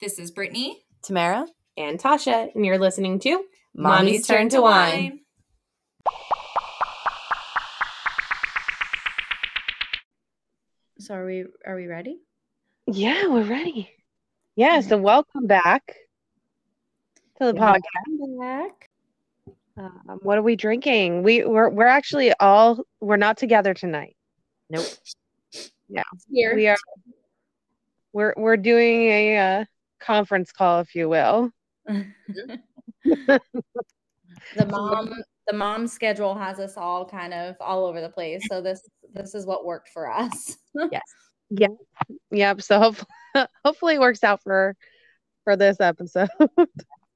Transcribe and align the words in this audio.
This 0.00 0.18
is 0.18 0.30
Brittany. 0.30 0.84
Tamara. 1.02 1.46
and 1.76 1.98
Tasha, 1.98 2.52
and 2.54 2.66
you're 2.66 2.78
listening 2.78 3.20
to 3.20 3.44
Mommy's 3.74 4.26
Turn 4.26 4.48
to 4.48 4.60
Wine. 4.60 5.20
So 10.98 11.14
are 11.14 11.24
we 11.26 11.44
are 11.66 11.76
we 11.76 11.86
ready? 11.86 12.18
Yeah, 12.86 13.28
we're 13.28 13.44
ready. 13.44 13.90
Yeah, 14.56 14.80
so 14.80 14.96
welcome 14.98 15.46
back 15.46 15.94
to 17.40 17.52
the 17.52 17.54
Yeah. 17.54 17.74
podcast. 17.76 18.38
Back. 18.40 18.90
Um, 19.76 20.18
what 20.22 20.38
are 20.38 20.42
we 20.42 20.56
drinking? 20.56 21.22
We 21.22 21.44
we're 21.44 21.68
we're 21.68 21.86
actually 21.86 22.32
all 22.40 22.80
we're 23.00 23.16
not 23.16 23.36
together 23.36 23.74
tonight. 23.74 24.16
Nope. 24.68 24.86
Here. 26.30 26.54
We 26.56 26.66
are 26.66 26.76
we're 28.12 28.34
we're 28.36 28.56
doing 28.56 29.02
a 29.04 29.36
uh, 29.36 29.64
conference 30.00 30.52
call, 30.52 30.80
if 30.80 30.94
you 30.94 31.08
will. 31.08 31.50
the 31.86 33.40
mom 34.68 35.12
the 35.46 35.54
mom 35.54 35.86
schedule 35.86 36.34
has 36.34 36.58
us 36.58 36.76
all 36.76 37.06
kind 37.06 37.32
of 37.32 37.56
all 37.60 37.86
over 37.86 38.00
the 38.00 38.08
place. 38.08 38.42
So 38.48 38.60
this 38.60 38.82
this 39.14 39.34
is 39.34 39.46
what 39.46 39.64
worked 39.64 39.88
for 39.88 40.10
us. 40.10 40.56
Yes. 40.92 41.02
Yeah. 41.50 41.68
Yep. 42.30 42.62
So 42.62 42.78
hopefully, 42.78 43.08
hopefully 43.64 43.94
it 43.94 44.00
works 44.00 44.22
out 44.22 44.42
for 44.42 44.76
for 45.44 45.56
this 45.56 45.80
episode. 45.80 46.28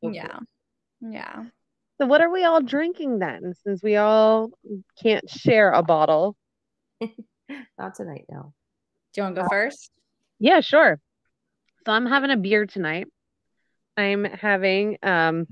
yeah. 0.03 0.39
Yeah. 1.01 1.45
So 2.01 2.07
what 2.07 2.21
are 2.23 2.31
we 2.31 2.45
all 2.45 2.61
drinking 2.61 3.19
then? 3.21 3.55
Since 3.63 3.83
we 3.83 3.97
all 3.97 4.51
can't 5.01 5.29
share 5.31 5.71
a 5.71 5.83
bottle. 5.83 6.35
Not 7.79 7.95
tonight, 7.95 8.25
no. 8.29 8.53
Do 9.13 9.21
you 9.21 9.23
want 9.25 9.37
to 9.37 9.43
go 9.43 9.47
uh, 9.47 9.51
first? 9.51 9.91
Yeah, 10.39 10.61
sure. 10.61 10.99
So 11.85 11.93
I'm 11.93 12.07
having 12.07 12.31
a 12.31 12.37
beer 12.37 12.67
tonight. 12.67 13.09
I'm 13.97 14.25
having 14.25 14.99
um 15.03 15.47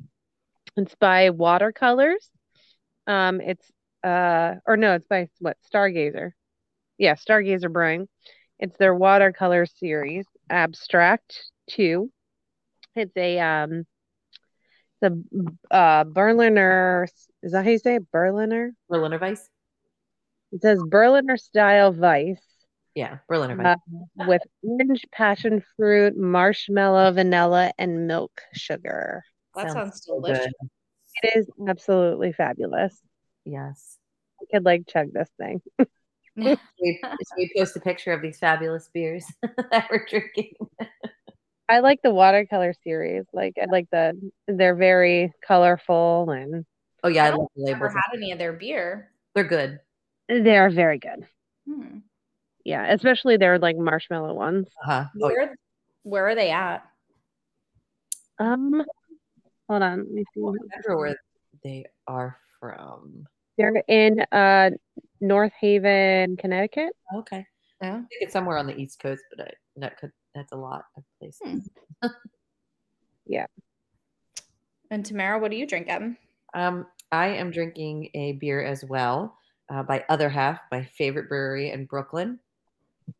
it's 0.77 0.95
by 0.95 1.31
Watercolors. 1.31 2.29
Um 3.07 3.41
it's 3.41 3.67
uh 4.05 4.55
or 4.67 4.77
no, 4.77 4.95
it's 4.95 5.07
by 5.09 5.29
what? 5.41 5.57
Stargazer. 5.73 6.31
Yeah, 6.99 7.15
Stargazer 7.15 7.73
Brewing. 7.73 8.09
It's 8.59 8.77
their 8.79 8.95
watercolor 8.95 9.67
series, 9.67 10.27
Abstract 10.49 11.37
2. 11.71 12.11
It's 12.95 13.17
a 13.17 13.39
um 13.41 13.87
it's 15.03 15.15
a 15.73 15.75
uh 15.75 16.05
Berliner 16.05 17.09
is 17.43 17.53
that 17.53 17.65
how 17.65 17.71
you 17.71 17.79
say 17.79 17.97
it? 17.97 18.11
Berliner? 18.13 18.73
Berliner 18.89 19.19
Weiss? 19.19 19.49
It 20.53 20.63
says 20.63 20.81
Berliner 20.89 21.37
style 21.37 21.93
Weiss. 21.93 22.50
Yeah, 22.95 23.19
Berliner 23.29 23.61
Uh, 23.67 23.77
with 24.27 24.43
orange, 24.63 25.05
passion 25.13 25.63
fruit, 25.77 26.17
marshmallow, 26.17 27.13
vanilla, 27.13 27.73
and 27.79 28.07
milk 28.07 28.41
sugar. 28.53 29.23
That 29.55 29.73
sounds, 29.73 30.05
so 30.05 30.21
delicious. 30.21 30.47
good. 30.61 30.69
It 31.23 31.39
is 31.39 31.51
absolutely 31.69 32.33
fabulous. 32.33 33.01
Yes. 33.45 33.99
I 34.41 34.45
could 34.53 34.65
like 34.65 34.87
chug 34.89 35.13
this 35.13 35.31
thing. 35.39 35.63
We, 36.37 36.57
so 37.03 37.35
we 37.37 37.53
post 37.57 37.77
a 37.77 37.81
picture 37.81 38.13
of 38.13 38.23
these 38.23 38.39
fabulous 38.39 38.89
beers 38.95 39.27
that 39.43 39.89
we're 39.91 40.07
drinking. 40.07 40.55
I 41.69 41.81
like 41.81 42.01
the 42.03 42.13
watercolor 42.13 42.73
series. 42.83 43.25
Like 43.33 43.55
I 43.61 43.67
like 43.67 43.89
the 43.91 44.19
they're 44.47 44.77
very 44.77 45.33
colorful 45.47 46.31
and 46.31 46.65
Oh 47.03 47.09
yeah, 47.09 47.25
I 47.25 47.29
I 47.29 47.31
love 47.31 47.49
the 47.57 47.65
Never 47.65 47.89
had 47.89 48.15
any 48.15 48.33
of 48.33 48.39
their 48.39 48.53
beer. 48.53 49.11
They're 49.35 49.45
good. 49.45 49.81
they 50.29 50.57
are 50.57 50.71
very 50.71 50.99
good. 50.99 51.27
Hmm. 51.69 51.99
Yeah, 52.65 52.93
especially 52.93 53.37
their 53.37 53.59
like 53.59 53.77
marshmallow 53.77 54.35
ones. 54.35 54.67
Uh-huh. 54.85 55.05
Oh, 55.23 55.27
Where 55.29 55.57
where 56.03 56.29
are 56.29 56.35
they 56.35 56.51
at? 56.51 56.83
Um, 58.39 58.85
hold 59.69 59.83
on, 59.83 59.99
let 59.99 60.11
me 60.11 60.25
see. 60.35 60.41
I 60.43 60.47
remember 60.47 60.97
where 60.97 61.17
they 61.63 61.85
are 62.07 62.37
from. 62.59 63.27
They're 63.59 63.83
in 63.89 64.21
uh 64.33 64.71
North 65.21 65.53
Haven, 65.61 66.37
Connecticut. 66.37 66.93
Okay. 67.15 67.45
Yeah. 67.83 67.93
I 67.95 67.97
think 67.97 68.09
it's 68.21 68.33
somewhere 68.33 68.59
on 68.59 68.67
the 68.67 68.77
East 68.79 69.01
Coast, 69.01 69.23
but 69.37 69.49
I, 69.49 69.51
that 69.77 69.99
could 69.99 70.13
that's 70.35 70.53
a 70.53 70.57
lot 70.57 70.85
of 70.97 71.05
places. 71.19 71.69
Hmm. 72.03 72.09
Yeah. 73.27 73.47
And 74.91 75.05
Tamara, 75.07 75.39
what 75.39 75.53
are 75.53 75.55
you 75.55 75.67
drinking? 75.67 76.17
Um, 76.53 76.87
I 77.13 77.29
am 77.29 77.53
drinking 77.53 78.11
a 78.15 78.33
beer 78.33 78.61
as 78.65 78.85
well 78.85 79.37
uh, 79.73 79.85
by 79.85 80.05
Other 80.09 80.29
Half, 80.29 80.59
my 80.73 80.83
favorite 80.97 81.29
brewery 81.29 81.71
in 81.71 81.85
Brooklyn, 81.85 82.41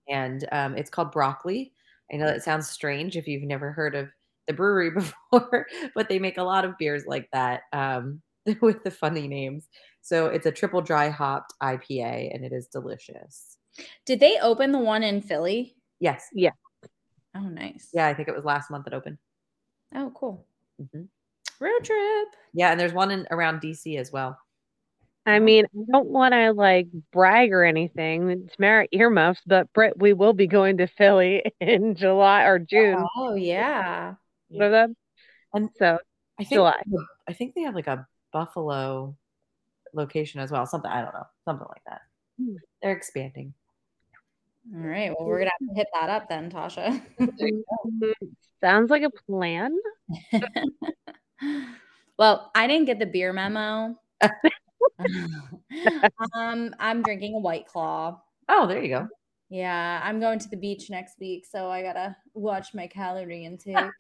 and 0.09 0.47
um, 0.53 0.77
it's 0.77 0.91
called 0.91 1.13
Broccoli. 1.13 1.73
I 2.13 2.17
know 2.17 2.27
that 2.27 2.43
sounds 2.43 2.69
strange 2.69 3.17
if 3.17 3.27
you've 3.29 3.43
never 3.45 3.73
heard 3.73 3.95
of 3.95 4.09
the 4.47 4.53
brewery 4.55 4.91
before, 5.31 5.67
but 5.95 6.09
they 6.09 6.19
make 6.19 6.39
a 6.39 6.43
lot 6.43 6.65
of 6.65 6.77
beers 6.79 7.05
like 7.07 7.29
that 7.33 7.63
um, 7.73 8.21
with 8.61 8.83
the 8.85 8.91
funny 8.91 9.29
names. 9.29 9.69
So 10.03 10.27
it's 10.27 10.47
a 10.47 10.53
triple 10.53 10.81
dry 10.83 11.09
hopped 11.09 11.53
IPA, 11.63 12.35
and 12.35 12.45
it 12.45 12.53
is 12.53 12.67
delicious. 12.67 13.57
Did 14.07 14.19
they 14.21 14.39
open 14.41 14.73
the 14.73 14.79
one 14.79 15.03
in 15.03 15.21
Philly? 15.21 15.77
Yes, 16.01 16.27
Yeah. 16.33 16.51
Oh, 17.35 17.41
nice. 17.49 17.91
yeah, 17.93 18.09
I 18.09 18.15
think 18.15 18.29
it 18.29 18.35
was 18.35 18.45
last 18.45 18.71
month 18.71 18.85
that 18.87 18.95
opened. 18.95 19.19
Oh, 19.95 20.11
cool. 20.15 20.45
hmm 20.93 21.03
Road 21.61 21.85
trip. 21.85 22.29
Yeah, 22.55 22.71
and 22.71 22.81
there's 22.81 22.93
one 22.95 23.11
in 23.11 23.27
around 23.31 23.61
DC 23.61 23.99
as 23.99 24.11
well. 24.11 24.39
I 25.31 25.39
mean, 25.39 25.67
I 25.67 25.93
don't 25.93 26.09
want 26.09 26.35
to 26.35 26.53
like 26.53 26.89
brag 27.13 27.53
or 27.53 27.65
anything. 27.65 28.31
it's 28.31 28.57
Tamara 28.57 28.87
earmuffs, 28.93 29.41
but 29.47 29.73
Britt, 29.73 29.99
we 29.99 30.13
will 30.13 30.33
be 30.33 30.47
going 30.47 30.79
to 30.79 30.87
Philly 30.87 31.43
in 31.61 31.95
July 31.95 32.45
or 32.45 32.59
June. 32.59 33.05
Oh, 33.17 33.35
yeah. 33.35 34.15
One 34.49 34.67
of 34.67 34.73
them. 34.73 34.97
And 35.53 35.71
So 35.79 35.99
I 36.39 36.45
think 36.45 36.59
July. 36.59 36.81
they 36.87 36.97
have 37.29 37.37
think 37.37 37.55
they 37.55 37.63
have 37.63 37.75
like 37.75 37.87
a 37.87 38.07
Buffalo 38.33 39.17
location 39.95 40.41
as 40.41 40.51
well. 40.51 40.67
Something 40.67 40.91
I 40.91 41.03
don't 41.03 41.15
know, 41.15 41.27
something 41.45 41.67
like 41.69 41.83
that. 41.87 42.03
Hmm. 42.41 42.55
They're 42.83 42.93
expanding. 42.93 43.55
All 44.75 44.81
right. 44.81 45.11
Well, 45.17 45.27
we're 45.27 45.39
going 45.39 45.49
to 45.49 45.67
have 45.67 45.75
to 45.75 45.75
hit 45.75 45.89
that 45.95 46.11
up 46.11 46.29
then, 46.29 46.51
Tasha. 46.51 47.03
mm, 47.21 48.13
sounds 48.61 48.91
like 48.91 49.03
a 49.03 49.11
plan. 49.11 49.77
well, 52.19 52.51
I 52.55 52.67
didn't 52.67 52.87
get 52.87 52.99
the 52.99 53.07
beer 53.07 53.33
memo. 53.33 53.97
um, 56.35 56.75
I'm 56.79 57.03
drinking 57.03 57.35
a 57.35 57.39
White 57.39 57.67
Claw. 57.67 58.21
Oh, 58.49 58.67
there 58.67 58.83
you 58.83 58.89
go. 58.89 59.09
Yeah, 59.49 60.01
I'm 60.03 60.21
going 60.21 60.39
to 60.39 60.49
the 60.49 60.57
beach 60.57 60.91
next 60.91 61.19
week, 61.21 61.45
so 61.45 61.69
I 61.69 61.83
gotta 61.83 62.17
watch 62.35 62.73
my 62.75 62.87
calorie 62.87 63.45
intake. 63.45 63.91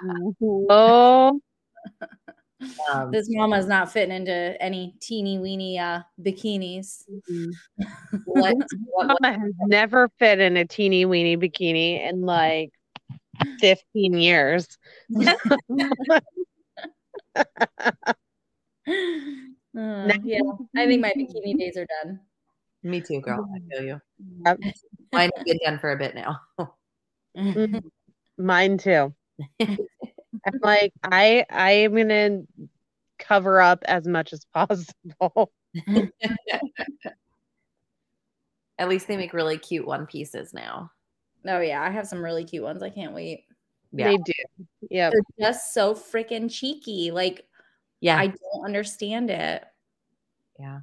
Oh, 0.42 1.40
Um, 2.92 3.10
this 3.10 3.26
mama's 3.30 3.66
not 3.66 3.90
fitting 3.90 4.14
into 4.14 4.54
any 4.60 4.94
teeny 5.00 5.38
weeny 5.38 5.78
uh, 5.78 6.00
bikinis. 6.20 7.04
what, 8.24 8.54
what- 8.84 9.06
Mama 9.06 9.32
has 9.38 9.52
never 9.60 10.10
fit 10.18 10.38
in 10.40 10.56
a 10.56 10.64
teeny 10.66 11.06
weeny 11.06 11.36
bikini 11.36 12.08
in 12.08 12.22
like 12.22 12.70
15 13.60 14.14
years. 14.14 14.78
Uh, 19.76 20.10
yeah, 20.24 20.40
I 20.76 20.86
think 20.86 21.00
my 21.00 21.12
bikini 21.16 21.56
days 21.58 21.76
are 21.76 21.86
done. 22.02 22.20
me 22.82 23.00
too, 23.00 23.20
girl. 23.20 23.48
I 23.54 23.60
feel 23.74 23.84
you. 23.86 24.00
Yep. 24.44 24.58
Mine 25.12 25.30
have 25.36 25.44
been 25.44 25.58
done 25.64 25.78
for 25.78 25.92
a 25.92 25.96
bit 25.96 26.14
now. 26.14 26.40
Mhm. 27.36 27.82
Mine 28.38 28.78
too. 28.78 29.14
I'm 29.60 30.58
like, 30.62 30.92
I 31.04 31.44
I 31.50 31.70
am 31.72 31.94
gonna 31.94 32.42
cover 33.18 33.60
up 33.60 33.82
as 33.86 34.06
much 34.08 34.32
as 34.32 34.44
possible. 34.52 35.52
At 38.78 38.88
least 38.88 39.08
they 39.08 39.16
make 39.16 39.34
really 39.34 39.58
cute 39.58 39.86
one 39.86 40.06
pieces 40.06 40.54
now. 40.54 40.90
Oh 41.46 41.60
yeah, 41.60 41.82
I 41.82 41.90
have 41.90 42.06
some 42.08 42.22
really 42.24 42.44
cute 42.44 42.64
ones. 42.64 42.82
I 42.82 42.90
can't 42.90 43.12
wait. 43.14 43.44
Yeah. 43.92 44.08
They 44.10 44.16
do. 44.16 44.66
Yeah. 44.90 45.10
They're 45.10 45.48
just 45.52 45.74
so 45.74 45.94
freaking 45.94 46.50
cheeky. 46.50 47.10
Like 47.10 47.46
Yeah. 48.00 48.16
I 48.18 48.28
don't 48.28 48.64
understand 48.64 49.30
it. 49.30 49.64
Yeah. 50.60 50.80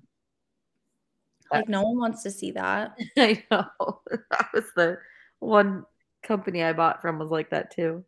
Like 1.51 1.69
no 1.69 1.83
one 1.83 1.97
wants 1.97 2.24
to 2.24 2.31
see 2.31 2.51
that. 2.51 2.97
I 3.18 3.44
know. 3.51 3.68
That 4.31 4.50
was 4.53 4.65
the 4.75 4.97
one 5.39 5.85
company 6.24 6.63
I 6.63 6.74
bought 6.74 7.01
from 7.01 7.19
was 7.19 7.29
like 7.29 7.51
that 7.51 7.71
too. 7.71 8.03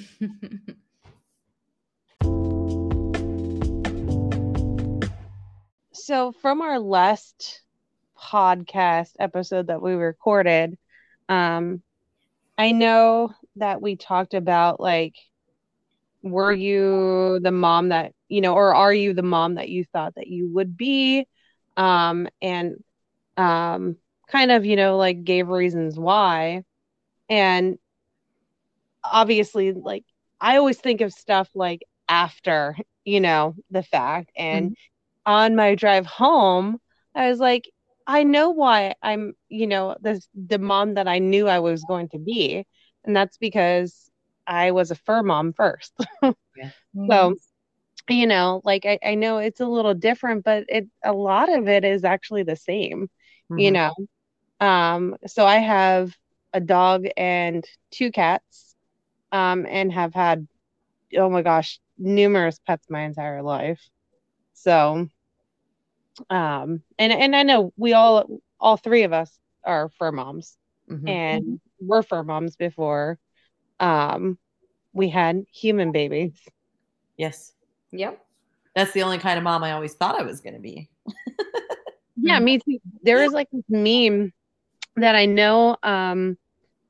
So 6.07 6.31
from 6.31 6.61
our 6.61 6.79
last 6.79 7.63
podcast 8.17 9.11
episode 9.19 9.67
that 9.67 9.81
we 9.81 9.91
recorded, 9.91 10.77
um, 11.27 11.83
I 12.57 12.71
know 12.71 13.33
that 13.57 13.81
we 13.81 13.97
talked 13.97 14.33
about 14.33 14.79
like, 14.79 15.15
were 16.31 16.53
you 16.53 17.39
the 17.41 17.51
mom 17.51 17.89
that 17.89 18.13
you 18.29 18.41
know, 18.41 18.53
or 18.53 18.75
are 18.75 18.93
you 18.93 19.13
the 19.13 19.23
mom 19.23 19.55
that 19.55 19.69
you 19.69 19.83
thought 19.85 20.15
that 20.15 20.27
you 20.27 20.49
would 20.53 20.75
be? 20.75 21.25
Um, 21.75 22.27
and 22.41 22.83
um, 23.37 23.97
kind 24.27 24.51
of, 24.51 24.65
you 24.65 24.75
know, 24.75 24.97
like 24.97 25.23
gave 25.23 25.47
reasons 25.47 25.97
why. 25.97 26.63
And 27.29 27.77
obviously 29.03 29.73
like 29.73 30.03
I 30.39 30.57
always 30.57 30.77
think 30.77 31.01
of 31.01 31.13
stuff 31.13 31.49
like 31.55 31.81
after, 32.09 32.75
you 33.05 33.19
know, 33.19 33.55
the 33.71 33.83
fact. 33.83 34.31
And 34.35 34.71
mm-hmm. 34.71 35.31
on 35.31 35.55
my 35.55 35.75
drive 35.75 36.05
home, 36.05 36.79
I 37.15 37.29
was 37.29 37.39
like, 37.39 37.69
I 38.05 38.23
know 38.23 38.51
why 38.51 38.95
I'm, 39.01 39.33
you 39.49 39.67
know, 39.67 39.95
this 39.99 40.27
the 40.33 40.59
mom 40.59 40.95
that 40.95 41.07
I 41.07 41.19
knew 41.19 41.47
I 41.47 41.59
was 41.59 41.83
going 41.83 42.09
to 42.09 42.19
be. 42.19 42.65
And 43.03 43.15
that's 43.15 43.37
because 43.37 44.06
I 44.47 44.71
was 44.71 44.91
a 44.91 44.95
fur 44.95 45.23
mom 45.23 45.53
first. 45.53 45.93
yeah. 46.23 46.31
Mm-hmm. 46.95 47.11
So, 47.11 47.35
you 48.09 48.25
know, 48.25 48.61
like 48.63 48.85
I, 48.85 48.99
I 49.03 49.15
know 49.15 49.37
it's 49.39 49.59
a 49.59 49.67
little 49.67 49.93
different, 49.93 50.43
but 50.45 50.65
it 50.69 50.87
a 51.03 51.13
lot 51.13 51.53
of 51.53 51.67
it 51.67 51.83
is 51.83 52.03
actually 52.03 52.43
the 52.43 52.55
same, 52.55 53.09
mm-hmm. 53.51 53.59
you 53.59 53.71
know. 53.71 53.93
Um, 54.59 55.15
so 55.27 55.45
I 55.45 55.57
have 55.57 56.15
a 56.53 56.59
dog 56.59 57.05
and 57.17 57.65
two 57.91 58.11
cats, 58.11 58.75
um, 59.31 59.65
and 59.69 59.91
have 59.91 60.13
had 60.13 60.47
oh 61.15 61.29
my 61.29 61.41
gosh, 61.41 61.79
numerous 61.97 62.59
pets 62.65 62.87
my 62.89 63.01
entire 63.01 63.43
life. 63.43 63.81
So 64.53 65.09
um 66.29 66.81
and 66.97 67.13
and 67.13 67.35
I 67.35 67.43
know 67.43 67.73
we 67.77 67.93
all 67.93 68.41
all 68.59 68.77
three 68.77 69.03
of 69.03 69.13
us 69.13 69.37
are 69.63 69.89
fur 69.99 70.11
moms 70.11 70.57
mm-hmm. 70.89 71.07
and 71.07 71.43
mm-hmm. 71.43 71.87
we're 71.87 72.03
fur 72.03 72.23
moms 72.23 72.55
before 72.55 73.19
um 73.79 74.37
we 74.93 75.09
had 75.09 75.43
human 75.51 75.91
babies. 75.91 76.33
Yes. 77.17 77.53
Yep. 77.91 78.23
That's 78.75 78.91
the 78.91 79.03
only 79.03 79.17
kind 79.17 79.37
of 79.37 79.43
mom 79.43 79.63
I 79.63 79.71
always 79.71 79.93
thought 79.93 80.19
I 80.19 80.23
was 80.23 80.41
going 80.41 80.53
to 80.53 80.59
be. 80.59 80.89
yeah, 82.15 82.39
me 82.39 82.59
too. 82.59 82.79
There 83.03 83.23
was 83.23 83.31
like 83.31 83.47
this 83.51 83.63
meme 83.69 84.33
that 84.95 85.15
I 85.15 85.25
know 85.25 85.77
um 85.83 86.37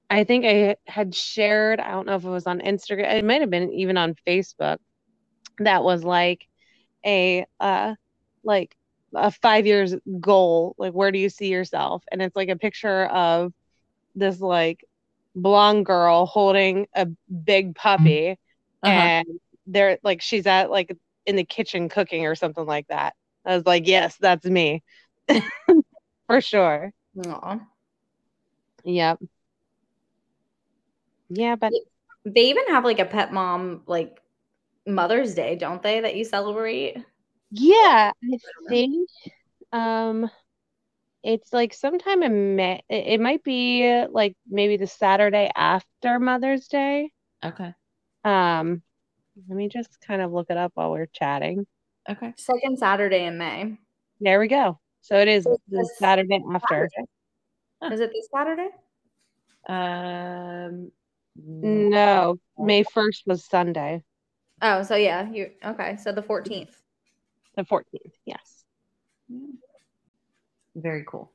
I 0.09 0.23
think 0.23 0.45
I 0.45 0.77
had 0.85 1.13
shared, 1.13 1.81
I 1.81 1.91
don't 1.91 2.05
know 2.05 2.15
if 2.15 2.23
it 2.23 2.29
was 2.29 2.47
on 2.47 2.59
Instagram, 2.59 3.13
it 3.13 3.25
might 3.25 3.41
have 3.41 3.49
been 3.49 3.71
even 3.73 3.97
on 3.97 4.15
Facebook, 4.25 4.77
that 5.59 5.83
was 5.83 6.03
like 6.03 6.47
a 7.05 7.45
uh 7.59 7.95
like 8.43 8.75
a 9.13 9.31
five 9.31 9.65
years 9.65 9.95
goal, 10.19 10.75
like 10.77 10.93
where 10.93 11.11
do 11.11 11.19
you 11.19 11.29
see 11.29 11.47
yourself? 11.47 12.03
And 12.11 12.21
it's 12.21 12.35
like 12.35 12.49
a 12.49 12.55
picture 12.55 13.05
of 13.05 13.53
this 14.15 14.39
like 14.39 14.83
blonde 15.37 15.85
girl 15.85 16.25
holding 16.25 16.87
a 16.95 17.07
big 17.43 17.75
puppy 17.75 18.31
uh-huh. 18.83 18.91
and 18.91 19.27
they're 19.67 19.99
like 20.03 20.21
she's 20.21 20.47
at 20.47 20.71
like 20.71 20.95
in 21.25 21.35
the 21.35 21.43
kitchen 21.43 21.89
cooking 21.89 22.25
or 22.25 22.35
something 22.35 22.65
like 22.65 22.87
that. 22.87 23.13
I 23.45 23.55
was 23.55 23.65
like, 23.65 23.87
yes, 23.87 24.15
that's 24.19 24.45
me. 24.45 24.81
For 26.27 26.41
sure. 26.41 26.91
Aww. 27.17 27.61
Yep. 28.83 29.19
Yeah, 31.29 31.55
but 31.55 31.73
they 32.25 32.49
even 32.49 32.67
have 32.67 32.85
like 32.85 32.99
a 32.99 33.05
pet 33.05 33.33
mom 33.33 33.83
like 33.85 34.19
Mother's 34.85 35.35
Day, 35.35 35.55
don't 35.55 35.83
they? 35.83 35.99
That 35.99 36.15
you 36.15 36.23
celebrate. 36.23 36.97
Yeah, 37.51 38.11
I 38.23 38.37
think 38.69 39.09
um 39.73 40.29
it's 41.27 41.51
like 41.51 41.73
sometime 41.73 42.23
in 42.23 42.55
May. 42.55 42.81
It 42.87 43.19
might 43.19 43.43
be 43.43 44.05
like 44.09 44.37
maybe 44.49 44.77
the 44.77 44.87
Saturday 44.87 45.51
after 45.53 46.19
Mother's 46.19 46.69
Day. 46.69 47.11
Okay. 47.43 47.73
Um, 48.23 48.81
let 49.49 49.57
me 49.57 49.67
just 49.67 49.99
kind 49.99 50.21
of 50.21 50.31
look 50.31 50.49
it 50.49 50.55
up 50.55 50.71
while 50.75 50.89
we're 50.89 51.07
chatting. 51.07 51.67
Okay. 52.09 52.33
Second 52.37 52.79
Saturday 52.79 53.25
in 53.25 53.37
May. 53.37 53.77
There 54.21 54.39
we 54.39 54.47
go. 54.47 54.79
So 55.01 55.19
it 55.19 55.27
is 55.27 55.43
the 55.43 55.89
Saturday 55.97 56.41
after. 56.53 56.89
Saturday. 57.81 57.93
Is 57.93 57.99
it 57.99 58.11
this 58.13 58.29
Saturday? 58.33 58.69
Um, 59.67 60.91
no, 61.35 62.39
May 62.57 62.85
1st 62.85 63.23
was 63.25 63.43
Sunday. 63.43 64.01
Oh, 64.61 64.81
so 64.81 64.95
yeah, 64.95 65.29
you 65.29 65.51
okay. 65.63 65.97
So 65.97 66.13
the 66.13 66.23
14th. 66.23 66.71
The 67.57 67.63
14th, 67.63 68.13
yes. 68.25 68.63
Very 70.77 71.03
cool. 71.07 71.31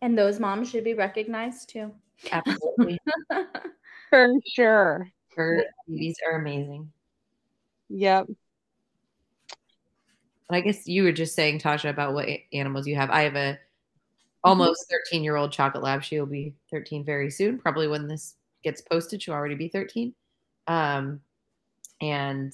And 0.00 0.16
those 0.16 0.38
moms 0.38 0.70
should 0.70 0.84
be 0.84 0.94
recognized 0.94 1.70
too. 1.70 1.92
Absolutely. 2.30 2.98
For 4.10 4.32
sure. 4.46 5.08
Her 5.34 5.64
babies 5.88 6.16
are 6.26 6.38
amazing. 6.38 6.92
Yep. 7.88 8.28
But 10.48 10.56
I 10.56 10.60
guess 10.60 10.86
you 10.86 11.02
were 11.02 11.12
just 11.12 11.34
saying, 11.34 11.60
Tasha, 11.60 11.90
about 11.90 12.14
what 12.14 12.28
animals 12.52 12.86
you 12.86 12.96
have. 12.96 13.10
I 13.10 13.22
have 13.22 13.36
a 13.36 13.58
almost 14.44 14.90
13 14.90 15.24
year 15.24 15.36
old 15.36 15.52
chocolate 15.52 15.82
lab. 15.82 16.02
She 16.02 16.18
will 16.18 16.26
be 16.26 16.54
13 16.70 17.04
very 17.04 17.30
soon. 17.30 17.58
Probably 17.58 17.88
when 17.88 18.06
this 18.06 18.36
gets 18.62 18.82
posted, 18.82 19.22
she'll 19.22 19.34
already 19.34 19.54
be 19.54 19.68
13. 19.68 20.14
Um, 20.66 21.20
and 22.00 22.52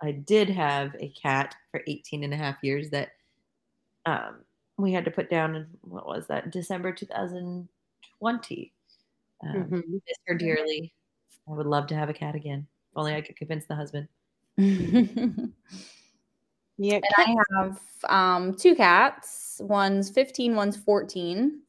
I 0.00 0.12
did 0.12 0.48
have 0.50 0.94
a 0.98 1.08
cat 1.10 1.54
for 1.70 1.82
18 1.86 2.24
and 2.24 2.34
a 2.34 2.36
half 2.36 2.56
years 2.62 2.90
that 2.90 3.10
um, 4.06 4.43
we 4.78 4.92
had 4.92 5.04
to 5.04 5.10
put 5.10 5.30
down 5.30 5.54
in 5.56 5.66
what 5.82 6.06
was 6.06 6.26
that, 6.28 6.50
December 6.50 6.92
2020. 6.92 8.72
Um, 9.42 9.54
mm-hmm. 9.54 9.76
Miss 9.76 10.18
her 10.26 10.34
dearly. 10.34 10.92
I 11.48 11.52
would 11.52 11.66
love 11.66 11.86
to 11.88 11.94
have 11.94 12.08
a 12.08 12.14
cat 12.14 12.34
again. 12.34 12.66
If 12.90 12.98
only 12.98 13.14
I 13.14 13.20
could 13.20 13.36
convince 13.36 13.66
the 13.66 13.76
husband. 13.76 14.08
Yeah, 16.76 16.96
and 16.96 17.04
I 17.16 17.36
have 17.56 17.80
um, 18.08 18.54
two 18.54 18.74
cats. 18.74 19.60
One's 19.62 20.10
15, 20.10 20.56
one's 20.56 20.76
14. 20.76 21.60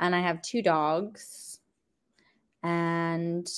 And 0.00 0.14
I 0.14 0.20
have 0.20 0.40
two 0.42 0.62
dogs. 0.62 1.58
And 2.62 3.48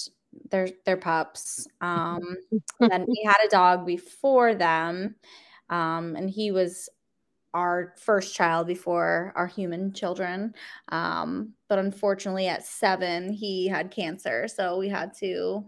they're 0.51 0.71
they're 0.87 0.97
pups. 0.97 1.67
Um, 1.81 2.37
and 2.81 3.07
we 3.07 3.23
had 3.27 3.39
a 3.45 3.51
dog 3.51 3.85
before 3.85 4.55
them. 4.55 5.17
Um, 5.69 6.17
and 6.17 6.31
he 6.31 6.51
was 6.51 6.89
our 7.55 7.95
first 7.99 8.35
child 8.35 8.67
before 8.67 9.33
our 9.37 9.47
human 9.47 9.93
children. 9.93 10.55
Um, 10.91 11.55
but 11.69 11.79
unfortunately, 11.79 12.47
at 12.47 12.65
seven, 12.65 13.33
he 13.33 13.67
had 13.67 13.91
cancer. 13.91 14.49
So 14.49 14.79
we 14.79 14.89
had 14.89 15.15
to 15.19 15.65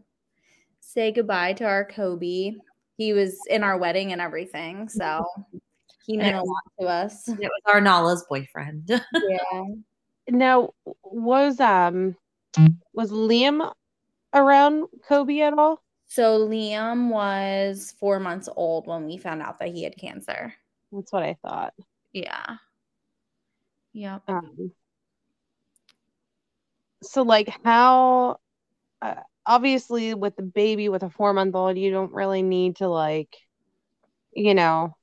say 0.81 1.12
goodbye 1.12 1.55
to 1.55 1.64
our 1.64 1.84
Kobe 1.84 2.55
he 3.02 3.12
was 3.12 3.38
in 3.49 3.62
our 3.64 3.79
wedding 3.79 4.12
and 4.12 4.20
everything. 4.20 4.88
So 4.88 5.26
he 6.06 6.17
meant 6.17 6.37
a 6.37 6.43
lot 6.43 6.62
to 6.81 6.87
us. 6.87 7.29
It 7.29 7.38
was 7.38 7.62
our 7.67 7.81
Nala's 7.81 8.25
boyfriend. 8.29 8.88
yeah. 9.29 9.64
Now 10.29 10.70
was 11.02 11.58
um 11.61 12.17
was 12.93 13.11
Liam 13.11 13.73
around 14.34 14.87
Kobe 15.06 15.40
at 15.40 15.55
all? 15.55 15.82
So 16.06 16.46
Liam 16.46 17.08
was 17.08 17.94
four 17.98 18.20
months 18.20 18.48
old 18.55 18.86
when 18.86 19.06
we 19.06 19.17
found 19.17 19.43
out 19.43 19.58
that 19.58 19.70
he 19.70 19.82
had 19.82 19.96
cancer. 19.96 20.55
That's 20.93 21.13
what 21.13 21.22
I 21.22 21.37
thought. 21.43 21.75
Yeah. 22.13 22.56
Yeah. 23.93 24.19
Um, 24.29 24.72
so 27.03 27.22
like 27.22 27.53
how 27.65 28.39
uh, 29.01 29.15
obviously 29.44 30.15
with 30.15 30.37
the 30.37 30.43
baby 30.43 30.89
with 30.89 31.03
a 31.03 31.11
four 31.11 31.32
month 31.32 31.55
old 31.55 31.77
you 31.77 31.91
don't 31.91 32.13
really 32.13 32.43
need 32.43 32.77
to 32.77 32.89
like 32.89 33.37
you 34.32 34.55
know 34.55 34.96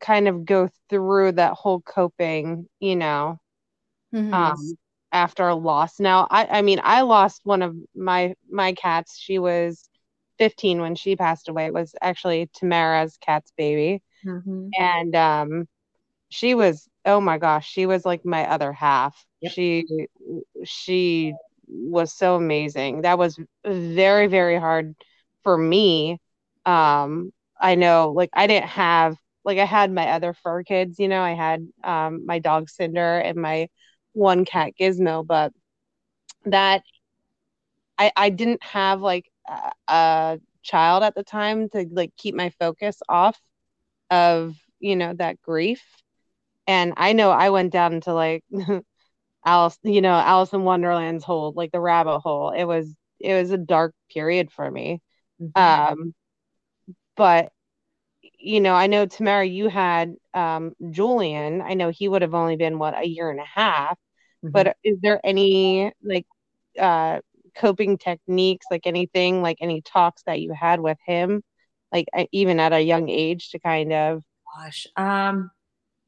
kind 0.00 0.26
of 0.26 0.44
go 0.44 0.68
through 0.88 1.32
that 1.32 1.52
whole 1.52 1.80
coping 1.80 2.68
you 2.80 2.96
know 2.96 3.38
mm-hmm. 4.14 4.32
um 4.32 4.76
after 5.12 5.46
a 5.46 5.54
loss 5.54 6.00
now 6.00 6.26
i 6.30 6.46
i 6.46 6.62
mean 6.62 6.80
i 6.82 7.02
lost 7.02 7.42
one 7.44 7.62
of 7.62 7.76
my 7.94 8.34
my 8.50 8.72
cats 8.72 9.18
she 9.18 9.38
was 9.38 9.88
15 10.38 10.80
when 10.80 10.94
she 10.94 11.14
passed 11.14 11.48
away 11.48 11.66
it 11.66 11.74
was 11.74 11.94
actually 12.00 12.50
tamara's 12.54 13.18
cat's 13.18 13.52
baby 13.56 14.02
mm-hmm. 14.24 14.68
and 14.78 15.14
um 15.14 15.68
she 16.28 16.54
was 16.54 16.88
oh 17.04 17.20
my 17.20 17.38
gosh 17.38 17.68
she 17.68 17.86
was 17.86 18.04
like 18.04 18.24
my 18.24 18.48
other 18.48 18.72
half 18.72 19.26
yep. 19.40 19.52
she 19.52 19.84
she 20.64 21.34
was 21.72 22.12
so 22.12 22.36
amazing. 22.36 23.02
That 23.02 23.18
was 23.18 23.38
very, 23.64 24.26
very 24.26 24.58
hard 24.58 24.94
for 25.42 25.56
me. 25.56 26.20
Um, 26.66 27.32
I 27.60 27.74
know, 27.74 28.12
like, 28.14 28.30
I 28.32 28.46
didn't 28.46 28.68
have, 28.68 29.16
like, 29.44 29.58
I 29.58 29.64
had 29.64 29.92
my 29.92 30.10
other 30.10 30.34
fur 30.34 30.62
kids, 30.62 30.98
you 30.98 31.08
know, 31.08 31.22
I 31.22 31.32
had 31.34 31.66
um, 31.82 32.26
my 32.26 32.38
dog 32.38 32.68
Cinder 32.68 33.18
and 33.18 33.38
my 33.38 33.68
one 34.12 34.44
cat 34.44 34.72
Gizmo, 34.78 35.26
but 35.26 35.52
that 36.44 36.82
I, 37.98 38.12
I 38.16 38.30
didn't 38.30 38.62
have 38.62 39.00
like 39.00 39.30
a, 39.48 39.72
a 39.88 40.40
child 40.62 41.02
at 41.02 41.14
the 41.14 41.22
time 41.22 41.68
to 41.70 41.86
like 41.90 42.12
keep 42.16 42.34
my 42.34 42.50
focus 42.58 43.00
off 43.08 43.38
of, 44.12 44.54
you 44.78 44.94
know, 44.94 45.14
that 45.14 45.40
grief. 45.40 45.82
And 46.66 46.92
I 46.96 47.14
know 47.14 47.30
I 47.30 47.50
went 47.50 47.72
down 47.72 47.94
into 47.94 48.12
like 48.12 48.44
Alice, 49.44 49.78
you 49.82 50.02
know, 50.02 50.12
Alice 50.14 50.52
in 50.52 50.62
Wonderland's 50.62 51.24
hole, 51.24 51.52
like 51.56 51.72
the 51.72 51.80
rabbit 51.80 52.20
hole. 52.20 52.50
It 52.50 52.64
was 52.64 52.94
it 53.18 53.34
was 53.34 53.50
a 53.50 53.58
dark 53.58 53.94
period 54.12 54.52
for 54.52 54.70
me. 54.70 55.00
Mm-hmm. 55.40 55.60
Um, 55.60 56.14
but 57.16 57.50
you 58.38 58.60
know, 58.60 58.74
I 58.74 58.86
know 58.88 59.06
Tamara, 59.06 59.44
you 59.46 59.68
had 59.68 60.14
um, 60.34 60.72
Julian. 60.90 61.62
I 61.62 61.74
know 61.74 61.90
he 61.90 62.08
would 62.08 62.22
have 62.22 62.34
only 62.34 62.56
been 62.56 62.78
what 62.78 62.98
a 62.98 63.06
year 63.06 63.30
and 63.30 63.40
a 63.40 63.44
half. 63.44 63.98
Mm-hmm. 64.44 64.50
But 64.50 64.76
is 64.84 64.98
there 65.00 65.20
any 65.24 65.92
like 66.02 66.26
uh, 66.78 67.20
coping 67.56 67.98
techniques, 67.98 68.66
like 68.70 68.86
anything, 68.86 69.42
like 69.42 69.58
any 69.60 69.80
talks 69.80 70.22
that 70.24 70.40
you 70.40 70.52
had 70.52 70.80
with 70.80 70.98
him, 71.06 71.42
like 71.92 72.08
even 72.32 72.58
at 72.58 72.72
a 72.72 72.80
young 72.80 73.08
age 73.08 73.50
to 73.50 73.58
kind 73.58 73.92
of 73.92 74.22
gosh. 74.56 74.86
Um, 74.96 75.50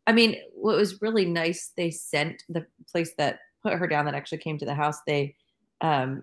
I 0.07 0.13
mean, 0.13 0.37
what 0.55 0.77
was 0.77 1.01
really 1.01 1.25
nice, 1.25 1.73
they 1.77 1.91
sent 1.91 2.43
the 2.49 2.67
place 2.91 3.13
that 3.19 3.39
put 3.63 3.75
her 3.75 3.87
down 3.87 4.05
that 4.05 4.15
actually 4.15 4.39
came 4.39 4.59
to 4.59 4.67
the 4.67 4.75
house. 4.75 4.99
They 5.07 5.35
um, 5.81 6.23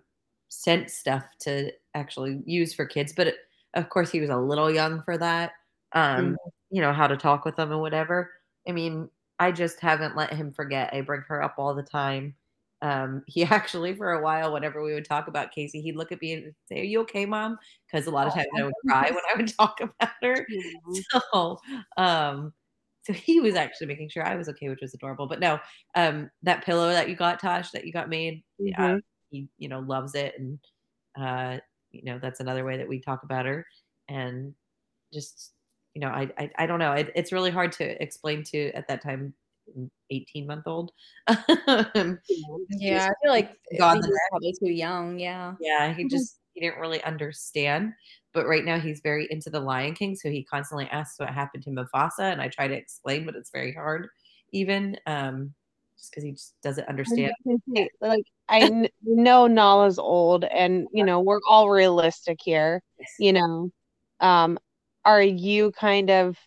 sent 0.49 0.91
stuff 0.91 1.23
to 1.41 1.71
actually 1.95 2.41
use 2.45 2.73
for 2.73 2.85
kids, 2.85 3.13
but 3.15 3.27
it, 3.27 3.35
of 3.73 3.89
course, 3.89 4.11
he 4.11 4.19
was 4.19 4.29
a 4.29 4.37
little 4.37 4.71
young 4.71 5.01
for 5.03 5.17
that. 5.17 5.53
Um, 5.93 6.25
mm-hmm. 6.25 6.35
You 6.69 6.81
know 6.81 6.93
how 6.93 7.07
to 7.07 7.17
talk 7.17 7.45
with 7.45 7.55
them 7.55 7.71
and 7.71 7.81
whatever. 7.81 8.31
I 8.67 8.71
mean, 8.71 9.09
I 9.39 9.51
just 9.51 9.79
haven't 9.79 10.15
let 10.15 10.33
him 10.33 10.51
forget. 10.51 10.93
I 10.93 11.01
bring 11.01 11.23
her 11.27 11.41
up 11.41 11.55
all 11.57 11.73
the 11.73 11.83
time. 11.83 12.35
Um, 12.81 13.23
he 13.27 13.43
actually, 13.45 13.95
for 13.95 14.13
a 14.13 14.23
while, 14.23 14.53
whenever 14.53 14.83
we 14.83 14.93
would 14.93 15.05
talk 15.05 15.27
about 15.27 15.51
Casey, 15.51 15.81
he'd 15.81 15.95
look 15.95 16.11
at 16.11 16.21
me 16.21 16.33
and 16.33 16.53
say, 16.67 16.79
"Are 16.81 16.83
you 16.83 17.01
okay, 17.01 17.25
mom?" 17.25 17.57
Because 17.91 18.07
a 18.07 18.11
lot 18.11 18.27
of 18.27 18.33
times 18.33 18.47
I 18.57 18.63
would 18.63 18.73
cry 18.87 19.09
when 19.09 19.23
I 19.33 19.37
would 19.37 19.53
talk 19.55 19.79
about 19.81 20.11
her. 20.21 20.45
So, 21.11 21.59
um, 21.97 22.53
so 23.03 23.13
he 23.13 23.39
was 23.39 23.55
actually 23.55 23.87
making 23.87 24.09
sure 24.09 24.25
I 24.25 24.35
was 24.35 24.49
okay, 24.49 24.69
which 24.69 24.81
was 24.81 24.93
adorable. 24.93 25.27
But 25.27 25.39
no, 25.39 25.59
um, 25.95 26.29
that 26.43 26.63
pillow 26.63 26.89
that 26.89 27.09
you 27.09 27.15
got, 27.15 27.39
Tosh, 27.39 27.71
that 27.71 27.85
you 27.85 27.91
got 27.91 28.09
made, 28.09 28.43
mm-hmm. 28.61 28.81
uh, 28.81 28.97
he 29.29 29.47
you 29.57 29.69
know 29.69 29.79
loves 29.79 30.15
it, 30.15 30.35
and 30.37 30.59
uh, 31.19 31.59
you 31.91 32.03
know 32.03 32.19
that's 32.19 32.39
another 32.39 32.65
way 32.65 32.77
that 32.77 32.87
we 32.87 32.99
talk 32.99 33.23
about 33.23 33.45
her, 33.45 33.65
and 34.09 34.53
just 35.13 35.53
you 35.93 36.01
know 36.01 36.09
I 36.09 36.29
I, 36.37 36.49
I 36.57 36.65
don't 36.65 36.79
know, 36.79 36.93
it, 36.93 37.11
it's 37.15 37.31
really 37.31 37.51
hard 37.51 37.71
to 37.73 38.01
explain 38.01 38.43
to 38.45 38.71
at 38.71 38.87
that 38.87 39.03
time 39.03 39.33
18 40.09 40.47
month 40.47 40.63
old. 40.67 40.91
yeah, 41.27 41.85
I 41.95 43.13
feel 43.21 43.31
like 43.31 43.51
God 43.77 43.95
he's 43.95 44.07
probably 44.29 44.55
too 44.59 44.71
young. 44.71 45.19
Yeah. 45.19 45.53
Yeah, 45.59 45.93
he 45.93 46.07
just 46.07 46.39
he 46.53 46.61
didn't 46.61 46.79
really 46.79 47.03
understand. 47.03 47.93
But 48.33 48.47
right 48.47 48.63
now 48.63 48.79
he's 48.79 49.01
very 49.01 49.27
into 49.29 49.49
the 49.49 49.59
Lion 49.59 49.93
King, 49.93 50.15
so 50.15 50.29
he 50.29 50.43
constantly 50.43 50.87
asks 50.87 51.19
what 51.19 51.29
happened 51.29 51.63
to 51.63 51.69
Mufasa, 51.69 52.31
and 52.31 52.41
I 52.41 52.47
try 52.47 52.67
to 52.67 52.73
explain, 52.73 53.25
but 53.25 53.35
it's 53.35 53.51
very 53.51 53.73
hard, 53.73 54.07
even 54.51 54.97
um, 55.05 55.53
just 55.97 56.11
because 56.11 56.23
he 56.23 56.31
just 56.31 56.53
doesn't 56.63 56.87
understand. 56.87 57.33
Like 57.99 58.23
I 58.47 58.89
know 59.03 59.47
Nala's 59.47 59.99
old, 59.99 60.45
and 60.45 60.87
you 60.93 61.03
know 61.03 61.19
we're 61.19 61.41
all 61.49 61.69
realistic 61.69 62.39
here. 62.41 62.81
You 63.19 63.33
know, 63.33 63.71
um, 64.21 64.57
are 65.03 65.21
you 65.21 65.71
kind 65.71 66.09
of 66.09 66.37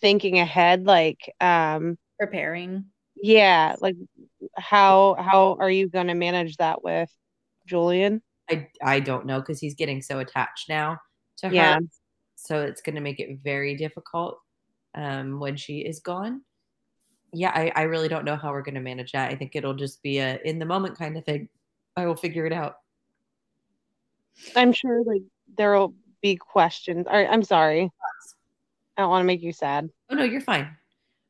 thinking 0.00 0.38
ahead, 0.38 0.84
like 0.84 1.32
um, 1.40 1.98
preparing? 2.26 2.84
Yeah, 3.16 3.74
like 3.80 3.96
how 4.56 5.16
how 5.18 5.56
are 5.58 5.70
you 5.70 5.88
going 5.88 6.06
to 6.06 6.14
manage 6.14 6.56
that 6.58 6.84
with 6.84 7.10
Julian? 7.66 8.22
I 8.48 8.68
I 8.82 9.00
don't 9.00 9.26
know 9.26 9.40
because 9.40 9.58
he's 9.58 9.74
getting 9.74 10.00
so 10.00 10.20
attached 10.20 10.68
now 10.68 10.98
to 11.38 11.48
her. 11.48 11.54
Yeah. 11.54 11.78
So 12.36 12.62
it's 12.62 12.80
going 12.80 12.94
to 12.94 13.00
make 13.00 13.20
it 13.20 13.38
very 13.42 13.76
difficult 13.76 14.38
um, 14.94 15.40
when 15.40 15.56
she 15.56 15.78
is 15.78 16.00
gone. 16.00 16.42
Yeah, 17.32 17.50
I, 17.54 17.72
I 17.74 17.82
really 17.82 18.08
don't 18.08 18.24
know 18.24 18.36
how 18.36 18.50
we're 18.50 18.62
going 18.62 18.74
to 18.74 18.80
manage 18.80 19.12
that. 19.12 19.30
I 19.30 19.36
think 19.36 19.56
it'll 19.56 19.74
just 19.74 20.02
be 20.02 20.18
a 20.18 20.38
in 20.44 20.58
the 20.58 20.66
moment 20.66 20.98
kind 20.98 21.16
of 21.16 21.24
thing. 21.24 21.48
I 21.96 22.06
will 22.06 22.16
figure 22.16 22.46
it 22.46 22.52
out. 22.52 22.76
I'm 24.54 24.72
sure 24.72 25.02
like 25.04 25.22
there 25.56 25.76
will 25.76 25.94
be 26.20 26.36
questions. 26.36 27.06
I, 27.10 27.26
I'm 27.26 27.42
sorry. 27.42 27.90
I 28.96 29.02
don't 29.02 29.10
want 29.10 29.22
to 29.22 29.26
make 29.26 29.42
you 29.42 29.52
sad. 29.52 29.88
Oh 30.10 30.14
no, 30.14 30.24
you're 30.24 30.40
fine. 30.40 30.76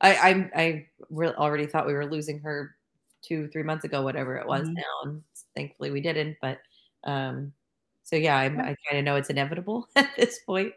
I 0.03 0.15
I, 0.15 0.51
I 0.55 0.87
re- 1.11 1.29
already 1.29 1.67
thought 1.67 1.87
we 1.87 1.95
were 1.95 2.11
losing 2.11 2.41
her 2.41 2.75
two 3.23 3.49
three 3.49 3.63
months 3.63 3.85
ago, 3.85 4.03
whatever 4.03 4.37
it 4.37 4.47
was 4.47 4.63
mm-hmm. 4.63 4.75
now, 4.75 5.03
and 5.05 5.23
thankfully 5.55 5.91
we 5.91 6.01
didn't. 6.01 6.37
But 6.41 6.59
um, 7.05 7.53
so 8.03 8.17
yeah, 8.17 8.37
I'm, 8.37 8.59
I 8.59 8.77
kind 8.89 8.99
of 8.99 9.05
know 9.05 9.17
it's 9.17 9.31
inevitable 9.31 9.89
at 9.97 10.11
this 10.17 10.41
point. 10.41 10.73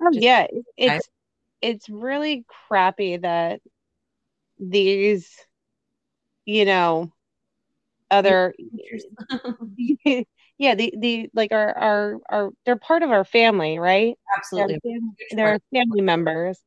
Oh, 0.00 0.10
Just, 0.12 0.22
yeah, 0.22 0.46
it's 0.76 1.08
it's 1.60 1.88
really 1.88 2.44
crappy 2.68 3.16
that 3.16 3.60
these, 4.58 5.36
you 6.44 6.64
know, 6.64 7.12
other 8.10 8.54
yeah 10.58 10.74
the 10.74 10.92
the 10.98 11.30
like 11.34 11.52
our 11.52 11.76
our 11.76 12.18
our 12.28 12.50
they're 12.64 12.76
part 12.76 13.02
of 13.02 13.10
our 13.10 13.24
family 13.24 13.78
right 13.78 14.16
absolutely 14.36 14.78
they're, 14.82 14.92
family, 14.92 15.14
they're 15.32 15.60
family 15.72 16.00
members 16.00 16.60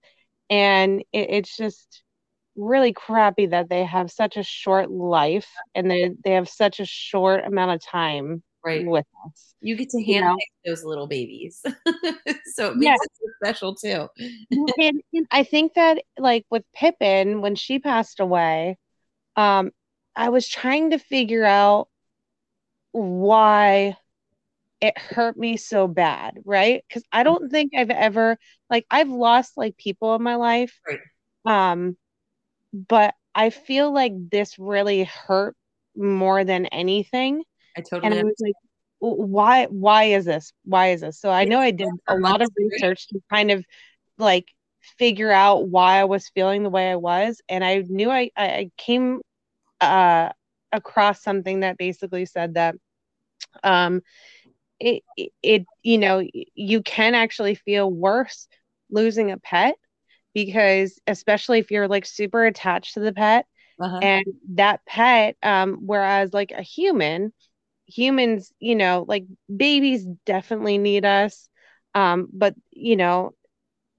and 0.52 1.00
it, 1.14 1.30
it's 1.30 1.58
just 1.58 2.04
really 2.56 2.92
crappy 2.94 3.48
that 3.48 3.70
they 3.70 3.86
have 3.86 4.12
such 4.12 4.36
a 4.36 4.44
short 4.44 4.92
life 4.92 5.50
and 5.74 5.90
they 5.90 6.12
they 6.24 6.34
have 6.34 6.50
such 6.50 6.80
a 6.80 6.86
short 6.86 7.46
amount 7.46 7.72
of 7.72 7.82
time 7.82 8.44
right 8.64 8.86
with 8.86 9.06
us. 9.26 9.56
You 9.62 9.76
get 9.76 9.90
to 9.92 10.04
hand 10.04 10.08
you 10.08 10.22
know? 10.22 10.38
those 10.66 10.84
little 10.84 11.08
babies, 11.08 11.62
so 12.54 12.68
it 12.68 12.78
makes 12.78 12.86
yeah. 12.86 12.96
it 12.96 13.12
so 13.14 13.28
special 13.42 13.76
too. 13.76 14.08
and, 14.78 15.02
and 15.14 15.28
I 15.32 15.44
think 15.44 15.74
that 15.76 16.04
like 16.18 16.46
with 16.52 16.64
Pippin 16.76 17.42
when 17.42 17.56
she 17.56 17.80
passed 17.80 18.20
away, 18.20 18.78
um, 19.36 19.72
I 20.16 20.30
was 20.30 20.48
trying 20.48 20.92
to 20.92 21.00
figure 21.00 21.46
out 21.46 21.88
why 22.92 23.96
it 24.82 24.98
hurt 24.98 25.38
me 25.38 25.58
so 25.58 25.88
bad, 25.88 26.40
right? 26.44 26.84
Because 26.88 27.04
I 27.12 27.24
don't 27.24 27.50
think 27.52 27.74
I've 27.76 27.92
ever 27.92 28.38
like 28.70 28.86
I've 28.90 29.10
lost 29.10 29.54
like 29.58 29.78
people 29.78 30.16
in 30.16 30.24
my 30.24 30.36
life. 30.36 30.80
Right. 30.88 31.00
Um, 31.46 31.98
but 32.74 33.14
I 33.36 33.50
feel 33.50 33.94
like 33.94 34.14
this 34.32 34.58
really 34.60 35.04
hurt 35.04 35.56
more 35.96 36.44
than 36.44 36.66
anything. 36.68 37.44
I 37.78 37.82
totally 37.82 38.12
and 38.12 38.20
I 38.20 38.24
was 38.24 38.36
like, 38.42 38.54
why 39.00 39.66
why 39.66 40.06
is 40.06 40.26
this? 40.26 40.54
Why 40.64 40.92
is 40.92 41.02
this? 41.02 41.20
So 41.20 41.30
I 41.30 41.46
know 41.46 41.60
I 41.60 41.72
did 41.72 41.88
a 42.08 42.16
lot 42.16 42.42
of 42.42 42.50
research 42.58 43.08
to 43.10 43.20
kind 43.32 43.52
of 43.52 43.66
like 44.18 44.48
figure 44.98 45.32
out 45.32 45.68
why 45.70 46.00
I 46.00 46.06
was 46.06 46.30
feeling 46.30 46.64
the 46.64 46.70
way 46.70 46.92
I 46.92 46.96
was. 46.96 47.42
And 47.50 47.64
I 47.64 47.84
knew 47.88 48.10
I 48.10 48.32
I 48.38 48.72
came 48.78 49.22
uh 49.80 50.30
across 50.72 51.22
something 51.22 51.62
that 51.62 51.78
basically 51.78 52.26
said 52.26 52.56
that 52.56 52.76
um 53.64 54.02
it, 54.82 55.32
it 55.44 55.66
you 55.84 55.98
know 55.98 56.26
you 56.56 56.82
can 56.82 57.16
actually 57.16 57.56
feel 57.56 57.92
worse 57.92 58.48
losing 58.90 59.32
a 59.32 59.38
pet 59.38 59.76
because 60.34 61.00
especially 61.08 61.60
if 61.60 61.72
you're 61.72 61.88
like 61.88 62.06
super 62.06 62.46
attached 62.46 62.96
to 62.96 63.00
the 63.00 63.14
pet 63.14 63.46
uh-huh. 63.80 64.00
and 64.02 64.26
that 64.56 64.82
pet 64.86 65.36
um 65.44 65.80
whereas 65.86 66.34
like 66.34 66.52
a 66.52 66.62
human 66.62 67.32
humans 67.86 68.52
you 68.60 68.76
know 68.76 69.06
like 69.08 69.26
babies 69.56 70.06
definitely 70.26 70.78
need 70.78 71.06
us 71.06 71.50
um 71.94 72.28
but 72.34 72.56
you 72.72 72.96
know 72.96 73.34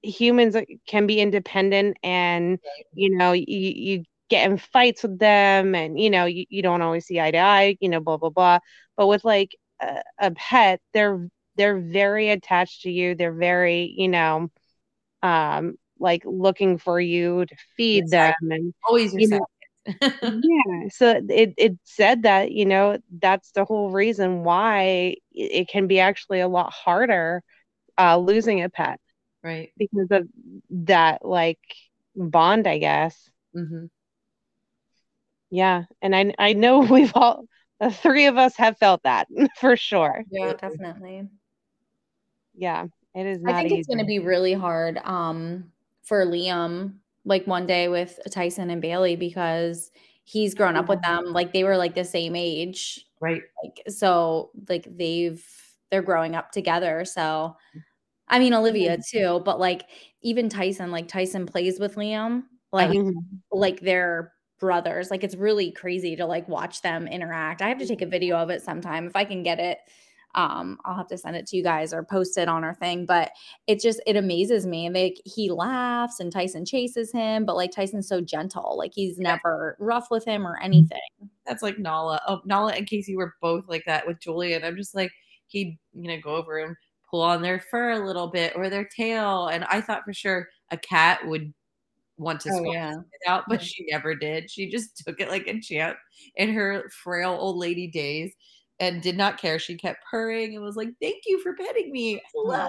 humans 0.02 0.56
can 0.86 1.06
be 1.06 1.20
independent 1.20 1.96
and 2.02 2.58
you 2.94 3.16
know 3.16 3.32
you, 3.32 3.44
you 3.46 4.04
get 4.28 4.50
in 4.50 4.56
fights 4.56 5.02
with 5.02 5.18
them 5.18 5.74
and 5.74 6.00
you 6.00 6.10
know 6.10 6.24
you, 6.24 6.46
you 6.48 6.62
don't 6.62 6.82
always 6.82 7.06
see 7.06 7.20
eye 7.20 7.30
to 7.30 7.38
eye 7.38 7.76
you 7.80 7.88
know 7.88 8.00
blah 8.00 8.16
blah 8.16 8.30
blah 8.30 8.58
but 8.96 9.06
with 9.06 9.24
like 9.24 9.54
a, 9.82 10.02
a 10.18 10.30
pet 10.32 10.80
they're 10.92 11.28
they're 11.56 11.78
very 11.80 12.30
attached 12.30 12.82
to 12.82 12.90
you. 12.90 13.14
They're 13.14 13.32
very 13.32 13.94
you 13.96 14.08
know 14.08 14.50
um 15.22 15.74
like 15.98 16.22
looking 16.24 16.78
for 16.78 17.00
you 17.00 17.46
to 17.46 17.56
feed 17.76 18.08
them 18.10 18.34
and 18.40 18.74
always 18.86 19.14
you 19.14 19.28
know, 19.28 19.46
yeah. 19.86 20.88
So 20.90 21.20
it, 21.28 21.54
it 21.56 21.78
said 21.84 22.22
that 22.22 22.52
you 22.52 22.66
know 22.66 22.98
that's 23.20 23.52
the 23.52 23.64
whole 23.64 23.90
reason 23.90 24.44
why 24.44 25.16
it 25.32 25.68
can 25.68 25.86
be 25.86 26.00
actually 26.00 26.40
a 26.40 26.48
lot 26.48 26.72
harder 26.72 27.42
uh 27.98 28.18
losing 28.18 28.62
a 28.62 28.68
pet. 28.68 29.00
Right. 29.42 29.72
Because 29.76 30.08
of 30.10 30.28
that 30.70 31.24
like 31.24 31.60
bond 32.14 32.66
i 32.66 32.78
guess. 32.78 33.28
Mm-hmm. 33.56 33.86
yeah. 35.50 35.84
And 36.00 36.14
i 36.16 36.32
i 36.38 36.52
know 36.52 36.80
we've 36.90 37.12
all 37.14 37.44
the 37.82 37.90
three 38.02 38.26
of 38.26 38.38
us 38.38 38.56
have 38.56 38.78
felt 38.78 39.02
that 39.02 39.26
for 39.60 39.76
sure. 39.76 40.24
Yeah 40.30 40.54
definitely. 40.54 41.28
Yeah 42.54 42.86
it 43.14 43.26
is 43.26 43.42
i 43.46 43.52
think 43.52 43.66
easy. 43.66 43.78
it's 43.78 43.86
going 43.86 43.98
to 43.98 44.06
be 44.06 44.18
really 44.18 44.54
hard 44.54 44.98
um 45.04 45.70
for 46.02 46.24
Liam 46.24 46.94
like 47.24 47.46
one 47.46 47.66
day 47.66 47.86
with 47.88 48.18
Tyson 48.30 48.70
and 48.70 48.82
Bailey 48.82 49.14
because 49.16 49.90
he's 50.24 50.54
grown 50.54 50.76
up 50.76 50.88
with 50.88 51.00
them 51.02 51.26
like 51.26 51.52
they 51.52 51.62
were 51.62 51.76
like 51.76 51.94
the 51.94 52.04
same 52.04 52.34
age. 52.34 53.06
Right. 53.20 53.42
Like 53.62 53.82
so 53.88 54.50
like 54.68 54.88
they've 54.96 55.44
they're 55.90 56.02
growing 56.02 56.34
up 56.34 56.50
together 56.50 57.04
so 57.04 57.56
I 58.26 58.40
mean 58.40 58.54
Olivia 58.54 58.98
too 59.12 59.40
but 59.44 59.60
like 59.60 59.84
even 60.22 60.48
Tyson 60.48 60.90
like 60.90 61.06
Tyson 61.06 61.46
plays 61.46 61.78
with 61.78 61.94
Liam 61.94 62.44
like 62.72 62.90
mm-hmm. 62.90 63.18
like 63.52 63.80
they're 63.80 64.32
brothers 64.62 65.10
like 65.12 65.24
it's 65.24 65.36
really 65.36 65.72
crazy 65.72 66.16
to 66.16 66.26
like 66.26 66.48
watch 66.48 66.82
them 66.82 67.06
interact 67.08 67.62
I 67.62 67.68
have 67.68 67.78
to 67.80 67.86
take 67.88 68.02
a 68.02 68.06
video 68.06 68.38
of 68.38 68.50
it 68.50 68.62
sometime 68.62 69.06
if 69.08 69.16
I 69.16 69.26
can 69.26 69.42
get 69.42 69.60
it 69.60 69.80
Um, 70.34 70.78
I'll 70.86 70.96
have 70.96 71.08
to 71.08 71.18
send 71.18 71.36
it 71.36 71.46
to 71.48 71.56
you 71.58 71.62
guys 71.62 71.92
or 71.92 72.02
post 72.04 72.38
it 72.38 72.48
on 72.48 72.64
our 72.64 72.74
thing. 72.74 73.04
But 73.06 73.32
it 73.66 73.82
just 73.82 74.00
it 74.06 74.16
amazes 74.16 74.64
me. 74.66 74.88
Like 74.88 75.20
he 75.26 75.50
laughs 75.50 76.20
and 76.20 76.32
Tyson 76.32 76.64
chases 76.64 77.12
him, 77.12 77.44
but 77.44 77.56
like 77.56 77.70
Tyson's 77.70 78.08
so 78.08 78.22
gentle. 78.22 78.78
Like 78.78 78.92
he's 78.94 79.18
Yeah. 79.18 79.36
never 79.44 79.76
rough 79.78 80.08
with 80.10 80.24
him 80.24 80.46
or 80.46 80.58
anything. 80.62 81.00
That's 81.46 81.62
like 81.62 81.78
Nala. 81.78 82.20
Oh, 82.26 82.40
Nala 82.46 82.72
and 82.72 82.86
Casey 82.86 83.16
were 83.16 83.34
both 83.42 83.68
like 83.68 83.84
that 83.86 84.06
with 84.06 84.20
Julian. 84.20 84.64
I'm 84.64 84.76
just 84.76 84.94
like 84.94 85.12
he'd 85.48 85.78
you 85.92 86.08
know 86.08 86.18
go 86.22 86.36
over 86.36 86.58
and 86.58 86.76
pull 87.10 87.20
on 87.22 87.42
their 87.42 87.60
fur 87.60 87.90
a 87.92 88.06
little 88.06 88.28
bit 88.28 88.54
or 88.56 88.70
their 88.70 88.86
tail, 88.86 89.48
and 89.48 89.64
I 89.64 89.80
thought 89.82 90.04
for 90.04 90.14
sure 90.14 90.48
a 90.70 90.78
cat 90.78 91.26
would 91.26 91.52
want 92.22 92.40
to 92.42 92.50
Oh, 92.52 92.72
yeah. 92.72 92.92
it 92.92 93.28
out, 93.28 93.44
but 93.48 93.62
she 93.62 93.84
never 93.90 94.14
did. 94.14 94.50
She 94.50 94.70
just 94.70 94.96
took 95.04 95.20
it 95.20 95.28
like 95.28 95.46
a 95.46 95.60
champ 95.60 95.96
in 96.36 96.52
her 96.52 96.90
frail 97.02 97.36
old 97.38 97.56
lady 97.56 97.88
days 97.88 98.34
and 98.80 99.02
did 99.02 99.16
not 99.16 99.38
care. 99.38 99.58
She 99.58 99.76
kept 99.76 100.04
purring 100.10 100.54
and 100.56 100.64
was 100.64 100.76
like, 100.76 100.88
"Thank 101.00 101.22
you 101.26 101.40
for 101.40 101.54
petting 101.54 101.92
me." 101.92 102.20
Hello. 102.34 102.68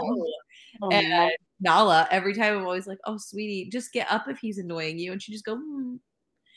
Oh, 0.82 0.92
And 0.92 1.32
Nala, 1.60 2.08
every 2.12 2.34
time 2.36 2.58
I'm 2.58 2.66
always 2.66 2.88
like, 2.88 3.00
"Oh, 3.06 3.18
sweetie, 3.18 3.70
just 3.70 3.94
get 3.94 4.12
up 4.12 4.28
if 4.28 4.38
he's 4.40 4.58
annoying 4.58 5.00
you," 5.00 5.12
and 5.12 5.22
she 5.22 5.32
just 5.32 5.46
go, 5.46 5.56
hmm. 5.56 5.96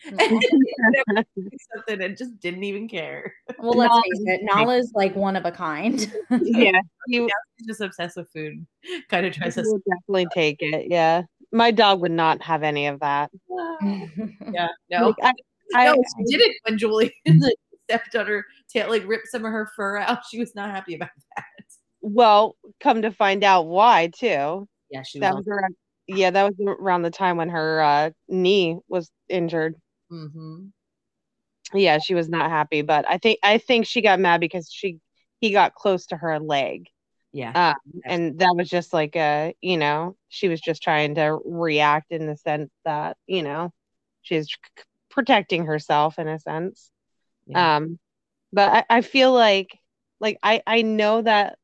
and 0.18 0.42
something 1.74 2.02
and 2.02 2.16
just 2.16 2.38
didn't 2.40 2.64
even 2.64 2.86
care. 2.88 3.32
Well, 3.58 3.72
let's 3.72 3.90
Nala 3.90 4.02
face 4.02 4.12
is 4.20 4.24
it, 4.26 4.40
Nala's 4.44 4.92
like 4.94 5.16
one 5.16 5.36
of 5.36 5.44
a 5.46 5.50
kind. 5.50 6.12
yeah, 6.42 6.80
you 7.08 7.28
She's 7.58 7.66
just 7.66 7.80
obsessed 7.80 8.16
with 8.16 8.30
food. 8.30 8.66
Kind 9.08 9.26
of 9.26 9.32
tries 9.32 9.54
to. 9.54 9.62
definitely 9.62 10.26
take 10.34 10.58
it. 10.60 10.86
Yeah, 10.90 11.22
my 11.52 11.70
dog 11.70 12.00
would 12.00 12.10
not 12.12 12.42
have 12.42 12.62
any 12.62 12.86
of 12.86 13.00
that. 13.00 13.30
Yeah, 14.52 14.68
no, 14.90 15.06
Like, 15.06 15.16
I, 15.22 15.32
I, 15.74 15.84
no, 15.86 16.02
she 16.28 16.36
didn't 16.36 16.56
when 16.64 16.78
Julie 16.78 17.12
like, 17.26 17.56
stepped 17.84 18.14
on 18.16 18.26
her 18.26 18.44
tail, 18.72 18.88
like 18.88 19.06
ripped 19.06 19.28
some 19.28 19.44
of 19.44 19.52
her 19.52 19.70
fur 19.76 19.98
out. 19.98 20.20
She 20.30 20.38
was 20.38 20.54
not 20.54 20.70
happy 20.70 20.94
about 20.94 21.10
that. 21.36 21.44
well, 22.00 22.56
come 22.80 23.02
to 23.02 23.10
find 23.10 23.44
out 23.44 23.66
why 23.66 24.08
too. 24.08 24.68
Yeah, 24.90 25.02
she 25.02 25.20
That 25.20 25.34
was. 25.34 25.44
was 25.46 25.48
around, 25.48 25.76
yeah, 26.06 26.30
that 26.30 26.44
was 26.44 26.54
around 26.80 27.02
the 27.02 27.10
time 27.10 27.36
when 27.36 27.48
her 27.48 27.80
uh, 27.80 28.10
knee 28.28 28.78
was 28.88 29.10
injured. 29.28 29.74
hmm 30.10 30.70
Yeah, 31.74 31.98
she 31.98 32.14
was 32.14 32.28
not 32.28 32.50
happy, 32.50 32.82
but 32.82 33.04
I 33.08 33.18
think 33.18 33.38
I 33.42 33.58
think 33.58 33.86
she 33.86 34.00
got 34.02 34.20
mad 34.20 34.40
because 34.40 34.70
she 34.72 34.98
he 35.40 35.50
got 35.50 35.74
close 35.74 36.06
to 36.06 36.16
her 36.16 36.38
leg. 36.38 36.86
Yeah, 37.36 37.54
Um, 37.54 37.74
and 38.04 38.38
that 38.40 38.54
was 38.56 38.68
just 38.68 38.92
like 38.92 39.16
a, 39.16 39.54
you 39.62 39.78
know, 39.78 40.16
she 40.28 40.48
was 40.48 40.60
just 40.60 40.82
trying 40.82 41.14
to 41.16 41.38
react 41.44 42.12
in 42.12 42.26
the 42.26 42.36
sense 42.36 42.70
that, 42.84 43.16
you 43.26 43.42
know, 43.42 43.72
she's 44.22 44.46
c- 44.48 44.84
protecting 45.10 45.66
herself 45.66 46.18
in 46.18 46.28
a 46.28 46.38
sense. 46.38 46.90
Yeah. 47.46 47.66
Um, 47.66 47.98
but 48.52 48.86
I, 48.90 48.98
I 48.98 49.02
feel 49.02 49.32
like, 49.32 49.78
like 50.20 50.38
I, 50.42 50.62
I 50.66 50.82
know 50.82 51.22
that 51.22 51.58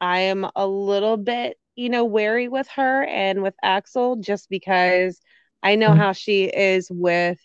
I 0.00 0.20
am 0.20 0.48
a 0.56 0.66
little 0.66 1.16
bit, 1.16 1.58
you 1.76 1.88
know, 1.90 2.04
wary 2.04 2.48
with 2.48 2.68
her 2.70 3.04
and 3.04 3.42
with 3.42 3.54
Axel 3.62 4.16
just 4.16 4.48
because 4.50 5.20
I 5.62 5.76
know 5.76 5.94
how 5.94 6.12
she 6.12 6.44
is 6.44 6.88
with 6.90 7.38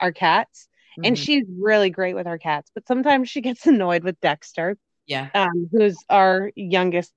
our 0.00 0.12
cats, 0.12 0.68
and 1.02 1.18
Mhm. 1.18 1.18
she's 1.18 1.44
really 1.60 1.90
great 1.90 2.14
with 2.14 2.26
our 2.26 2.38
cats. 2.38 2.70
But 2.74 2.86
sometimes 2.88 3.28
she 3.30 3.40
gets 3.40 3.66
annoyed 3.68 4.04
with 4.04 4.20
Dexter 4.20 4.76
yeah, 5.06 5.30
um, 5.34 5.68
who's 5.72 5.96
our 6.08 6.50
youngest 6.56 7.12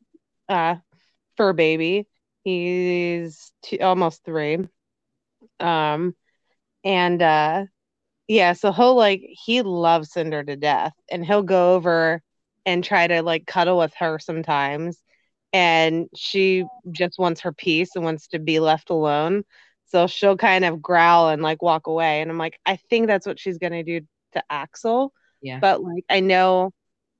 uh, 0.49 0.75
fur 1.37 1.53
baby. 1.53 2.07
He's 2.43 3.51
two, 3.63 3.79
almost 3.81 4.23
three. 4.23 4.59
Um, 5.59 6.15
and 6.83 7.21
uh, 7.21 7.65
yeah, 8.27 8.53
so 8.53 8.71
he'll 8.71 8.95
like 8.95 9.21
he 9.45 9.61
loves 9.61 10.11
Cinder 10.11 10.43
to 10.43 10.55
death, 10.55 10.93
and 11.11 11.25
he'll 11.25 11.43
go 11.43 11.75
over 11.75 12.21
and 12.65 12.83
try 12.83 13.07
to 13.07 13.21
like 13.23 13.47
cuddle 13.47 13.77
with 13.77 13.93
her 13.95 14.19
sometimes, 14.19 15.01
and 15.53 16.07
she 16.15 16.65
just 16.91 17.19
wants 17.19 17.41
her 17.41 17.53
peace 17.53 17.95
and 17.95 18.03
wants 18.03 18.27
to 18.29 18.39
be 18.39 18.59
left 18.59 18.89
alone. 18.89 19.43
So 19.87 20.07
she'll 20.07 20.37
kind 20.37 20.65
of 20.65 20.81
growl 20.81 21.29
and 21.29 21.41
like 21.41 21.61
walk 21.61 21.87
away, 21.87 22.21
and 22.21 22.31
I'm 22.31 22.37
like, 22.37 22.59
I 22.65 22.77
think 22.89 23.07
that's 23.07 23.27
what 23.27 23.39
she's 23.39 23.57
gonna 23.57 23.83
do 23.83 24.01
to 24.33 24.43
Axel 24.49 25.13
yeah, 25.41 25.59
but 25.59 25.81
like 25.83 26.03
I 26.09 26.19
know 26.19 26.71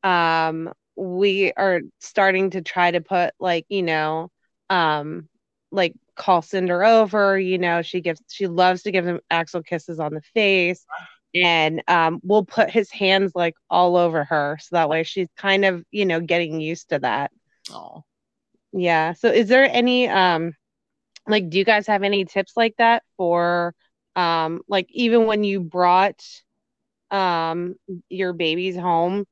um 0.04 0.72
we 0.96 1.54
are 1.54 1.82
starting 2.00 2.50
to 2.52 2.62
try 2.62 2.92
to 2.92 3.02
put 3.02 3.34
like 3.40 3.66
you 3.70 3.84
know 3.84 4.30
um 4.70 5.28
like 5.72 5.94
call 6.16 6.42
Cinder 6.42 6.84
over 6.84 7.38
you 7.38 7.58
know 7.58 7.82
she 7.82 8.02
gives 8.02 8.22
she 8.28 8.48
loves 8.48 8.84
to 8.84 8.92
give 8.92 9.06
him 9.06 9.20
Axel 9.30 9.62
kisses 9.64 10.00
on 10.00 10.14
the 10.14 10.22
face. 10.34 10.86
And 11.36 11.84
um 11.88 12.20
we'll 12.24 12.46
put 12.46 12.72
his 12.72 12.90
hands 12.90 13.34
like 13.36 13.54
all 13.70 13.96
over 13.98 14.24
her 14.24 14.58
so 14.60 14.76
that 14.76 14.90
way 14.90 15.04
she's 15.04 15.28
kind 15.38 15.66
of 15.66 15.84
you 15.92 16.06
know 16.06 16.20
getting 16.20 16.60
used 16.60 16.90
to 16.90 17.00
that. 17.00 17.32
Oh, 17.72 18.04
yeah. 18.72 19.14
So 19.14 19.30
is 19.30 19.48
there 19.48 19.70
any 19.70 20.08
um 20.08 20.54
like 21.28 21.50
do 21.50 21.58
you 21.58 21.66
guys 21.66 21.88
have 21.88 22.04
any 22.04 22.26
tips 22.26 22.54
like 22.56 22.76
that 22.78 23.04
for 23.18 23.76
um 24.16 24.62
like 24.68 24.88
even 24.90 25.26
when 25.26 25.44
you 25.44 25.60
brought 25.60 26.24
um 27.12 27.76
your 28.10 28.34
babies 28.34 28.76
home 28.76 29.26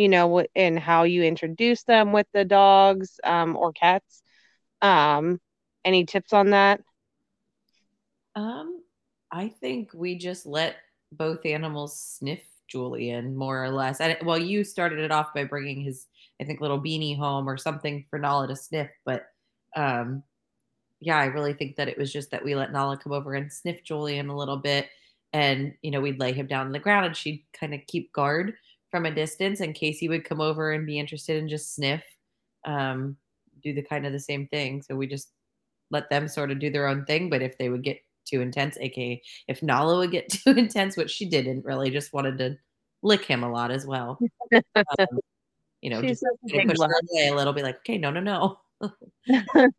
you 0.00 0.08
know 0.08 0.44
and 0.56 0.78
how 0.78 1.04
you 1.04 1.22
introduce 1.24 1.84
them 1.84 2.12
with 2.12 2.26
the 2.34 2.44
dogs 2.44 3.20
um 3.24 3.56
or 3.56 3.72
cats 3.72 4.22
um 4.82 5.40
any 5.84 6.04
tips 6.06 6.32
on 6.32 6.50
that 6.50 6.80
Um, 8.34 8.82
I 9.32 9.48
think 9.48 9.90
we 9.94 10.16
just 10.16 10.46
let 10.46 10.76
both 11.12 11.44
animals 11.46 11.98
sniff 12.00 12.40
Julian 12.68 13.36
more 13.36 13.62
or 13.62 13.70
less. 13.70 14.00
And 14.00 14.16
well, 14.24 14.38
you 14.38 14.64
started 14.64 15.00
it 15.00 15.10
off 15.10 15.34
by 15.34 15.44
bringing 15.44 15.80
his, 15.80 16.06
I 16.40 16.44
think, 16.44 16.60
little 16.60 16.80
beanie 16.80 17.16
home 17.18 17.48
or 17.48 17.56
something 17.56 18.06
for 18.10 18.18
Nala 18.18 18.48
to 18.48 18.56
sniff. 18.56 18.90
But 19.04 19.26
um, 19.76 20.22
yeah, 21.00 21.18
I 21.18 21.26
really 21.26 21.54
think 21.54 21.76
that 21.76 21.88
it 21.88 21.98
was 21.98 22.12
just 22.12 22.32
that 22.32 22.44
we 22.44 22.54
let 22.54 22.72
Nala 22.72 22.98
come 22.98 23.12
over 23.12 23.34
and 23.34 23.52
sniff 23.52 23.84
Julian 23.84 24.28
a 24.30 24.36
little 24.36 24.58
bit, 24.58 24.88
and 25.32 25.74
you 25.82 25.90
know, 25.90 26.00
we'd 26.00 26.20
lay 26.20 26.32
him 26.32 26.46
down 26.46 26.66
on 26.66 26.72
the 26.72 26.78
ground, 26.80 27.06
and 27.06 27.16
she'd 27.16 27.44
kind 27.58 27.74
of 27.74 27.80
keep 27.88 28.12
guard 28.12 28.54
from 28.90 29.06
a 29.06 29.10
distance, 29.10 29.60
and 29.60 29.74
Casey 29.74 30.08
would 30.08 30.24
come 30.24 30.40
over 30.40 30.72
and 30.72 30.86
be 30.86 30.98
interested 30.98 31.36
and 31.36 31.48
just 31.48 31.74
sniff, 31.74 32.02
um, 32.64 33.16
do 33.62 33.72
the 33.72 33.82
kind 33.82 34.06
of 34.06 34.12
the 34.12 34.20
same 34.20 34.46
thing. 34.48 34.82
So 34.82 34.96
we 34.96 35.06
just 35.06 35.30
let 35.90 36.10
them 36.10 36.28
sort 36.28 36.50
of 36.50 36.58
do 36.58 36.70
their 36.70 36.86
own 36.86 37.04
thing. 37.04 37.30
But 37.30 37.42
if 37.42 37.58
they 37.58 37.68
would 37.68 37.82
get 37.82 38.00
too 38.24 38.40
intense, 38.40 38.76
aka 38.80 39.20
if 39.48 39.62
Nala 39.62 39.98
would 39.98 40.10
get 40.10 40.28
too 40.30 40.50
intense, 40.52 40.96
which 40.96 41.10
she 41.10 41.26
didn't 41.26 41.64
really, 41.64 41.90
just 41.90 42.12
wanted 42.12 42.38
to 42.38 42.56
lick 43.02 43.24
him 43.24 43.44
a 43.44 43.50
lot 43.50 43.70
as 43.70 43.86
well. 43.86 44.18
Um, 44.76 45.20
you 45.80 45.88
know, 45.90 46.02
She's 46.02 46.20
just 46.20 46.54
a 46.54 46.66
push 46.66 46.78
love. 46.78 46.90
away 47.12 47.28
a 47.28 47.34
little, 47.34 47.52
be 47.52 47.62
like, 47.62 47.76
okay, 47.76 47.96
no, 47.96 48.10
no, 48.10 48.20
no. 48.20 48.58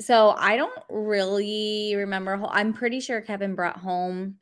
So 0.00 0.34
I 0.36 0.56
don't 0.56 0.78
really 0.90 1.94
remember. 1.96 2.40
I'm 2.50 2.72
pretty 2.72 3.00
sure 3.00 3.20
Kevin 3.20 3.54
brought 3.54 3.78
home 3.78 4.36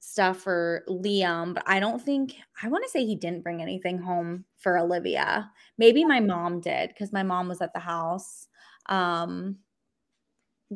stuff 0.00 0.38
for 0.38 0.84
Liam, 0.88 1.54
but 1.54 1.62
I 1.66 1.80
don't 1.80 2.00
think 2.02 2.36
I 2.62 2.68
want 2.68 2.84
to 2.84 2.90
say 2.90 3.04
he 3.04 3.16
didn't 3.16 3.42
bring 3.44 3.62
anything 3.62 3.98
home 3.98 4.44
for 4.58 4.78
Olivia. 4.78 5.50
Maybe 5.78 6.04
my 6.04 6.20
mom 6.20 6.60
did 6.60 6.88
because 6.88 7.12
my 7.12 7.22
mom 7.22 7.48
was 7.48 7.60
at 7.60 7.72
the 7.74 7.80
house. 7.80 8.48
Um, 8.86 9.58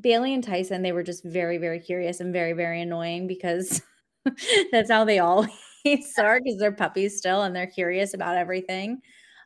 Bailey 0.01 0.35
and 0.35 0.43
Tyson, 0.43 0.83
they 0.83 0.93
were 0.93 1.03
just 1.03 1.25
very, 1.25 1.59
very 1.59 1.79
curious 1.79 2.21
and 2.21 2.33
very, 2.33 2.53
very 2.53 2.81
annoying 2.81 3.27
because 3.27 3.81
that's 4.73 4.91
how 4.91 5.05
they 5.05 5.19
always 5.21 5.51
are 6.19 6.41
because 6.41 6.59
they're 6.59 6.73
puppies 6.73 7.17
still 7.17 7.43
and 7.43 7.55
they're 7.55 7.67
curious 7.67 8.15
about 8.15 8.37
everything. 8.37 9.01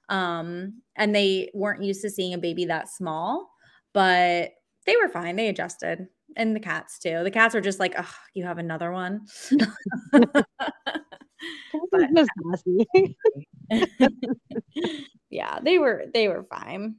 Um, 0.09 0.81
and 0.97 1.15
they 1.15 1.51
weren't 1.53 1.83
used 1.83 2.01
to 2.03 2.11
seeing 2.11 2.33
a 2.35 2.39
baby 2.39 2.65
that 2.67 2.89
small 2.89 3.51
but 3.95 4.53
they 4.87 4.97
were 4.97 5.09
fine. 5.09 5.37
They 5.37 5.49
adjusted. 5.49 6.09
And 6.39 6.55
the 6.57 6.61
cats 6.61 6.99
too. 7.01 7.23
The 7.25 7.31
cats 7.31 7.55
are 7.57 7.61
just 7.61 7.81
like, 7.81 7.95
oh, 7.99 8.15
you 8.33 8.45
have 8.45 8.57
another 8.59 8.91
one. 8.93 9.27
But- 11.93 12.15
Just 12.15 12.31
messy. 12.43 13.17
yeah, 15.31 15.59
they 15.63 15.79
were 15.79 16.05
they 16.13 16.29
were 16.29 16.43
fine. 16.45 16.97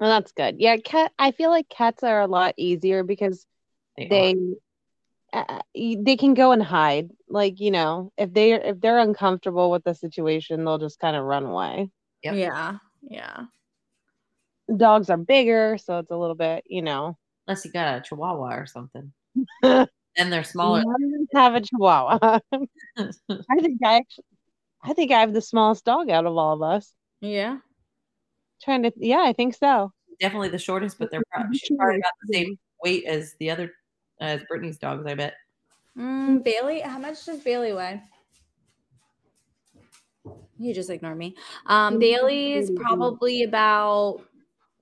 well 0.00 0.10
that's 0.10 0.32
good 0.32 0.56
yeah 0.58 0.76
cat 0.76 1.12
i 1.18 1.30
feel 1.32 1.50
like 1.50 1.68
cats 1.68 2.02
are 2.02 2.20
a 2.20 2.26
lot 2.26 2.54
easier 2.56 3.02
because 3.04 3.46
They, 3.96 4.08
they 4.08 4.34
uh, 5.32 5.60
they 5.74 6.16
can 6.16 6.34
go 6.34 6.52
and 6.52 6.62
hide 6.62 7.10
like 7.28 7.60
you 7.60 7.70
know 7.70 8.12
if 8.16 8.32
they 8.32 8.52
if 8.52 8.80
they're 8.80 8.98
uncomfortable 8.98 9.70
with 9.70 9.84
the 9.84 9.94
situation 9.94 10.64
they'll 10.64 10.78
just 10.78 10.98
kind 11.00 11.16
of 11.16 11.24
run 11.24 11.44
away 11.44 11.90
Yep. 12.22 12.34
Yeah. 12.36 12.76
Yeah. 13.08 13.44
dogs 14.74 15.10
are 15.10 15.16
bigger 15.16 15.76
so 15.78 15.98
it's 15.98 16.10
a 16.10 16.16
little 16.16 16.36
bit 16.36 16.64
you 16.66 16.82
know 16.82 17.16
unless 17.46 17.64
you 17.64 17.72
got 17.72 17.98
a 17.98 18.00
chihuahua 18.00 18.56
or 18.56 18.66
something. 18.66 19.12
And 20.16 20.32
they're 20.32 20.44
smaller. 20.44 20.84
I 21.34 21.40
have 21.40 21.54
a 21.56 21.60
chihuahua 21.60 22.38
i 22.52 23.56
think 23.60 23.80
i 23.84 23.96
actually 23.96 24.24
i 24.84 24.92
think 24.92 25.10
i 25.10 25.18
have 25.18 25.34
the 25.34 25.40
smallest 25.40 25.84
dog 25.84 26.08
out 26.08 26.24
of 26.24 26.36
all 26.36 26.54
of 26.54 26.62
us 26.62 26.94
Yeah. 27.20 27.56
trying 28.62 28.84
to 28.84 28.92
yeah 28.96 29.24
i 29.26 29.32
think 29.32 29.56
so 29.56 29.92
Definitely 30.20 30.50
the 30.50 30.58
shortest, 30.58 30.98
but 30.98 31.10
they're 31.10 31.22
probably, 31.32 31.58
she's 31.58 31.76
probably 31.76 31.96
about 31.96 32.12
the 32.22 32.34
same 32.34 32.58
weight 32.82 33.04
as 33.06 33.34
the 33.40 33.50
other, 33.50 33.72
as 34.20 34.42
Brittany's 34.48 34.78
dogs, 34.78 35.04
I 35.06 35.14
bet. 35.14 35.34
Mm, 35.98 36.44
Bailey, 36.44 36.80
how 36.80 36.98
much 36.98 37.24
does 37.26 37.40
Bailey 37.40 37.72
weigh? 37.72 38.02
You 40.58 40.74
just 40.74 40.90
ignore 40.90 41.14
me. 41.14 41.36
Um, 41.66 41.98
Bailey's 41.98 42.70
probably 42.76 43.42
about 43.42 44.20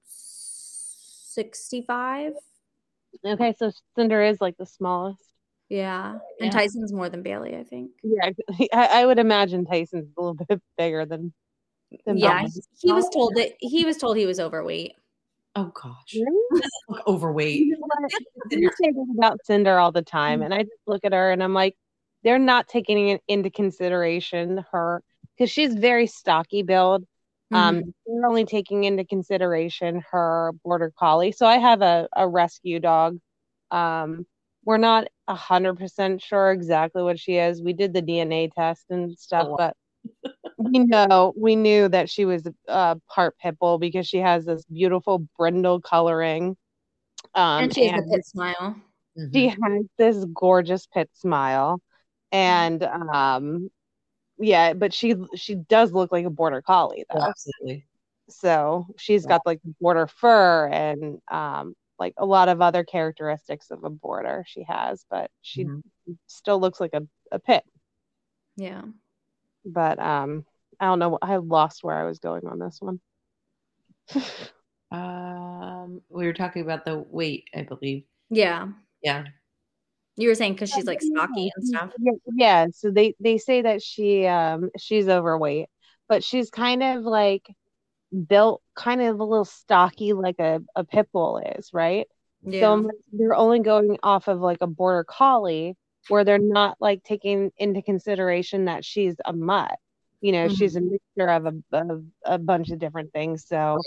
65. 0.06 2.34
Okay, 3.24 3.54
so 3.58 3.70
Cinder 3.96 4.22
is 4.22 4.40
like 4.40 4.56
the 4.56 4.66
smallest. 4.66 5.22
Yeah. 5.68 6.18
Yeah. 6.38 6.44
And 6.44 6.52
Tyson's 6.52 6.92
more 6.92 7.08
than 7.08 7.22
Bailey, 7.22 7.56
I 7.56 7.64
think. 7.64 7.92
Yeah, 8.02 8.30
I, 8.72 9.02
I 9.02 9.06
would 9.06 9.18
imagine 9.18 9.64
Tyson's 9.64 10.12
a 10.16 10.20
little 10.20 10.34
bit 10.48 10.60
bigger 10.76 11.06
than. 11.06 11.32
than 12.04 12.18
Yeah. 12.18 12.40
Bailey. 12.40 12.50
He, 12.78 12.88
he 12.88 12.92
was 12.92 13.08
told 13.08 13.34
that 13.36 13.52
he 13.58 13.84
was 13.84 13.96
told 13.96 14.16
he 14.16 14.26
was 14.26 14.40
overweight. 14.40 14.92
Oh 15.54 15.70
gosh, 15.74 16.14
Really? 16.14 16.62
overweight. 17.06 17.60
You 17.60 17.72
know 17.72 17.86
what? 17.86 18.10
I 18.52 18.70
say 18.82 18.92
about 19.16 19.38
Cinder 19.44 19.78
all 19.78 19.92
the 19.92 20.02
time, 20.02 20.38
mm-hmm. 20.40 20.44
and 20.46 20.54
I 20.54 20.62
just 20.62 20.72
look 20.86 21.04
at 21.04 21.12
her 21.12 21.30
and 21.30 21.42
I'm 21.42 21.52
like, 21.54 21.76
they're 22.24 22.38
not 22.38 22.68
taking 22.68 23.08
in- 23.08 23.20
into 23.28 23.50
consideration 23.50 24.64
her 24.72 25.02
because 25.36 25.50
she's 25.50 25.74
very 25.74 26.06
stocky 26.06 26.62
build. 26.62 27.04
Um, 27.52 27.82
Mhm. 27.82 27.92
they're 28.06 28.26
only 28.26 28.44
taking 28.44 28.84
into 28.84 29.04
consideration 29.04 30.02
her 30.10 30.52
border 30.64 30.92
collie. 30.98 31.32
So 31.32 31.46
I 31.46 31.58
have 31.58 31.82
a, 31.82 32.08
a 32.16 32.28
rescue 32.28 32.80
dog. 32.80 33.18
Um, 33.70 34.26
we're 34.64 34.78
not 34.78 35.06
a 35.28 35.34
hundred 35.34 35.76
percent 35.78 36.22
sure 36.22 36.50
exactly 36.52 37.02
what 37.02 37.18
she 37.18 37.36
is. 37.36 37.62
We 37.62 37.72
did 37.72 37.92
the 37.94 38.02
DNA 38.02 38.48
test 38.48 38.86
and 38.90 39.16
stuff, 39.18 39.48
Oh, 39.48 39.52
wow. 39.52 39.58
but 39.58 39.76
we 40.58 40.80
know 40.80 41.32
we 41.36 41.56
knew 41.56 41.88
that 41.88 42.08
she 42.10 42.24
was 42.24 42.46
uh 42.68 42.96
part 43.08 43.36
pit 43.38 43.58
bull 43.58 43.78
because 43.78 44.06
she 44.06 44.18
has 44.18 44.44
this 44.44 44.64
beautiful 44.66 45.26
brindle 45.38 45.80
coloring. 45.80 46.56
Um, 47.34 47.68
and 47.68 47.74
she 47.74 47.86
has 47.86 48.06
a 48.12 48.18
pit 48.18 48.24
smile. 48.24 48.76
She 49.32 49.48
has 49.48 49.84
this 49.98 50.24
gorgeous 50.34 50.86
pit 50.86 51.10
smile 51.14 51.80
and 52.32 52.82
um 52.82 53.70
yeah 54.42 54.74
but 54.74 54.94
she 54.94 55.14
she 55.36 55.54
does 55.56 55.92
look 55.92 56.12
like 56.12 56.26
a 56.26 56.30
border 56.30 56.62
collie 56.62 57.06
Oh, 57.10 57.18
though 57.18 57.28
absolutely. 57.28 57.86
so 58.30 58.86
she's 58.98 59.26
got 59.26 59.46
like 59.46 59.60
border 59.80 60.06
fur 60.06 60.68
and 60.68 61.20
um 61.30 61.74
like 61.98 62.14
a 62.18 62.26
lot 62.26 62.48
of 62.48 62.60
other 62.60 62.84
characteristics 62.84 63.70
of 63.70 63.84
a 63.84 63.90
border 63.90 64.44
she 64.46 64.64
has 64.64 65.04
but 65.10 65.30
she 65.42 65.64
Mhm. 65.66 65.82
still 66.26 66.60
looks 66.60 66.80
like 66.80 66.94
a, 66.94 67.02
a 67.32 67.38
pit 67.38 67.64
Yeah. 68.56 68.82
but 69.64 69.98
um 69.98 70.44
i 70.80 70.86
don't 70.86 70.98
know 70.98 71.18
i 71.22 71.36
lost 71.36 71.84
where 71.84 71.96
i 71.98 72.04
was 72.04 72.18
going 72.18 72.46
on 72.46 72.58
this 72.58 72.80
one 72.80 73.00
Um, 74.90 76.02
we 76.10 76.26
were 76.26 76.34
talking 76.34 76.62
about 76.62 76.84
the 76.84 76.98
weight, 76.98 77.48
I 77.54 77.62
believe. 77.62 78.04
Yeah. 78.30 78.68
Yeah. 79.02 79.24
You 80.16 80.28
were 80.28 80.34
saying 80.34 80.54
because 80.54 80.70
she's 80.70 80.84
like 80.84 81.00
stocky 81.00 81.50
and 81.56 81.66
stuff. 81.66 81.90
Yeah. 82.34 82.66
So 82.74 82.90
they 82.90 83.14
they 83.18 83.38
say 83.38 83.62
that 83.62 83.82
she 83.82 84.26
um 84.26 84.70
she's 84.78 85.08
overweight, 85.08 85.68
but 86.08 86.22
she's 86.22 86.50
kind 86.50 86.82
of 86.82 87.04
like 87.04 87.48
built 88.28 88.62
kind 88.76 89.00
of 89.00 89.20
a 89.20 89.24
little 89.24 89.46
stocky 89.46 90.12
like 90.12 90.38
a, 90.38 90.60
a 90.76 90.84
pit 90.84 91.08
bull 91.12 91.38
is, 91.38 91.70
right? 91.72 92.06
Yeah. 92.42 92.60
So 92.60 92.72
I'm 92.72 92.90
they're 93.12 93.34
only 93.34 93.60
going 93.60 93.98
off 94.02 94.28
of 94.28 94.40
like 94.40 94.58
a 94.60 94.66
border 94.66 95.04
collie 95.04 95.76
where 96.08 96.24
they're 96.24 96.38
not 96.38 96.76
like 96.80 97.02
taking 97.04 97.50
into 97.56 97.80
consideration 97.80 98.66
that 98.66 98.84
she's 98.84 99.14
a 99.24 99.32
mutt. 99.32 99.78
You 100.20 100.32
know, 100.32 100.48
she's 100.48 100.76
a 100.76 100.80
mixture 100.80 101.28
of 101.28 101.46
a, 101.46 101.54
of 101.72 102.04
a 102.24 102.38
bunch 102.38 102.70
of 102.70 102.78
different 102.78 103.12
things. 103.12 103.46
So 103.46 103.78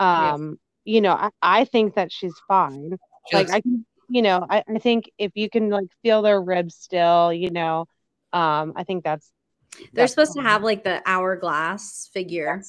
um, 0.00 0.58
you 0.84 1.00
know, 1.00 1.12
I, 1.12 1.30
I 1.40 1.64
think 1.64 1.94
that 1.94 2.10
she's 2.10 2.34
fine 2.48 2.98
like 3.32 3.50
I 3.50 3.60
can, 3.60 3.86
you 4.10 4.22
know, 4.22 4.46
I, 4.48 4.64
I 4.68 4.78
think 4.78 5.10
if 5.18 5.32
you 5.36 5.50
can 5.50 5.70
like 5.70 5.88
feel 6.02 6.22
their 6.22 6.40
ribs 6.42 6.76
still, 6.76 7.32
you 7.32 7.50
know, 7.50 7.86
um, 8.32 8.74
I 8.76 8.84
think 8.84 9.04
that's 9.04 9.32
They're 9.78 9.88
that's 9.94 10.12
supposed 10.12 10.34
to 10.34 10.42
have 10.42 10.62
like 10.62 10.84
the 10.84 11.02
hourglass 11.06 12.10
figure. 12.12 12.62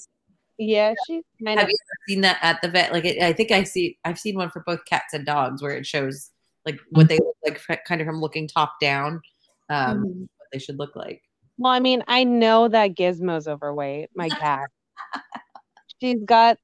yeah, 0.57 0.93
she's 1.07 1.23
kind 1.43 1.59
Have 1.59 1.67
of 1.67 1.69
you 1.69 1.75
ever 1.75 1.99
seen 2.07 2.21
that 2.21 2.39
at 2.41 2.61
the 2.61 2.69
vet? 2.69 2.93
Like, 2.93 3.05
it, 3.05 3.21
I 3.21 3.33
think 3.33 3.51
I 3.51 3.63
see. 3.63 3.97
I've 4.05 4.19
seen 4.19 4.35
one 4.37 4.49
for 4.49 4.63
both 4.65 4.85
cats 4.85 5.13
and 5.13 5.25
dogs 5.25 5.61
where 5.61 5.71
it 5.75 5.85
shows 5.85 6.29
like 6.65 6.79
what 6.91 7.09
they 7.09 7.17
look 7.17 7.59
like, 7.69 7.83
kind 7.85 8.01
of 8.01 8.07
from 8.07 8.21
looking 8.21 8.47
top 8.47 8.73
down. 8.79 9.21
Um, 9.69 10.01
Mhm. 10.01 10.21
what 10.37 10.47
they 10.51 10.59
should 10.59 10.79
look 10.79 10.95
like. 10.95 11.21
well, 11.57 11.71
I 11.71 11.79
mean, 11.79 12.03
I 12.07 12.23
know 12.23 12.67
that 12.67 12.95
Gizmo's 12.95 13.47
overweight, 13.47 14.09
my 14.15 14.29
cat. 14.31 14.69
she's 16.01 16.23
got 16.23 16.57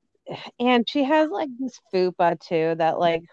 and 0.60 0.88
she 0.88 1.04
has 1.04 1.30
like 1.30 1.50
this 1.60 1.80
fupa 1.94 2.40
too 2.40 2.76
that 2.78 3.00
like 3.00 3.24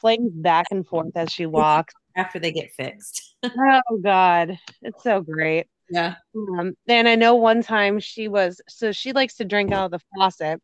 flings 0.00 0.32
back 0.34 0.66
and 0.70 0.86
forth 0.86 1.16
as 1.16 1.30
she 1.30 1.46
walks. 1.46 1.94
After 2.16 2.38
they 2.38 2.52
get 2.52 2.72
fixed. 2.72 3.36
Oh 3.44 3.98
god, 4.02 4.58
it's 4.82 5.02
so 5.02 5.20
great. 5.22 5.66
yeah. 5.90 6.16
Um, 6.36 6.74
and 6.88 7.08
I 7.08 7.14
know 7.14 7.36
one 7.36 7.62
time 7.62 8.00
she 8.00 8.28
was 8.28 8.60
so 8.68 8.92
she 8.92 9.12
likes 9.12 9.36
to 9.36 9.44
drink 9.44 9.72
out 9.72 9.86
of 9.86 9.90
the 9.92 10.00
faucet, 10.14 10.60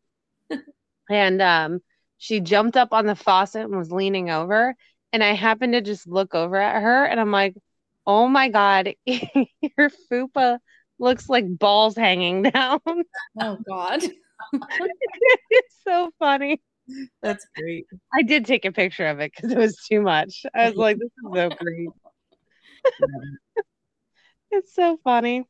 and 1.09 1.41
um, 1.41 1.79
she 2.17 2.39
jumped 2.39 2.77
up 2.77 2.93
on 2.93 3.05
the 3.05 3.15
faucet 3.15 3.63
and 3.63 3.77
was 3.77 3.91
leaning 3.91 4.29
over, 4.29 4.75
and 5.13 5.23
I 5.23 5.33
happened 5.33 5.73
to 5.73 5.81
just 5.81 6.07
look 6.07 6.35
over 6.35 6.57
at 6.57 6.81
her, 6.81 7.05
and 7.05 7.19
I'm 7.19 7.31
like, 7.31 7.55
"Oh 8.05 8.27
my 8.27 8.49
god, 8.49 8.93
your 9.05 9.89
fupa 10.11 10.59
looks 10.99 11.29
like 11.29 11.45
balls 11.57 11.95
hanging 11.95 12.41
down." 12.51 12.79
Oh 13.39 13.57
God. 13.67 14.03
it's 14.53 15.75
so 15.83 16.11
funny. 16.19 16.61
That's 17.21 17.45
great. 17.55 17.85
I 18.13 18.21
did 18.21 18.45
take 18.45 18.65
a 18.65 18.71
picture 18.71 19.07
of 19.07 19.19
it 19.19 19.31
because 19.35 19.51
it 19.51 19.57
was 19.57 19.77
too 19.89 20.01
much. 20.01 20.45
I 20.55 20.67
was 20.69 20.77
like, 20.77 20.97
"This 20.97 21.07
is 21.07 21.33
so 21.33 21.49
great." 21.59 21.89
It's 24.49 24.73
so 24.73 24.97
funny. 25.03 25.43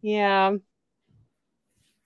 Yeah. 0.00 0.56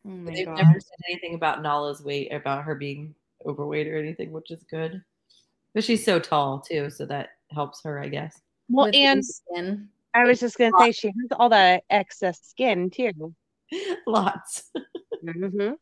Oh 0.07 0.25
They've 0.25 0.45
God. 0.45 0.57
never 0.59 0.81
said 0.81 0.99
anything 1.09 1.35
about 1.37 1.63
Nala's 1.63 2.03
weight, 2.03 2.33
about 2.33 2.65
her 2.65 2.75
being 2.75 3.15
overweight 3.47 3.87
or 3.87 3.97
anything, 3.97 4.33
which 4.33 4.51
is 4.51 4.65
good. 4.65 5.03
But 5.73 5.85
she's 5.85 6.05
so 6.05 6.19
tall 6.19 6.61
too, 6.61 6.91
so 6.91 7.07
that 7.07 7.31
helps 7.53 7.83
her, 7.85 8.01
I 8.01 8.09
guess. 8.09 8.41
Well, 8.69 8.87
With 8.87 8.97
and 8.97 9.25
skin. 9.25 9.89
I 10.15 10.25
was 10.25 10.41
just 10.41 10.57
gonna 10.57 10.73
say 10.79 10.93
she 10.93 11.09
has 11.09 11.39
all 11.39 11.49
that 11.51 11.85
excess 11.91 12.41
skin 12.43 12.91
too. 12.91 13.35
Lots. 14.07 14.71
hmm 15.23 15.73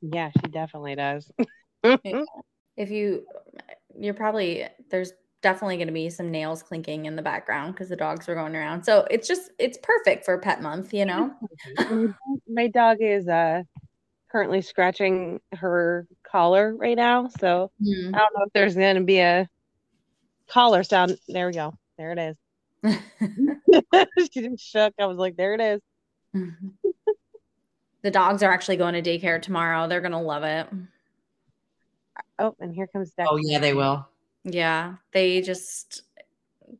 Yeah, 0.00 0.30
she 0.30 0.48
definitely 0.50 0.94
does. 0.94 1.30
If 2.76 2.90
you, 2.90 3.26
you're 3.98 4.14
probably 4.14 4.64
there's 4.90 5.12
definitely 5.42 5.76
going 5.76 5.88
to 5.88 5.92
be 5.92 6.10
some 6.10 6.30
nails 6.30 6.62
clinking 6.62 7.06
in 7.06 7.16
the 7.16 7.22
background 7.22 7.74
because 7.74 7.88
the 7.88 7.96
dogs 7.96 8.28
are 8.28 8.34
going 8.34 8.54
around. 8.56 8.84
So 8.84 9.06
it's 9.10 9.26
just 9.28 9.50
it's 9.58 9.78
perfect 9.82 10.24
for 10.24 10.38
pet 10.38 10.62
month, 10.62 10.94
you 10.94 11.04
know. 11.04 11.32
My 12.48 12.68
dog 12.68 12.98
is 13.00 13.28
uh 13.28 13.62
currently 14.30 14.62
scratching 14.62 15.40
her 15.52 16.06
collar 16.22 16.74
right 16.76 16.96
now, 16.96 17.28
so 17.28 17.70
Mhm. 17.82 18.14
I 18.14 18.18
don't 18.18 18.34
know 18.34 18.44
if 18.46 18.52
there's 18.52 18.74
gonna 18.74 19.02
be 19.02 19.18
a 19.18 19.48
collar 20.48 20.82
sound. 20.82 21.18
There 21.28 21.46
we 21.46 21.52
go. 21.52 21.74
There 21.96 22.12
it 22.12 22.18
is. 22.18 22.36
she 24.32 24.48
just 24.48 24.64
shook. 24.64 24.94
I 24.98 25.06
was 25.06 25.18
like, 25.18 25.36
there 25.36 25.54
it 25.54 25.60
is. 25.60 25.80
the 28.02 28.10
dogs 28.10 28.42
are 28.42 28.52
actually 28.52 28.76
going 28.76 29.02
to 29.02 29.02
daycare 29.02 29.40
tomorrow. 29.40 29.88
They're 29.88 30.00
gonna 30.00 30.22
love 30.22 30.44
it. 30.44 30.66
Oh, 32.38 32.54
and 32.60 32.74
here 32.74 32.86
comes 32.86 33.10
Dexter. 33.10 33.32
Oh 33.32 33.36
yeah, 33.36 33.58
they 33.58 33.74
will. 33.74 34.06
Yeah, 34.44 34.94
they 35.12 35.40
just 35.40 36.02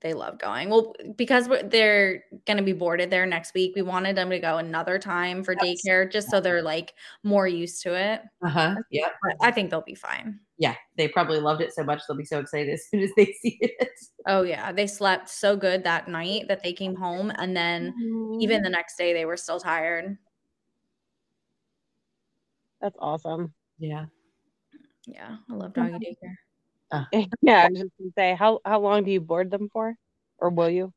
they 0.00 0.14
love 0.14 0.38
going. 0.38 0.70
Well, 0.70 0.94
because 1.16 1.48
we're, 1.48 1.62
they're 1.62 2.24
going 2.46 2.58
to 2.58 2.62
be 2.62 2.72
boarded 2.72 3.10
there 3.10 3.26
next 3.26 3.54
week, 3.54 3.74
we 3.74 3.82
wanted 3.82 4.16
them 4.16 4.30
to 4.30 4.38
go 4.38 4.58
another 4.58 4.98
time 4.98 5.42
for 5.42 5.54
Yes. 5.62 5.82
daycare 5.86 6.10
just 6.10 6.30
so 6.30 6.40
they're 6.40 6.62
like 6.62 6.94
more 7.22 7.48
used 7.48 7.82
to 7.82 7.94
it. 7.94 8.22
Uh 8.42 8.48
huh. 8.48 8.74
Yeah. 8.90 9.08
I 9.40 9.50
think 9.50 9.70
they'll 9.70 9.80
be 9.80 9.94
fine. 9.94 10.40
Yeah. 10.58 10.74
They 10.96 11.08
probably 11.08 11.40
loved 11.40 11.60
it 11.60 11.72
so 11.72 11.84
much 11.84 12.02
they'll 12.06 12.16
be 12.16 12.24
so 12.24 12.40
excited 12.40 12.72
as 12.72 12.88
soon 12.88 13.00
as 13.00 13.10
they 13.16 13.26
see 13.40 13.58
it. 13.60 13.88
Oh 14.26 14.42
yeah, 14.42 14.72
they 14.72 14.86
slept 14.86 15.28
so 15.28 15.56
good 15.56 15.84
that 15.84 16.08
night 16.08 16.48
that 16.48 16.62
they 16.62 16.72
came 16.72 16.94
home 16.94 17.32
and 17.36 17.56
then 17.56 17.94
even 18.40 18.62
the 18.62 18.68
mm-hmm. 18.68 18.72
next 18.72 18.96
day 18.98 19.12
they 19.12 19.24
were 19.24 19.36
still 19.36 19.60
tired. 19.60 20.18
that's 22.80 22.96
awesome. 23.00 23.54
Yeah. 23.78 24.06
Yeah, 25.06 25.36
I 25.50 25.54
love 25.54 25.72
doggy 25.72 25.94
daycare. 25.94 26.34
Uh. 26.90 27.04
Yeah, 27.42 27.64
I 27.64 27.68
was 27.68 27.80
just 27.80 27.92
gonna 27.98 28.10
say, 28.16 28.34
how 28.34 28.60
how 28.64 28.80
long 28.80 29.04
do 29.04 29.10
you 29.10 29.20
board 29.20 29.50
them 29.50 29.68
for, 29.72 29.94
or 30.38 30.50
will 30.50 30.70
you? 30.70 30.92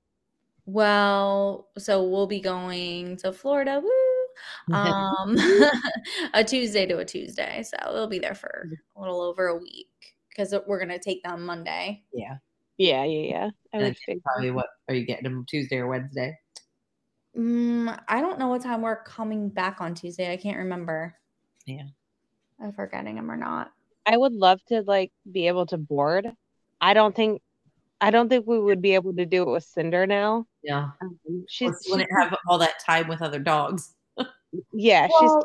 Well, 0.65 1.69
so 1.77 2.03
we'll 2.03 2.27
be 2.27 2.39
going 2.39 3.17
to 3.17 3.33
Florida. 3.33 3.81
Woo! 3.83 4.10
Um, 4.73 5.37
a 6.33 6.43
Tuesday 6.43 6.85
to 6.85 6.99
a 6.99 7.05
Tuesday. 7.05 7.63
So 7.63 7.77
they'll 7.93 8.07
be 8.07 8.19
there 8.19 8.35
for 8.35 8.69
a 8.95 8.99
little 8.99 9.21
over 9.21 9.47
a 9.47 9.57
week 9.57 10.15
because 10.29 10.53
we're 10.67 10.79
gonna 10.79 10.99
take 10.99 11.23
them 11.23 11.45
Monday. 11.45 12.03
Yeah. 12.13 12.37
Yeah, 12.77 13.03
yeah, 13.03 13.29
yeah. 13.29 13.49
I 13.73 13.77
And 13.77 13.83
would 13.83 13.91
it's 13.91 14.03
figure. 14.03 14.21
probably 14.25 14.51
what 14.51 14.67
are 14.87 14.95
you 14.95 15.05
getting 15.05 15.23
them 15.23 15.45
Tuesday 15.47 15.77
or 15.77 15.87
Wednesday? 15.87 16.37
Mm, 17.37 17.97
I 18.07 18.21
don't 18.21 18.39
know 18.39 18.47
what 18.49 18.61
time 18.61 18.81
we're 18.81 19.03
coming 19.03 19.49
back 19.49 19.81
on 19.81 19.93
Tuesday. 19.93 20.31
I 20.31 20.37
can't 20.37 20.57
remember. 20.57 21.15
Yeah. 21.65 21.83
I'm 22.61 22.73
forgetting 22.73 23.15
them 23.15 23.31
or 23.31 23.37
not. 23.37 23.71
I 24.05 24.17
would 24.17 24.33
love 24.33 24.63
to 24.65 24.81
like 24.81 25.11
be 25.31 25.47
able 25.47 25.65
to 25.67 25.77
board. 25.77 26.31
I 26.79 26.93
don't 26.93 27.15
think 27.15 27.41
I 27.99 28.09
don't 28.09 28.29
think 28.29 28.47
we 28.47 28.59
would 28.59 28.81
be 28.81 28.95
able 28.95 29.13
to 29.13 29.25
do 29.27 29.43
it 29.43 29.51
with 29.51 29.63
Cinder 29.63 30.07
now. 30.07 30.47
Yeah. 30.63 30.89
Um, 31.01 31.19
she's 31.47 31.71
she 31.85 31.91
wouldn't 31.91 32.09
have 32.19 32.35
all 32.47 32.57
that 32.57 32.79
time 32.83 33.07
with 33.07 33.21
other 33.21 33.39
dogs. 33.39 33.93
Yeah, 34.73 35.07
Well- 35.21 35.43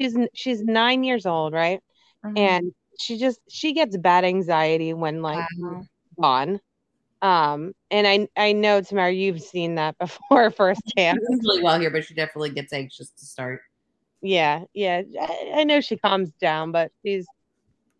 she's 0.00 0.12
she's 0.14 0.28
she's 0.34 0.62
nine 0.64 1.04
years 1.04 1.26
old, 1.26 1.52
right? 1.52 1.80
Mhm. 2.24 2.38
And 2.38 2.74
she 2.98 3.18
just 3.18 3.40
she 3.48 3.72
gets 3.72 3.96
bad 3.96 4.24
anxiety 4.24 4.94
when 4.94 5.20
like 5.22 5.44
Wow. 5.58 5.84
gone. 6.20 6.60
Um, 7.22 7.72
and 7.90 8.06
I 8.06 8.28
I 8.36 8.52
know 8.52 8.80
Tamara, 8.80 9.10
you've 9.12 9.40
seen 9.42 9.76
that 9.76 9.96
before 9.98 10.50
firsthand. 10.50 11.20
She's 11.28 11.40
really 11.44 11.62
well 11.62 11.78
here, 11.80 11.90
but 11.90 12.04
she 12.04 12.14
definitely 12.14 12.50
gets 12.50 12.72
anxious 12.72 13.10
to 13.10 13.24
start. 13.24 13.60
Yeah, 14.20 14.64
yeah. 14.72 15.02
I, 15.20 15.52
I 15.56 15.64
know 15.64 15.80
she 15.80 15.96
calms 15.96 16.30
down, 16.40 16.72
but 16.72 16.92
she's 17.04 17.26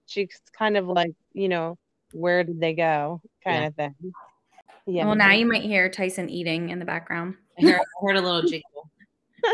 she's 0.06 0.40
kind 0.56 0.76
of 0.76 0.86
like, 0.86 1.12
you 1.32 1.48
know, 1.48 1.76
where 2.12 2.44
did 2.44 2.60
they 2.60 2.74
go 2.74 3.20
kind 3.42 3.62
Yeah. 3.62 3.66
of 3.68 3.74
thing. 3.74 3.94
Yeah. 4.86 5.06
Well, 5.06 5.16
now 5.16 5.32
you 5.32 5.46
might 5.46 5.62
hear 5.62 5.88
Tyson 5.88 6.28
eating 6.28 6.68
in 6.70 6.78
the 6.78 6.84
background. 6.84 7.36
I 7.58 7.62
heard, 7.62 7.80
I 7.80 8.06
heard 8.06 8.16
a 8.16 8.20
little 8.20 8.42
jingle. 8.42 8.90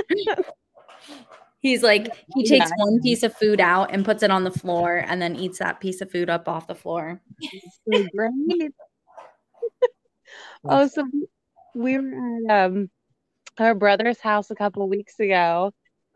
He's 1.61 1.83
like, 1.83 2.09
he 2.35 2.45
takes 2.45 2.71
Yeah. 2.71 2.85
one 2.85 3.01
piece 3.03 3.23
of 3.23 3.35
food 3.37 3.61
out 3.61 3.91
and 3.93 4.05
puts 4.05 4.23
it 4.23 4.31
on 4.31 4.45
the 4.45 4.51
floor 4.51 5.05
and 5.07 5.21
then 5.21 5.37
eats 5.37 5.59
that 5.59 5.79
piece 5.81 6.01
of 6.01 6.11
food 6.11 6.31
up 6.31 6.49
off 6.49 6.67
the 6.67 6.75
floor. 6.75 7.21
so 7.87 8.05
great. 8.15 8.33
oh, 10.65 10.87
so 10.87 11.05
we- 11.13 11.27
we 11.75 11.99
were 11.99 12.49
at 12.49 12.67
um 12.67 12.91
our 13.59 13.75
brother's 13.75 14.21
house 14.21 14.51
a 14.51 14.55
couple 14.55 14.83
of 14.83 14.89
weeks 14.89 15.21
ago, 15.21 15.73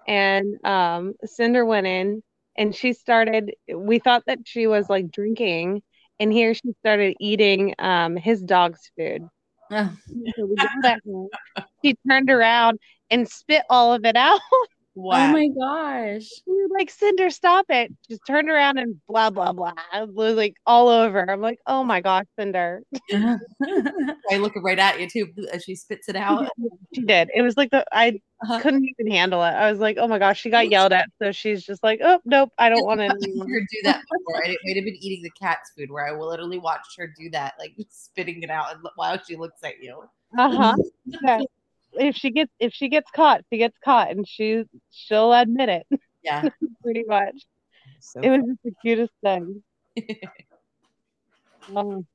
and 0.08 0.56
um 0.64 1.14
Cinder 1.24 1.64
went 1.64 1.86
in 1.86 2.22
and 2.56 2.74
she 2.74 2.92
started. 2.92 3.52
We 3.72 3.98
thought 3.98 4.24
that 4.26 4.40
she 4.44 4.66
was 4.66 4.88
like 4.88 5.10
drinking, 5.10 5.82
and 6.18 6.32
here 6.32 6.54
she 6.54 6.72
started 6.80 7.16
eating 7.20 7.74
um 7.78 8.16
his 8.16 8.42
dog's 8.42 8.90
food. 8.96 9.28
Oh, 9.70 9.92
So 10.36 10.46
we 10.46 10.54
yelled 10.56 10.84
at 10.84 11.00
her. 11.04 11.64
She 11.84 11.96
turned 12.08 12.30
around 12.30 12.78
and 13.10 13.28
spit 13.28 13.62
all 13.68 13.92
of 13.92 14.04
it 14.06 14.16
out. 14.16 14.40
Wow. 14.96 15.28
oh 15.28 15.32
my 15.32 15.48
gosh. 15.48 16.28
Like, 16.70 16.88
Cinder, 16.90 17.28
stop 17.30 17.66
it. 17.68 17.92
Just 18.08 18.20
turned 18.26 18.48
around 18.48 18.78
and 18.78 19.00
blah, 19.08 19.30
blah, 19.30 19.52
blah. 19.52 19.72
Like 20.14 20.54
all 20.66 20.88
over. 20.88 21.28
I'm 21.28 21.40
like, 21.40 21.58
oh 21.66 21.82
my 21.84 22.00
gosh, 22.00 22.26
Cinder. 22.38 22.82
I 23.12 24.36
look 24.38 24.52
right 24.56 24.78
at 24.78 25.00
you 25.00 25.08
too 25.08 25.32
as 25.52 25.64
she 25.64 25.74
spits 25.74 26.08
it 26.08 26.16
out. 26.16 26.48
She 26.94 27.02
did. 27.02 27.28
It 27.34 27.42
was 27.42 27.56
like 27.56 27.70
the, 27.72 27.84
I 27.92 28.20
Uh-huh. 28.42 28.60
couldn't 28.60 28.84
even 28.84 29.10
handle 29.12 29.42
it. 29.42 29.48
I 29.50 29.68
was 29.68 29.80
like, 29.80 29.96
oh 29.98 30.06
my 30.06 30.20
gosh, 30.20 30.40
she 30.40 30.48
got 30.48 30.68
yelled 30.68 30.92
at. 30.92 31.06
So 31.20 31.32
she's 31.32 31.64
just 31.64 31.82
like, 31.82 31.98
oh, 32.04 32.20
nope, 32.24 32.50
I 32.56 32.68
don't 32.68 32.84
want 32.84 33.00
to 33.00 33.06
I've 33.06 33.20
seen 33.20 33.40
her 33.40 33.60
do 33.60 33.78
that 33.82 34.00
before. 34.00 34.44
I 34.44 34.56
might 34.64 34.76
have 34.76 34.84
been 34.84 34.94
eating 35.00 35.24
the 35.24 35.30
cat's 35.30 35.72
food 35.76 35.90
where 35.90 36.06
I 36.06 36.16
literally 36.16 36.58
watch 36.58 36.86
her 36.98 37.12
do 37.18 37.30
that, 37.30 37.54
like 37.58 37.72
spitting 37.90 38.42
it 38.44 38.50
out 38.50 38.72
and 38.74 38.86
while 38.94 39.18
she 39.26 39.34
looks 39.34 39.64
at 39.64 39.82
you. 39.82 40.04
Uh 40.38 40.50
huh. 40.50 40.76
Yeah. 41.04 41.40
If 41.96 42.16
she 42.16 42.30
gets, 42.30 42.52
if 42.58 42.72
she 42.72 42.88
gets 42.88 43.10
caught, 43.10 43.42
she 43.50 43.58
gets 43.58 43.76
caught 43.84 44.10
and 44.10 44.26
she, 44.26 44.64
she'll 44.90 45.32
admit 45.32 45.68
it 45.68 45.86
Yeah. 46.22 46.48
pretty 46.82 47.04
much. 47.06 47.34
So 48.00 48.20
It 48.20 48.30
was 48.30 48.40
just 48.46 48.62
the 48.64 48.72
cutest 48.82 49.12
thing. 49.22 49.62
Um, 51.74 52.06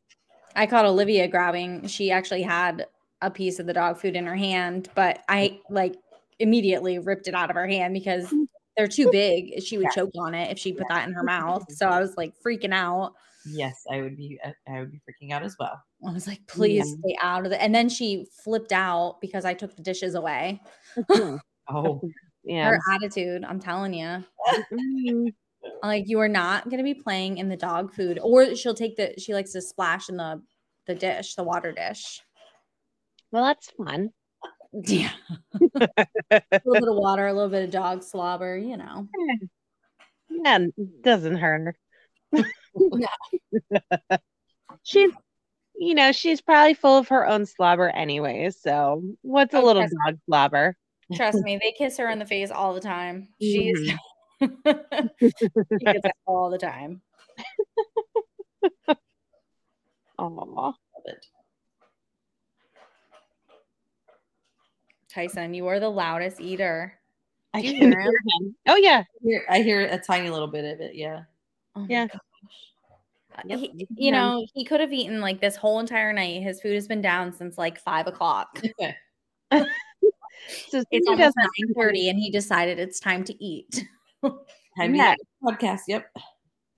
I 0.55 0.67
caught 0.67 0.85
Olivia 0.85 1.27
grabbing. 1.27 1.87
She 1.87 2.11
actually 2.11 2.43
had 2.43 2.85
a 3.21 3.31
piece 3.31 3.59
of 3.59 3.65
the 3.65 3.73
dog 3.73 3.97
food 3.97 4.15
in 4.15 4.25
her 4.25 4.35
hand, 4.35 4.89
but 4.95 5.23
I 5.27 5.59
like 5.69 5.95
immediately 6.39 6.99
ripped 6.99 7.27
it 7.27 7.33
out 7.33 7.49
of 7.49 7.55
her 7.55 7.67
hand 7.67 7.93
because 7.93 8.31
they're 8.77 8.87
too 8.87 9.09
big. 9.11 9.61
She 9.63 9.77
would 9.77 9.85
Yeah. 9.85 9.95
choke 9.95 10.11
on 10.17 10.33
it 10.35 10.51
if 10.51 10.59
she 10.59 10.71
put 10.73 10.87
that 10.89 11.07
in 11.07 11.13
her 11.13 11.23
mouth. 11.23 11.65
So 11.71 11.87
I 11.87 11.99
was 11.99 12.15
like 12.15 12.33
freaking 12.45 12.73
out. 12.73 13.13
yes, 13.45 13.83
I 13.91 14.01
would 14.01 14.15
be 14.15 14.39
I 14.67 14.79
would 14.79 14.91
be 14.91 14.99
freaking 14.99 15.31
out 15.31 15.43
as 15.43 15.55
well. 15.59 15.81
I 16.07 16.11
was 16.13 16.27
like, 16.27 16.45
please 16.47 16.85
Yeah. 16.87 16.95
stay 17.01 17.17
out 17.21 17.45
of 17.45 17.51
it. 17.51 17.59
And 17.61 17.75
then 17.75 17.89
she 17.89 18.25
flipped 18.43 18.71
out 18.71 19.17
because 19.21 19.43
I 19.45 19.53
took 19.53 19.75
the 19.75 19.83
dishes 19.83 20.15
away. 20.15 20.61
Uh-huh. 20.97 21.37
Oh, 21.71 22.01
yeah. 22.43 22.67
Her 22.67 22.79
attitude, 22.95 23.43
I'm 23.45 23.59
telling 23.59 23.93
you. 23.93 24.23
Like 25.83 26.05
you 26.07 26.19
are 26.19 26.27
not 26.27 26.63
going 26.63 26.79
to 26.79 26.83
be 26.83 26.95
playing 26.95 27.37
in 27.37 27.47
the 27.47 27.55
dog 27.55 27.93
food 27.93 28.17
or 28.23 28.55
she'll 28.55 28.73
take 28.73 28.95
the 28.95 29.13
she 29.19 29.35
likes 29.35 29.51
to 29.51 29.61
splash 29.61 30.09
in 30.09 30.17
the 30.17 30.41
the 30.87 30.95
dish, 30.95 31.35
the 31.35 31.43
water 31.43 31.71
dish. 31.71 32.21
Well, 33.31 33.43
that's 33.45 33.69
fun. 33.71 34.09
Yeah. 34.73 35.09
a 35.53 35.59
little 36.65 36.73
bit 36.73 36.87
of 36.89 36.95
water, 36.95 37.27
a 37.27 37.33
little 37.33 37.49
bit 37.49 37.63
of 37.65 37.71
dog 37.71 38.01
slobber, 38.03 38.57
you 38.57 38.77
know. 38.77 39.07
Eh, 39.29 39.45
yeah, 40.43 40.59
doesn't 41.03 41.37
hurt. 41.37 41.75
Her. 42.31 42.43
No. 42.75 43.07
she's, 44.83 45.11
you 45.79 45.95
know, 45.95 46.11
she's 46.11 46.41
probably 46.41 46.73
full 46.73 46.97
of 46.97 47.07
her 47.07 47.25
own 47.25 47.45
slobber 47.45 47.89
anyways. 47.89 48.61
So 48.61 49.01
what's 49.21 49.53
a 49.53 49.59
Oh, 49.59 49.65
little 49.65 49.83
trust 49.83 49.95
dog 50.05 50.19
slobber? 50.25 50.75
Trust 51.15 51.39
me, 51.43 51.57
they 51.61 51.71
kiss 51.71 51.97
her 51.97 52.09
in 52.09 52.19
the 52.19 52.25
face 52.25 52.51
all 52.51 52.73
the 52.73 52.81
time. 52.81 53.29
She's 53.41 53.79
Mm-hmm. 53.79 53.95
she 55.21 55.85
gets 55.85 56.05
all 56.25 56.49
the 56.49 56.57
time. 56.57 57.01
Aw. 58.87 58.95
love 60.17 60.75
it. 61.05 61.25
Tyson, 65.09 65.53
you 65.53 65.67
are 65.67 65.79
the 65.79 65.89
loudest 65.89 66.39
eater. 66.39 66.99
I 67.53 67.61
can 67.61 67.75
hear 67.75 67.89
hear 67.89 68.11
him. 68.41 68.55
Oh 68.67 68.75
yeah. 68.75 69.03
I 69.03 69.23
hear, 69.23 69.45
I 69.49 69.61
hear 69.61 69.81
a 69.87 69.97
tiny 69.97 70.29
little 70.29 70.47
bit 70.47 70.65
of 70.65 70.81
it. 70.81 70.95
Yeah. 70.95 71.23
Oh 71.75 71.81
my 71.81 71.87
Yeah. 71.89 72.07
Yep, 73.47 73.59
he- 73.59 73.71
you 73.75 73.87
can 73.87 73.95
you 73.97 74.03
hear 74.11 74.13
him. 74.13 74.19
know, 74.19 74.45
he 74.53 74.63
could 74.65 74.79
have 74.81 74.93
eaten 74.93 75.21
like 75.21 75.39
this 75.41 75.55
whole 75.55 75.79
entire 75.79 76.11
night. 76.13 76.41
His 76.41 76.61
food 76.61 76.73
has 76.75 76.87
been 76.87 77.01
down 77.01 77.33
since 77.33 77.57
like 77.57 77.79
five 77.79 78.07
o'clock. 78.07 78.61
So 80.69 80.83
It's 80.89 81.07
almost 81.07 81.35
nine 81.37 81.73
thirty, 81.75 82.09
and 82.09 82.17
he 82.17 82.31
decided 82.31 82.79
it's 82.79 82.99
time 82.99 83.23
to 83.25 83.43
eat. 83.43 83.85
Time 84.23 84.95
Yeah. 84.95 85.15
yeah. 85.15 85.15
podcast. 85.43 85.81
Yep. 85.87 86.09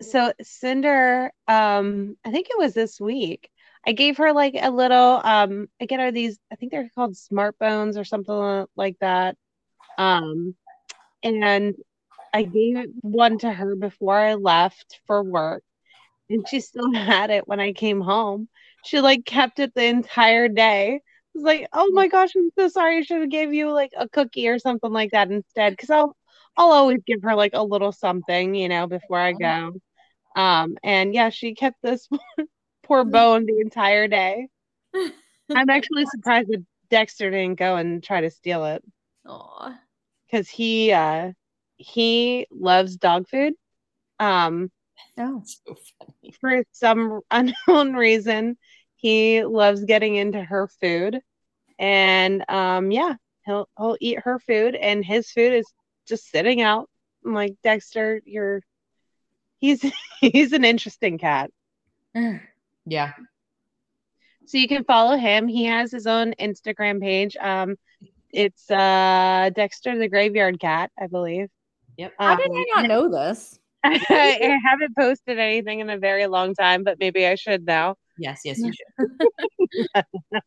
so 0.01 0.33
Cinder, 0.41 1.31
um, 1.47 2.17
I 2.25 2.31
think 2.31 2.47
it 2.49 2.57
was 2.57 2.73
this 2.73 2.99
week. 2.99 3.49
I 3.85 3.93
gave 3.93 4.17
her 4.17 4.33
like 4.33 4.55
a 4.59 4.69
little 4.71 5.21
um 5.23 5.67
again 5.79 6.01
are 6.01 6.11
these 6.11 6.37
I 6.51 6.55
think 6.55 6.71
they're 6.71 6.89
called 6.95 7.15
smart 7.15 7.57
bones 7.59 7.97
or 7.97 8.03
something 8.03 8.65
like 8.75 8.97
that. 8.99 9.37
Um 9.97 10.55
and 11.23 11.75
I 12.33 12.43
gave 12.43 12.77
one 13.01 13.37
to 13.39 13.51
her 13.51 13.75
before 13.75 14.17
I 14.17 14.33
left 14.35 14.99
for 15.05 15.23
work. 15.23 15.63
And 16.31 16.47
she 16.47 16.61
still 16.61 16.91
had 16.93 17.29
it 17.29 17.47
when 17.47 17.59
I 17.59 17.73
came 17.73 18.01
home. 18.01 18.47
She 18.85 18.99
like 18.99 19.25
kept 19.25 19.59
it 19.59 19.73
the 19.75 19.85
entire 19.85 20.47
day. 20.47 20.95
I 20.95 20.99
was 21.35 21.43
like, 21.43 21.67
oh 21.73 21.91
my 21.93 22.07
gosh, 22.07 22.31
I'm 22.35 22.49
so 22.57 22.67
sorry. 22.67 22.97
I 22.97 23.01
should 23.01 23.21
have 23.21 23.29
gave 23.29 23.53
you 23.53 23.71
like 23.71 23.91
a 23.97 24.07
cookie 24.09 24.47
or 24.47 24.59
something 24.59 24.91
like 24.91 25.11
that 25.11 25.29
instead. 25.29 25.77
Cause 25.77 25.89
I'll 25.89 26.15
I'll 26.57 26.71
always 26.71 26.99
give 27.05 27.23
her 27.23 27.35
like 27.35 27.51
a 27.53 27.63
little 27.63 27.91
something, 27.91 28.55
you 28.55 28.69
know, 28.69 28.87
before 28.87 29.19
I 29.19 29.33
go. 29.33 29.73
Um, 30.35 30.77
and 30.83 31.13
yeah, 31.13 31.29
she 31.29 31.53
kept 31.53 31.81
this 31.81 32.07
poor 32.83 33.03
bone 33.03 33.45
the 33.45 33.59
entire 33.59 34.07
day. 34.07 34.47
I'm 34.93 35.69
actually 35.69 36.05
surprised 36.05 36.49
that 36.49 36.65
Dexter 36.89 37.29
didn't 37.29 37.59
go 37.59 37.75
and 37.75 38.03
try 38.03 38.21
to 38.21 38.29
steal 38.29 38.65
it 38.65 38.83
Aw. 39.25 39.77
because 40.25 40.49
he 40.49 40.91
uh 40.91 41.31
he 41.77 42.47
loves 42.51 42.97
dog 42.97 43.27
food. 43.27 43.53
Um, 44.19 44.71
Oh. 45.17 45.43
So 45.65 45.75
funny. 45.99 46.33
for 46.39 46.63
some 46.71 47.21
unknown 47.31 47.93
reason, 47.95 48.57
he 48.95 49.43
loves 49.43 49.83
getting 49.85 50.15
into 50.15 50.41
her 50.43 50.67
food. 50.79 51.19
And 51.79 52.43
um, 52.49 52.91
yeah, 52.91 53.15
he'll 53.45 53.67
he'll 53.77 53.97
eat 53.99 54.19
her 54.19 54.39
food, 54.39 54.75
and 54.75 55.03
his 55.03 55.31
food 55.31 55.53
is 55.53 55.65
just 56.07 56.29
sitting 56.29 56.61
out. 56.61 56.89
I'm 57.25 57.33
like 57.33 57.55
Dexter, 57.63 58.21
you're 58.25 58.61
he's 59.59 59.83
he's 60.21 60.53
an 60.53 60.63
interesting 60.65 61.17
cat. 61.17 61.51
Yeah. 62.85 63.11
So 64.47 64.57
you 64.57 64.67
can 64.67 64.83
follow 64.83 65.15
him. 65.17 65.47
He 65.47 65.65
has 65.65 65.91
his 65.91 66.07
own 66.07 66.33
Instagram 66.39 66.99
page. 66.99 67.37
Um, 67.39 67.75
it's 68.33 68.69
uh 68.71 69.51
Dexter 69.55 69.97
the 69.97 70.07
Graveyard 70.09 70.59
Cat, 70.59 70.91
I 70.99 71.05
believe. 71.07 71.49
Yep. 71.97 72.13
How 72.17 72.35
did 72.35 72.49
Um, 72.49 72.55
I 72.57 72.65
not 72.75 72.87
know 72.87 73.07
this? 73.09 73.59
I 73.83 74.57
haven't 74.63 74.95
posted 74.95 75.39
anything 75.39 75.79
in 75.79 75.89
a 75.89 75.97
very 75.97 76.27
long 76.27 76.53
time, 76.53 76.83
but 76.83 76.99
maybe 76.99 77.25
I 77.25 77.35
should 77.35 77.65
now. 77.65 77.95
Yes. 78.17 78.41
Yes. 78.45 78.59
You 78.59 78.71
should. 78.71 80.05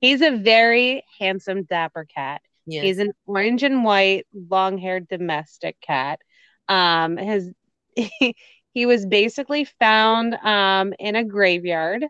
He's 0.00 0.20
a 0.20 0.36
very 0.36 1.02
handsome, 1.18 1.64
dapper 1.64 2.04
cat. 2.04 2.42
Yes. 2.66 2.84
He's 2.84 2.98
an 2.98 3.12
orange 3.26 3.62
and 3.62 3.84
white, 3.84 4.26
long-haired 4.34 5.08
domestic 5.08 5.80
cat. 5.80 6.20
Um, 6.68 7.16
his 7.16 7.50
he, 8.74 8.86
was 8.86 9.06
basically 9.06 9.64
found 9.64 10.34
um 10.34 10.92
in 10.98 11.16
a 11.16 11.24
graveyard, 11.24 12.04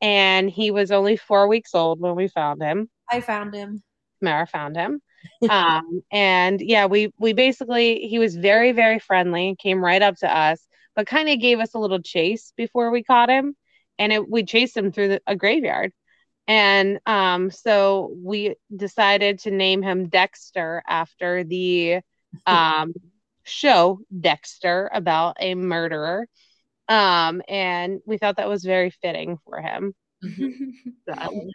and 0.00 0.50
he 0.50 0.70
was 0.70 0.90
only 0.90 1.16
four 1.16 1.48
weeks 1.48 1.74
old 1.74 2.00
when 2.00 2.16
we 2.16 2.28
found 2.28 2.60
him. 2.60 2.90
I 3.10 3.20
found 3.20 3.54
him. 3.54 3.82
Mara 4.20 4.46
found 4.46 4.76
him. 4.76 5.00
Um, 5.48 6.02
and 6.10 6.60
yeah, 6.60 6.86
we 6.86 7.12
we 7.18 7.32
basically 7.32 8.08
he 8.08 8.18
was 8.18 8.36
very 8.36 8.72
very 8.72 8.98
friendly, 8.98 9.56
came 9.58 9.82
right 9.84 10.02
up 10.02 10.16
to 10.18 10.36
us, 10.36 10.66
but 10.96 11.06
kind 11.06 11.28
of 11.28 11.40
gave 11.40 11.60
us 11.60 11.74
a 11.74 11.78
little 11.78 12.00
chase 12.02 12.52
before 12.56 12.90
we 12.90 13.02
caught 13.02 13.30
him. 13.30 13.54
and 13.98 14.12
it, 14.12 14.28
we 14.28 14.44
chased 14.44 14.76
him 14.76 14.92
through 14.92 15.08
the, 15.08 15.22
a 15.26 15.36
graveyard. 15.36 15.92
And 16.48 17.00
um, 17.06 17.50
so 17.50 18.12
we 18.16 18.56
decided 18.74 19.40
to 19.40 19.50
name 19.50 19.82
him 19.82 20.08
Dexter 20.08 20.82
after 20.88 21.44
the 21.44 22.00
um, 22.46 22.94
show 23.44 24.00
Dexter 24.18 24.90
about 24.92 25.36
a 25.40 25.54
murderer. 25.54 26.26
Um, 26.88 27.42
and 27.48 28.00
we 28.06 28.18
thought 28.18 28.36
that 28.38 28.48
was 28.48 28.64
very 28.64 28.90
fitting 28.90 29.38
for 29.44 29.60
him. 29.60 29.94
So, 31.08 31.50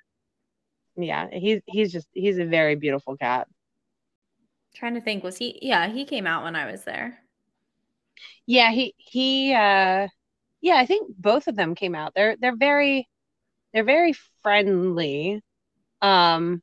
yeah, 0.98 1.28
he's 1.32 1.62
he's 1.66 1.92
just 1.92 2.08
he's 2.14 2.38
a 2.38 2.46
very 2.46 2.76
beautiful 2.76 3.18
cat. 3.18 3.48
Trying 4.78 4.94
to 4.94 5.02
think, 5.02 5.26
was 5.26 5.40
he? 5.40 5.60
Yeah, 5.62 5.88
he 5.90 6.06
came 6.06 6.26
out 6.26 6.44
when 6.46 6.56
I 6.56 6.72
was 6.72 6.86
there. 6.86 7.20
Yeah, 8.46 8.72
he 8.72 8.94
he 8.98 9.54
uh 9.54 10.08
yeah, 10.62 10.76
I 10.78 10.86
think 10.86 11.12
both 11.18 11.48
of 11.48 11.56
them 11.56 11.76
came 11.76 11.96
out. 11.96 12.14
They're 12.16 12.36
they're 12.40 12.56
very 12.56 13.08
they're 13.74 13.84
very 13.86 14.14
friendly. 14.44 15.42
Um 16.02 16.62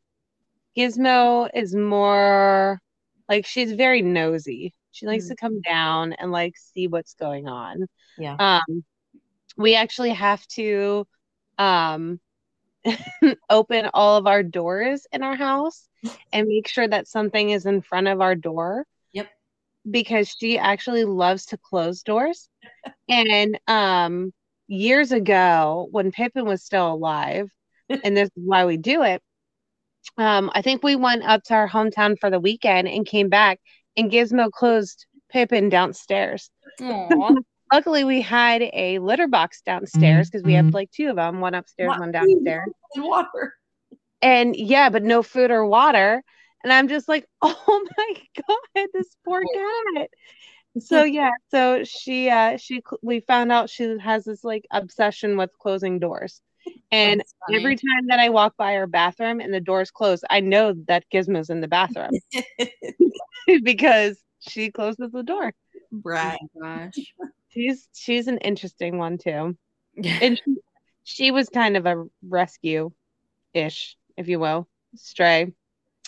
Gizmo 0.77 1.51
is 1.55 1.75
more 1.75 2.81
like 3.29 3.47
she's 3.47 3.73
very 3.75 4.03
nosy. 4.03 4.75
She 4.93 5.07
likes 5.07 5.27
Mm. 5.27 5.31
to 5.31 5.37
come 5.37 5.61
down 5.63 6.15
and 6.15 6.33
like 6.33 6.55
see 6.59 6.89
what's 6.89 7.15
going 7.15 7.49
on. 7.49 7.87
Yeah. 8.19 8.39
Um 8.39 8.85
we 9.57 9.77
actually 9.77 10.11
have 10.13 10.47
to 10.49 11.07
um 11.59 12.21
open 13.51 13.91
all 13.95 14.17
of 14.17 14.27
our 14.27 14.43
doors 14.43 15.07
in 15.13 15.23
our 15.23 15.37
house 15.37 15.89
and 16.33 16.47
make 16.47 16.69
sure 16.69 16.87
that 16.87 17.09
something 17.09 17.51
is 17.51 17.67
in 17.67 17.83
front 17.83 18.09
of 18.09 18.21
our 18.21 18.35
door. 18.35 18.87
Yep. 19.13 19.29
Because 19.91 20.35
she 20.39 20.59
actually 20.59 21.05
loves 21.05 21.47
to 21.47 21.59
close 21.59 22.03
doors. 22.03 22.49
and 23.09 23.59
um 23.67 24.33
years 24.67 25.13
ago 25.13 25.89
when 25.91 26.11
Pippin 26.11 26.47
was 26.47 26.65
still 26.65 26.93
alive, 26.93 27.49
and 27.89 28.17
this 28.17 28.29
is 28.37 28.45
why 28.45 28.65
we 28.65 28.77
do 28.77 29.03
it. 29.03 29.23
Um, 30.19 30.51
I 30.55 30.63
think 30.63 30.83
we 30.83 30.97
went 30.97 31.25
up 31.25 31.43
to 31.45 31.55
our 31.55 31.69
hometown 31.69 32.19
for 32.19 32.31
the 32.31 32.41
weekend 32.41 32.89
and 32.89 33.07
came 33.07 33.29
back 33.29 33.59
and 33.97 34.11
Gizmo 34.11 34.51
closed 34.51 35.07
Pippin 35.31 35.69
downstairs. 35.69 36.51
Luckily, 37.75 38.05
we 38.05 38.23
had 38.23 38.63
a 38.73 39.01
litter 39.01 39.27
box 39.27 39.61
downstairs 39.63 40.31
because 40.31 40.45
we 40.45 40.53
have 40.53 40.73
like 40.73 40.93
two 40.93 41.09
of 41.09 41.17
them, 41.17 41.41
one 41.41 41.55
upstairs, 41.55 41.89
What? 41.89 41.99
one 41.99 42.13
downstairs. 42.13 42.71
And 42.95 43.05
water. 43.05 43.55
And 44.23 44.55
yeah, 44.55 44.91
but 44.91 45.03
no 45.03 45.25
food 45.25 45.51
or 45.51 45.67
water. 45.67 46.23
And 46.63 46.73
I'm 46.73 46.87
just 46.87 47.09
like, 47.09 47.27
oh 47.43 47.85
my 47.99 48.15
god, 48.47 48.89
this 48.95 49.17
poor 49.25 49.43
cat. 49.97 50.09
So 50.79 51.03
yeah, 51.03 51.33
so 51.51 51.83
she 51.83 52.31
uh 52.31 52.59
she 52.59 52.81
we 53.03 53.19
found 53.19 53.51
out 53.51 53.71
she 53.71 53.97
has 53.99 54.25
this 54.25 54.45
like 54.45 54.65
obsession 54.71 55.37
with 55.37 55.51
closing 55.59 55.99
doors. 55.99 56.41
And 56.93 57.25
every 57.53 57.75
time 57.75 58.07
that 58.07 58.21
I 58.21 58.29
walk 58.29 58.57
by 58.57 58.75
her 58.75 58.87
bathroom 58.87 59.41
and 59.41 59.53
the 59.53 59.61
door's 59.61 59.91
closed, 59.91 60.25
I 60.31 60.39
know 60.39 60.75
that 60.87 61.05
Gizmo's 61.13 61.51
in 61.51 61.61
the 61.61 61.67
bathroom 61.67 62.13
because 63.65 64.17
she 64.39 64.71
closes 64.71 65.11
the 65.11 65.25
door. 65.25 65.53
right. 66.05 66.39
Oh 66.55 66.61
my 66.61 66.85
gosh. 66.87 67.15
She's 67.55 67.89
she's 67.95 68.29
an 68.29 68.39
interesting 68.39 68.99
one 68.99 69.19
too. 69.19 69.57
and 69.97 70.39
she, 70.39 70.57
she 71.05 71.31
was 71.31 71.49
kind 71.49 71.77
of 71.77 71.87
a 71.87 72.05
rescue 72.29 72.91
ish 73.53 73.97
if 74.17 74.29
you 74.29 74.39
will 74.41 74.69
stray. 74.97 75.53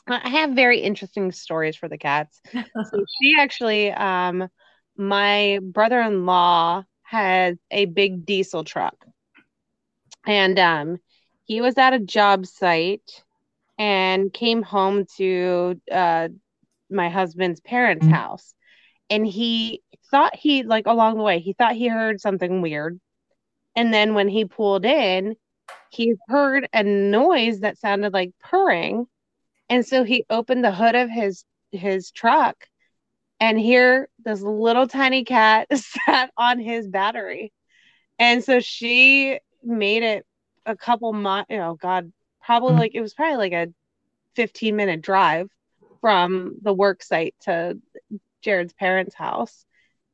I 0.08 0.28
have 0.28 0.50
very 0.50 0.80
interesting 0.80 1.32
stories 1.32 1.76
for 1.76 1.88
the 1.88 1.98
cats. 1.98 2.40
So 2.90 3.04
she 3.20 3.34
actually 3.38 3.90
um 3.92 4.48
my 4.96 5.60
brother-in-law 5.62 6.84
has 7.02 7.56
a 7.70 7.84
big 7.86 8.24
diesel 8.26 8.64
truck. 8.64 8.96
And 10.26 10.58
um 10.58 10.98
he 11.44 11.60
was 11.60 11.78
at 11.78 11.94
a 11.94 11.98
job 12.00 12.46
site 12.46 13.22
and 13.78 14.32
came 14.32 14.62
home 14.62 15.06
to 15.16 15.80
uh 15.92 16.28
my 16.90 17.08
husband's 17.08 17.60
parents 17.60 18.06
house. 18.06 18.54
And 19.10 19.26
he 19.26 19.82
thought 20.16 20.34
he 20.34 20.62
like 20.62 20.86
along 20.86 21.18
the 21.18 21.22
way 21.22 21.38
he 21.40 21.52
thought 21.52 21.74
he 21.74 21.88
heard 21.88 22.22
something 22.22 22.62
weird. 22.62 22.98
And 23.76 23.92
then 23.92 24.14
when 24.14 24.28
he 24.28 24.46
pulled 24.46 24.86
in 24.86 25.36
he 25.90 26.14
heard 26.28 26.66
a 26.72 26.82
noise 26.82 27.60
that 27.60 27.76
sounded 27.76 28.14
like 28.14 28.30
purring. 28.40 29.06
And 29.68 29.84
so 29.84 30.04
he 30.04 30.24
opened 30.30 30.64
the 30.64 30.72
hood 30.72 30.94
of 30.94 31.10
his 31.10 31.44
his 31.70 32.10
truck 32.10 32.56
and 33.40 33.60
here 33.60 34.08
this 34.24 34.40
little 34.40 34.88
tiny 34.88 35.22
cat 35.22 35.68
sat 36.06 36.30
on 36.38 36.60
his 36.60 36.88
battery. 36.88 37.52
And 38.18 38.42
so 38.42 38.60
she 38.60 39.38
made 39.62 40.02
it 40.02 40.24
a 40.64 40.74
couple 40.74 41.12
months 41.12 41.50
oh 41.52 41.74
god 41.74 42.10
probably 42.42 42.70
mm-hmm. 42.70 42.78
like 42.78 42.94
it 42.94 43.02
was 43.02 43.12
probably 43.12 43.36
like 43.36 43.52
a 43.52 43.68
15 44.34 44.74
minute 44.74 45.02
drive 45.02 45.50
from 46.00 46.56
the 46.62 46.72
work 46.72 47.02
site 47.02 47.34
to 47.40 47.78
jared's 48.42 48.72
parents 48.72 49.14
house 49.14 49.65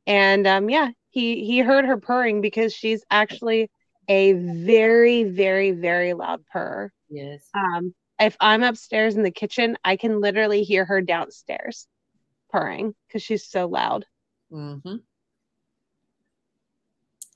and 0.07 0.45
um 0.47 0.69
yeah 0.69 0.89
he 1.09 1.45
he 1.45 1.59
heard 1.59 1.85
her 1.85 1.97
purring 1.97 2.41
because 2.41 2.73
she's 2.73 3.03
actually 3.09 3.69
a 4.07 4.33
very 4.33 5.23
very 5.23 5.71
very 5.71 6.13
loud 6.13 6.43
purr 6.51 6.91
Yes. 7.09 7.47
um 7.53 7.93
if 8.19 8.35
i'm 8.39 8.63
upstairs 8.63 9.15
in 9.15 9.23
the 9.23 9.31
kitchen 9.31 9.77
i 9.83 9.95
can 9.95 10.19
literally 10.21 10.63
hear 10.63 10.85
her 10.85 11.01
downstairs 11.01 11.87
purring 12.51 12.93
because 13.07 13.21
she's 13.23 13.45
so 13.47 13.67
loud 13.67 14.05
Mm-hmm. 14.51 14.97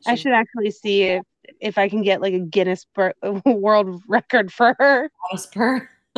i 0.05 0.15
should 0.15 0.33
actually 0.33 0.69
see 0.71 1.03
if 1.03 1.23
if 1.59 1.77
i 1.77 1.89
can 1.89 2.03
get 2.03 2.21
like 2.21 2.33
a 2.33 2.39
guinness 2.39 2.85
world 3.45 4.01
record 4.07 4.51
for 4.51 4.75
her 4.79 5.09
Spur. 5.35 5.89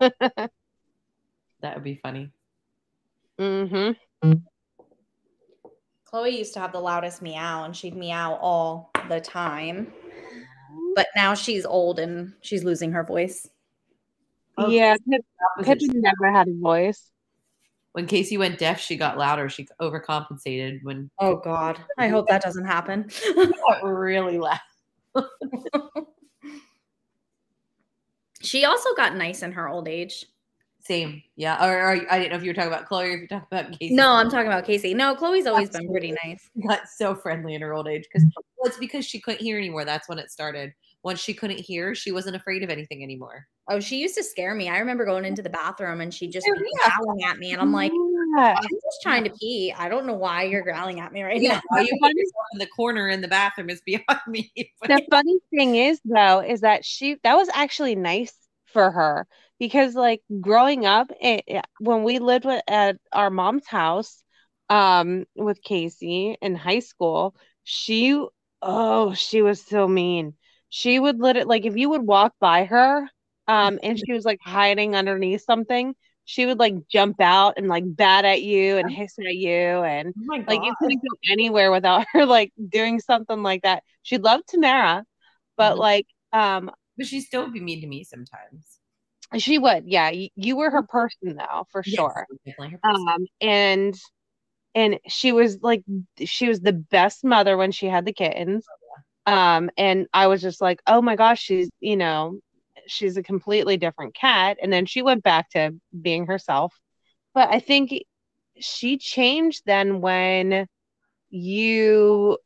that 0.00 0.50
would 1.74 1.84
be 1.84 1.96
funny. 2.02 2.30
hmm 3.38 3.90
Chloe 6.10 6.38
used 6.38 6.54
to 6.54 6.60
have 6.60 6.72
the 6.72 6.80
loudest 6.80 7.22
meow 7.22 7.64
and 7.64 7.76
she'd 7.76 7.96
meow 7.96 8.34
all 8.34 8.90
the 9.08 9.20
time. 9.20 9.92
But 10.96 11.06
now 11.14 11.34
she's 11.34 11.64
old 11.64 12.00
and 12.00 12.32
she's 12.40 12.64
losing 12.64 12.90
her 12.92 13.04
voice. 13.04 13.48
Oh, 14.58 14.68
yeah 14.68 14.96
Pip- 15.08 15.24
pippin 15.62 16.02
never 16.02 16.30
had 16.30 16.48
a 16.48 16.54
voice 16.54 17.12
When 17.92 18.06
Casey 18.06 18.36
went 18.36 18.58
deaf, 18.58 18.80
she 18.80 18.96
got 18.96 19.16
louder. 19.16 19.48
She 19.48 19.68
overcompensated 19.80 20.80
when 20.82 21.10
Oh 21.20 21.36
God. 21.36 21.78
I 21.96 22.08
hope 22.08 22.28
that 22.28 22.42
doesn't 22.42 22.66
happen. 22.66 23.08
really 23.82 24.38
loud. 24.38 24.58
she 28.42 28.64
also 28.64 28.94
got 28.96 29.14
nice 29.14 29.42
in 29.42 29.52
her 29.52 29.68
old 29.68 29.86
age. 29.86 30.26
Same. 30.90 31.22
Yeah. 31.36 31.64
Or, 31.64 31.78
or 31.78 31.90
I 32.10 32.18
didn't 32.18 32.32
know 32.32 32.36
if 32.36 32.42
you 32.42 32.50
were 32.50 32.54
talking 32.54 32.72
about 32.72 32.86
Chloe 32.86 33.10
or 33.10 33.12
if 33.12 33.18
you're 33.20 33.28
talking 33.28 33.46
about 33.56 33.78
Casey. 33.78 33.94
No, 33.94 34.10
I'm 34.10 34.28
talking 34.28 34.48
about 34.48 34.64
Casey. 34.64 34.92
No, 34.92 35.14
Chloe's 35.14 35.46
always 35.46 35.70
been 35.70 35.88
pretty 35.88 36.12
nice. 36.24 36.50
Got 36.66 36.88
so 36.88 37.14
friendly 37.14 37.54
in 37.54 37.62
her 37.62 37.72
old 37.72 37.86
age 37.86 38.08
because 38.12 38.26
well, 38.58 38.66
it's 38.66 38.76
because 38.76 39.04
she 39.06 39.20
couldn't 39.20 39.40
hear 39.40 39.56
anymore. 39.56 39.84
That's 39.84 40.08
when 40.08 40.18
it 40.18 40.32
started. 40.32 40.72
Once 41.04 41.20
she 41.20 41.32
couldn't 41.32 41.60
hear, 41.60 41.94
she 41.94 42.10
wasn't 42.10 42.34
afraid 42.34 42.64
of 42.64 42.70
anything 42.70 43.04
anymore. 43.04 43.46
Oh, 43.70 43.78
she 43.78 43.98
used 44.00 44.16
to 44.16 44.24
scare 44.24 44.52
me. 44.56 44.68
I 44.68 44.78
remember 44.78 45.04
going 45.04 45.24
into 45.24 45.42
the 45.42 45.48
bathroom 45.48 46.00
and 46.00 46.12
she'd 46.12 46.32
just 46.32 46.44
Oh, 46.50 46.58
be 46.58 46.66
yeah. 46.84 46.90
growling 46.98 47.22
at 47.22 47.38
me, 47.38 47.52
and 47.52 47.62
I'm 47.62 47.72
like, 47.72 47.92
Yeah. 48.36 48.56
I'm 48.58 48.62
just 48.68 49.00
trying 49.00 49.22
to 49.22 49.30
pee. 49.40 49.72
I 49.78 49.88
don't 49.88 50.06
know 50.06 50.14
why 50.14 50.42
you're 50.42 50.62
growling 50.62 50.98
at 50.98 51.12
me 51.12 51.22
right 51.22 51.40
Yeah, 51.40 51.54
now. 51.54 51.60
why 51.68 51.80
you 51.82 51.96
put 52.02 52.12
yourself 52.16 52.44
in 52.52 52.58
the 52.58 52.66
corner 52.66 53.08
in 53.08 53.20
the 53.20 53.28
bathroom 53.28 53.70
is 53.70 53.80
beyond 53.80 54.04
me. 54.26 54.50
the 54.82 55.06
funny 55.08 55.38
thing 55.56 55.76
is 55.76 56.00
though 56.04 56.40
is 56.40 56.60
that 56.62 56.84
she 56.84 57.16
that 57.22 57.36
was 57.36 57.48
actually 57.54 57.94
nice 57.94 58.34
for 58.70 58.90
her 58.90 59.26
because 59.58 59.94
like 59.94 60.22
growing 60.40 60.86
up 60.86 61.10
it, 61.20 61.44
it- 61.46 61.64
when 61.80 62.02
we 62.04 62.18
lived 62.18 62.44
with, 62.44 62.62
at 62.68 62.96
our 63.12 63.30
mom's 63.30 63.66
house 63.66 64.22
um 64.68 65.24
with 65.36 65.62
Casey 65.62 66.36
in 66.40 66.54
high 66.54 66.80
school 66.80 67.34
she 67.64 68.18
oh 68.62 69.14
she 69.14 69.42
was 69.42 69.62
so 69.64 69.86
mean 69.88 70.34
she 70.68 70.98
would 70.98 71.20
let 71.20 71.36
it 71.36 71.46
like 71.48 71.64
if 71.66 71.76
you 71.76 71.90
would 71.90 72.02
walk 72.02 72.34
by 72.40 72.64
her 72.64 73.08
um 73.48 73.78
and 73.82 73.98
she 73.98 74.12
was 74.12 74.24
like 74.24 74.38
hiding 74.44 74.94
underneath 74.94 75.42
something 75.42 75.94
she 76.24 76.46
would 76.46 76.58
like 76.58 76.74
jump 76.88 77.20
out 77.20 77.54
and 77.56 77.68
like 77.68 77.84
bat 77.86 78.24
at 78.24 78.42
you 78.42 78.76
and 78.76 78.90
hiss 78.90 79.18
at 79.18 79.34
you 79.34 79.50
and 79.50 80.14
oh 80.18 80.44
like 80.46 80.62
you 80.62 80.74
couldn't 80.80 81.02
go 81.02 81.16
anywhere 81.32 81.70
without 81.70 82.06
her 82.12 82.26
like 82.26 82.52
doing 82.68 83.00
something 83.00 83.42
like 83.42 83.62
that. 83.62 83.82
She 84.02 84.18
loved 84.18 84.48
Tamara, 84.48 85.04
but 85.56 85.78
Mhm. 85.78 85.78
like 85.78 86.06
um 86.32 86.70
but 87.00 87.08
she 87.08 87.20
still 87.22 87.44
would 87.44 87.54
be 87.54 87.60
mean 87.60 87.80
to 87.80 87.88
me 87.88 88.04
sometimes. 88.04 88.78
she 89.38 89.58
would, 89.58 89.84
yeah. 89.86 90.10
You, 90.10 90.28
you 90.36 90.56
were 90.56 90.70
her 90.70 90.82
person 90.82 91.36
though, 91.36 91.66
for 91.70 91.82
Yes, 91.84 91.96
sure. 91.96 92.26
definitely 92.44 92.70
her 92.70 92.78
person. 92.78 93.04
Um 93.06 93.26
and 93.40 93.94
and 94.74 94.98
she 95.08 95.32
was 95.32 95.60
like 95.62 95.82
she 96.24 96.48
was 96.48 96.60
the 96.60 96.72
best 96.72 97.24
mother 97.24 97.56
when 97.56 97.72
she 97.72 97.86
had 97.86 98.04
the 98.04 98.12
kittens. 98.12 98.66
Um 99.26 99.70
and 99.76 100.06
I 100.12 100.26
was 100.28 100.42
just 100.42 100.60
like, 100.60 100.82
"Oh 100.86 101.02
my 101.02 101.16
gosh, 101.16 101.40
she's, 101.42 101.70
you 101.80 101.96
know, 101.96 102.40
she's 102.86 103.16
a 103.16 103.22
completely 103.22 103.76
different 103.76 104.14
cat." 104.14 104.58
And 104.62 104.72
then 104.72 104.86
she 104.86 105.02
went 105.02 105.22
back 105.22 105.50
to 105.50 105.74
being 106.00 106.26
herself. 106.26 106.74
But 107.34 107.50
I 107.50 107.60
think 107.60 107.92
she 108.60 108.98
changed 108.98 109.62
then 109.66 110.00
when 110.00 110.66
you 111.30 112.38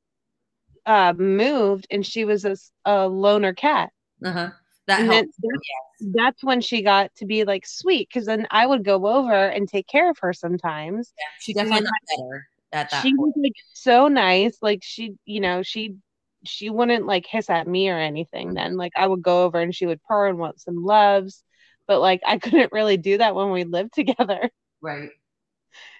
uh 0.86 1.14
moved 1.16 1.86
and 1.90 2.06
she 2.06 2.24
was 2.26 2.44
a, 2.44 2.56
a 2.86 3.08
loner 3.08 3.54
cat. 3.54 3.90
Uh-huh. 4.24 4.50
That 4.86 5.00
And 5.00 5.10
then 5.10 5.24
helps. 5.24 5.38
that's, 5.42 6.14
that's 6.14 6.44
when 6.44 6.60
she 6.60 6.82
got 6.82 7.14
to 7.16 7.26
be 7.26 7.44
like 7.44 7.66
sweet 7.66 8.08
because 8.08 8.26
then 8.26 8.46
I 8.50 8.66
would 8.66 8.84
go 8.84 9.06
over 9.06 9.32
and 9.32 9.68
take 9.68 9.86
care 9.86 10.10
of 10.10 10.18
her 10.20 10.32
sometimes. 10.32 11.12
Yeah, 11.18 11.24
she 11.40 11.52
definitely 11.52 11.80
got 11.82 11.92
better 12.16 12.48
at 12.72 12.90
that 12.90 13.02
she 13.02 13.14
was 13.14 13.32
like 13.36 13.54
so 13.72 14.08
nice. 14.08 14.58
Like 14.62 14.80
she, 14.82 15.14
you 15.24 15.40
know, 15.40 15.62
she 15.62 15.96
she 16.44 16.68
wouldn't 16.70 17.06
like 17.06 17.26
hiss 17.26 17.48
at 17.50 17.66
me 17.66 17.88
or 17.88 17.98
anything 17.98 18.54
then. 18.54 18.76
Like 18.76 18.92
I 18.96 19.06
would 19.06 19.22
go 19.22 19.44
over 19.44 19.60
and 19.60 19.74
she 19.74 19.86
would 19.86 20.02
purr 20.04 20.28
and 20.28 20.38
want 20.38 20.60
some 20.60 20.84
loves. 20.84 21.42
But 21.86 22.00
like 22.00 22.20
I 22.26 22.38
couldn't 22.40 22.72
really 22.72 22.96
do 22.96 23.18
that 23.18 23.34
when 23.34 23.50
we 23.50 23.64
lived 23.64 23.94
together. 23.94 24.50
Right. 24.80 25.10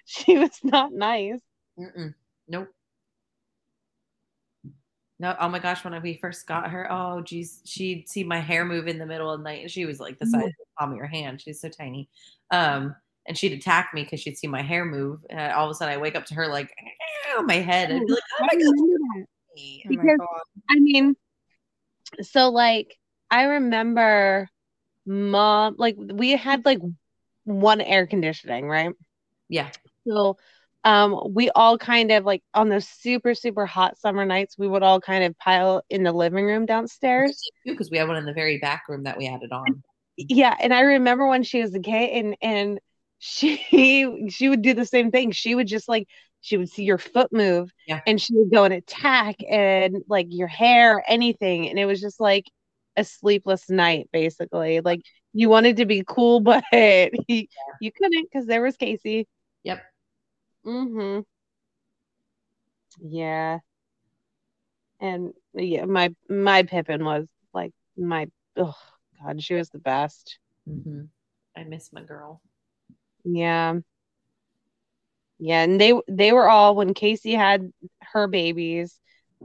She 0.05 0.37
was 0.37 0.59
not 0.63 0.93
nice. 0.93 1.41
Mm-mm. 1.79 2.13
Nope. 2.47 2.74
No, 5.17 5.33
oh 5.39 5.47
my 5.47 5.59
gosh, 5.59 5.83
when 5.85 5.99
we 6.01 6.17
first 6.21 6.45
got 6.45 6.69
her, 6.71 6.91
oh 6.91 7.21
geez, 7.21 7.61
she'd 7.63 8.09
see 8.09 8.23
my 8.25 8.39
hair 8.39 8.65
move 8.65 8.87
in 8.87 8.97
the 8.99 9.05
middle 9.05 9.31
of 9.31 9.39
the 9.39 9.43
night 9.45 9.61
and 9.61 9.71
she 9.71 9.85
was 9.85 9.99
like 9.99 10.19
the 10.19 10.25
size 10.25 10.43
of 10.43 10.49
the 10.49 10.65
palm 10.77 10.91
of 10.91 10.97
your 10.97 11.07
hand. 11.07 11.41
She's 11.41 11.61
so 11.61 11.69
tiny. 11.69 12.09
Um, 12.51 12.95
and 13.27 13.37
she'd 13.37 13.53
attack 13.53 13.91
me 13.93 14.03
because 14.03 14.19
she'd 14.19 14.37
see 14.37 14.47
my 14.47 14.61
hair 14.61 14.83
move. 14.83 15.21
And 15.29 15.53
all 15.53 15.65
of 15.65 15.71
a 15.71 15.73
sudden 15.73 15.93
I 15.93 15.97
wake 16.01 16.15
up 16.15 16.25
to 16.25 16.35
her 16.35 16.47
like 16.47 16.69
on 17.37 17.45
my 17.47 17.55
head 17.55 17.91
and 17.91 18.01
I'd 18.01 18.07
be 18.07 18.13
like, 18.13 18.23
oh 18.39 18.47
my 18.51 18.59
god. 18.61 18.73
Oh 19.57 19.89
Because- 19.89 20.17
God. 20.17 20.27
I 20.69 20.79
mean, 20.79 21.15
so 22.21 22.49
like 22.49 22.97
I 23.31 23.43
remember 23.43 24.49
mom 25.05 25.75
like 25.77 25.95
we 25.97 26.31
had 26.31 26.65
like 26.65 26.79
one 27.45 27.79
air 27.79 28.05
conditioning, 28.05 28.67
right? 28.67 28.91
Yeah. 29.47 29.69
So 30.07 30.37
um 30.85 31.19
we 31.33 31.49
all 31.49 31.77
kind 31.77 32.11
of 32.11 32.23
like 32.23 32.43
on 32.53 32.69
those 32.69 32.87
super 32.87 33.35
super 33.35 33.65
hot 33.65 33.97
summer 33.99 34.23
nights 34.25 34.55
we 34.57 34.67
would 34.67 34.83
all 34.83 35.01
kind 35.01 35.23
of 35.23 35.37
pile 35.37 35.83
in 35.89 36.03
the 36.03 36.13
living 36.13 36.45
room 36.45 36.65
downstairs. 36.65 37.41
Because 37.65 37.91
we 37.91 37.97
had 37.97 38.07
one 38.07 38.17
in 38.17 38.25
the 38.25 38.33
very 38.33 38.59
back 38.59 38.83
room 38.87 39.03
that 39.03 39.17
we 39.17 39.27
added 39.27 39.51
on. 39.51 39.83
Yeah, 40.17 40.55
and 40.59 40.73
I 40.73 40.81
remember 40.81 41.27
when 41.27 41.43
she 41.43 41.61
was 41.61 41.73
a 41.75 41.79
kid 41.79 42.11
and 42.11 42.37
and 42.41 42.79
she 43.19 44.27
she 44.29 44.47
would 44.49 44.61
do 44.61 44.73
the 44.73 44.85
same 44.85 45.11
thing. 45.11 45.31
She 45.31 45.55
would 45.55 45.67
just 45.67 45.89
like 45.89 46.07
she 46.41 46.57
would 46.57 46.69
see 46.69 46.83
your 46.83 46.99
foot 46.99 47.33
move 47.33 47.71
Yeah. 47.87 48.01
and 48.05 48.21
she 48.21 48.35
would 48.35 48.51
go 48.51 48.65
and 48.65 48.73
attack 48.73 49.37
and 49.49 50.03
like 50.07 50.27
your 50.29 50.47
hair, 50.47 51.03
anything. 51.07 51.67
And 51.69 51.79
it 51.79 51.85
was 51.85 51.99
just 51.99 52.19
like 52.19 52.45
a 52.95 53.03
sleepless 53.03 53.67
night, 53.69 54.09
basically. 54.13 54.79
Like 54.81 55.01
you 55.33 55.49
wanted 55.49 55.77
to 55.77 55.85
be 55.85 56.03
cool, 56.07 56.39
but 56.41 56.63
you, 56.71 57.47
you 57.81 57.91
couldn't 57.91 58.29
because 58.31 58.45
there 58.45 58.61
was 58.61 58.77
Casey. 58.77 59.27
Yep. 59.63 59.81
Mm-hmm. 60.65 61.19
Yeah. 63.01 63.59
And 64.99 65.33
yeah, 65.53 65.85
my 65.85 66.13
my 66.29 66.63
Pippin 66.63 67.03
was 67.03 67.27
like 67.53 67.73
my 67.97 68.27
oh 68.57 68.75
God, 69.21 69.41
she 69.41 69.53
was 69.55 69.69
the 69.69 69.79
best. 69.79 70.39
hmm 70.65 71.03
I 71.57 71.63
miss 71.63 71.93
my 71.93 72.03
girl. 72.03 72.41
Yeah. 73.25 73.79
Yeah, 75.39 75.63
and 75.63 75.79
they 75.79 75.93
they 76.07 76.31
were 76.31 76.49
all 76.49 76.75
when 76.75 76.93
Casey 76.93 77.33
had 77.33 77.71
her 78.01 78.27
babies, 78.27 78.99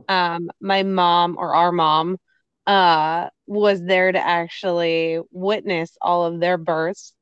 um, 0.09 0.51
my 0.61 0.83
mom 0.85 1.37
or 1.39 1.55
our 1.55 1.73
mom 1.73 2.19
uh 2.67 3.31
was 3.47 3.83
there 3.85 4.13
to 4.13 4.19
actually 4.21 5.21
witness 5.33 5.97
all 6.03 6.27
of 6.27 6.41
their 6.41 6.59
births 6.59 7.15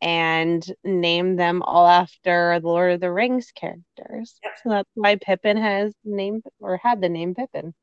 and 0.00 0.64
name 0.84 1.36
them 1.36 1.62
all 1.62 1.86
after 1.86 2.58
the 2.60 2.68
Lord 2.68 2.92
of 2.92 3.00
the 3.00 3.12
Rings 3.12 3.52
characters. 3.54 4.38
Yep. 4.42 4.52
So 4.62 4.70
that's 4.70 4.90
why 4.94 5.16
Pippin 5.16 5.56
has 5.56 5.94
named 6.04 6.44
or 6.60 6.76
had 6.76 7.00
the 7.00 7.08
name 7.08 7.34
Pippin. 7.34 7.74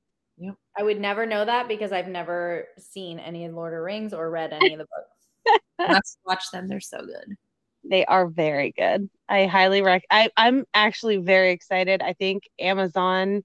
I 0.78 0.84
would 0.84 1.00
never 1.00 1.26
know 1.26 1.46
that 1.46 1.68
because 1.68 1.92
I've 1.92 2.08
never 2.08 2.68
seen 2.80 3.20
any 3.20 3.46
of 3.46 3.54
Lord 3.54 3.74
of 3.74 3.78
the 3.78 3.84
Rings 3.84 4.14
or 4.14 4.30
read 4.30 4.54
any 4.54 4.74
of 4.74 4.80
the 4.80 4.86
books. 4.86 5.60
Let's 5.80 6.18
watch 6.26 6.44
them. 6.52 6.68
They're 6.68 6.80
so 6.80 7.00
good. 7.00 7.36
They 7.84 8.06
are 8.06 8.28
very 8.28 8.74
good. 8.76 9.10
I 9.28 9.46
highly 9.46 9.82
rec 9.82 10.04
I, 10.10 10.30
I'm 10.38 10.66
actually 10.74 11.18
very 11.18 11.52
excited. 11.52 12.02
I 12.02 12.14
think 12.14 12.44
Amazon 12.60 13.44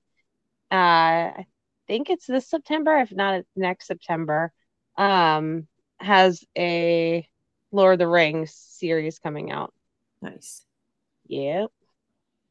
uh 0.71 0.75
I 0.75 1.47
think 1.87 2.11
it's 2.11 2.27
this 2.27 2.49
September, 2.49 2.99
if 2.99 3.11
not 3.13 3.35
it's 3.41 3.51
next 3.57 3.87
September, 3.87 4.53
um, 4.97 5.67
has 5.99 6.45
a 6.57 7.27
Lord 7.71 7.95
of 7.95 7.99
the 7.99 8.09
Rings 8.09 8.53
series 8.55 9.19
coming 9.19 9.51
out. 9.51 9.73
Nice. 10.23 10.63
Yep. 11.27 11.71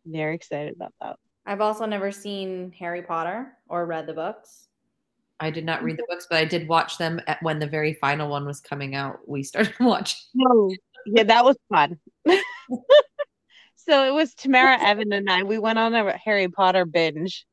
Very 0.06 0.36
excited 0.36 0.76
about 0.76 0.94
that. 1.02 1.18
I've 1.46 1.62
also 1.62 1.86
never 1.86 2.12
seen 2.12 2.74
Harry 2.78 3.02
Potter 3.02 3.54
or 3.68 3.86
read 3.86 4.06
the 4.06 4.14
books. 4.14 4.68
I 5.40 5.50
did 5.52 5.66
not 5.66 5.84
read 5.84 5.98
the 5.98 6.04
mm-hmm. 6.04 6.14
books, 6.14 6.28
but 6.30 6.40
I 6.40 6.46
did 6.46 6.68
watch 6.68 6.98
them 6.98 7.22
at 7.28 7.42
when 7.44 7.60
the 7.60 7.68
very 7.68 7.94
final 7.94 8.30
one 8.30 8.46
was 8.46 8.60
coming 8.60 8.96
out. 8.96 9.20
We 9.28 9.44
started 9.44 9.74
watching. 9.80 10.20
Oh, 10.50 10.72
yeah, 11.06 11.24
that 11.24 11.46
was 11.46 11.56
fun. 11.70 12.00
so 13.76 14.04
it 14.06 14.14
was 14.14 14.34
Tamara, 14.34 14.78
Evan, 14.82 15.14
and 15.14 15.30
I. 15.30 15.44
We 15.44 15.58
went 15.60 15.80
on 15.80 15.94
a 15.94 16.18
Harry 16.18 16.48
Potter 16.48 16.86
binge, 16.86 17.46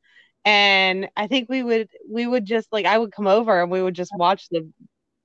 and 0.45 1.09
I 1.17 1.27
think 1.27 1.49
we 1.49 1.63
would 1.63 1.89
we 2.11 2.27
would 2.27 2.47
just 2.47 2.73
like 2.73 2.87
I 2.87 2.99
would 2.99 3.13
come 3.13 3.27
over 3.27 3.63
and 3.63 3.71
we 3.71 3.83
would 3.83 3.95
just 3.95 4.13
watch 4.17 4.49
the 4.51 4.69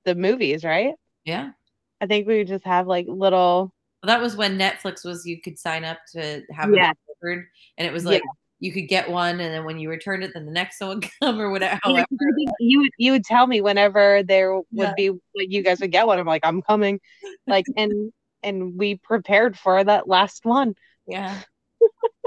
the 0.04 0.14
movies, 0.14 0.64
right? 0.64 0.94
Yeah. 1.24 1.50
I 2.00 2.06
think 2.06 2.26
we 2.26 2.38
would 2.38 2.48
just 2.48 2.64
have 2.64 2.86
like 2.86 3.06
little 3.08 3.72
Well, 4.02 4.08
that 4.08 4.20
was 4.20 4.36
when 4.36 4.58
Netflix 4.58 5.04
was 5.04 5.26
you 5.26 5.40
could 5.40 5.58
sign 5.58 5.84
up 5.84 5.98
to 6.12 6.42
have 6.50 6.72
Yeah. 6.74 6.90
it 6.92 6.98
delivered, 7.20 7.46
and 7.78 7.86
it 7.86 7.92
was 7.92 8.04
Yeah. 8.04 8.10
like 8.10 8.22
you 8.62 8.72
could 8.72 8.88
get 8.88 9.10
one, 9.10 9.40
and 9.40 9.54
then 9.54 9.64
when 9.64 9.78
you 9.78 9.88
returned 9.88 10.22
it, 10.22 10.32
then 10.34 10.44
the 10.44 10.52
next 10.52 10.80
one 10.80 10.88
would 11.00 11.06
come 11.22 11.40
or 11.40 11.50
whatever. 11.50 11.74
Yeah, 11.74 11.90
However, 11.92 12.06
'cause 12.10 12.18
I 12.30 12.34
think 12.34 12.50
you 12.60 12.80
would 12.80 12.90
you 12.98 13.12
would 13.12 13.24
tell 13.24 13.46
me 13.46 13.60
whenever 13.60 14.22
there 14.22 14.54
would 14.54 14.64
Yeah. 14.70 14.94
be 14.96 15.10
like 15.10 15.50
you 15.50 15.62
guys 15.62 15.80
would 15.80 15.92
get 15.92 16.06
one. 16.06 16.18
I'm 16.18 16.26
like 16.26 16.44
I'm 16.44 16.62
coming, 16.62 17.00
like 17.46 17.64
and 17.76 18.12
and 18.42 18.76
we 18.78 18.96
prepared 18.96 19.58
for 19.58 19.82
that 19.84 20.08
last 20.08 20.44
one. 20.44 20.74
yeah. 21.06 21.40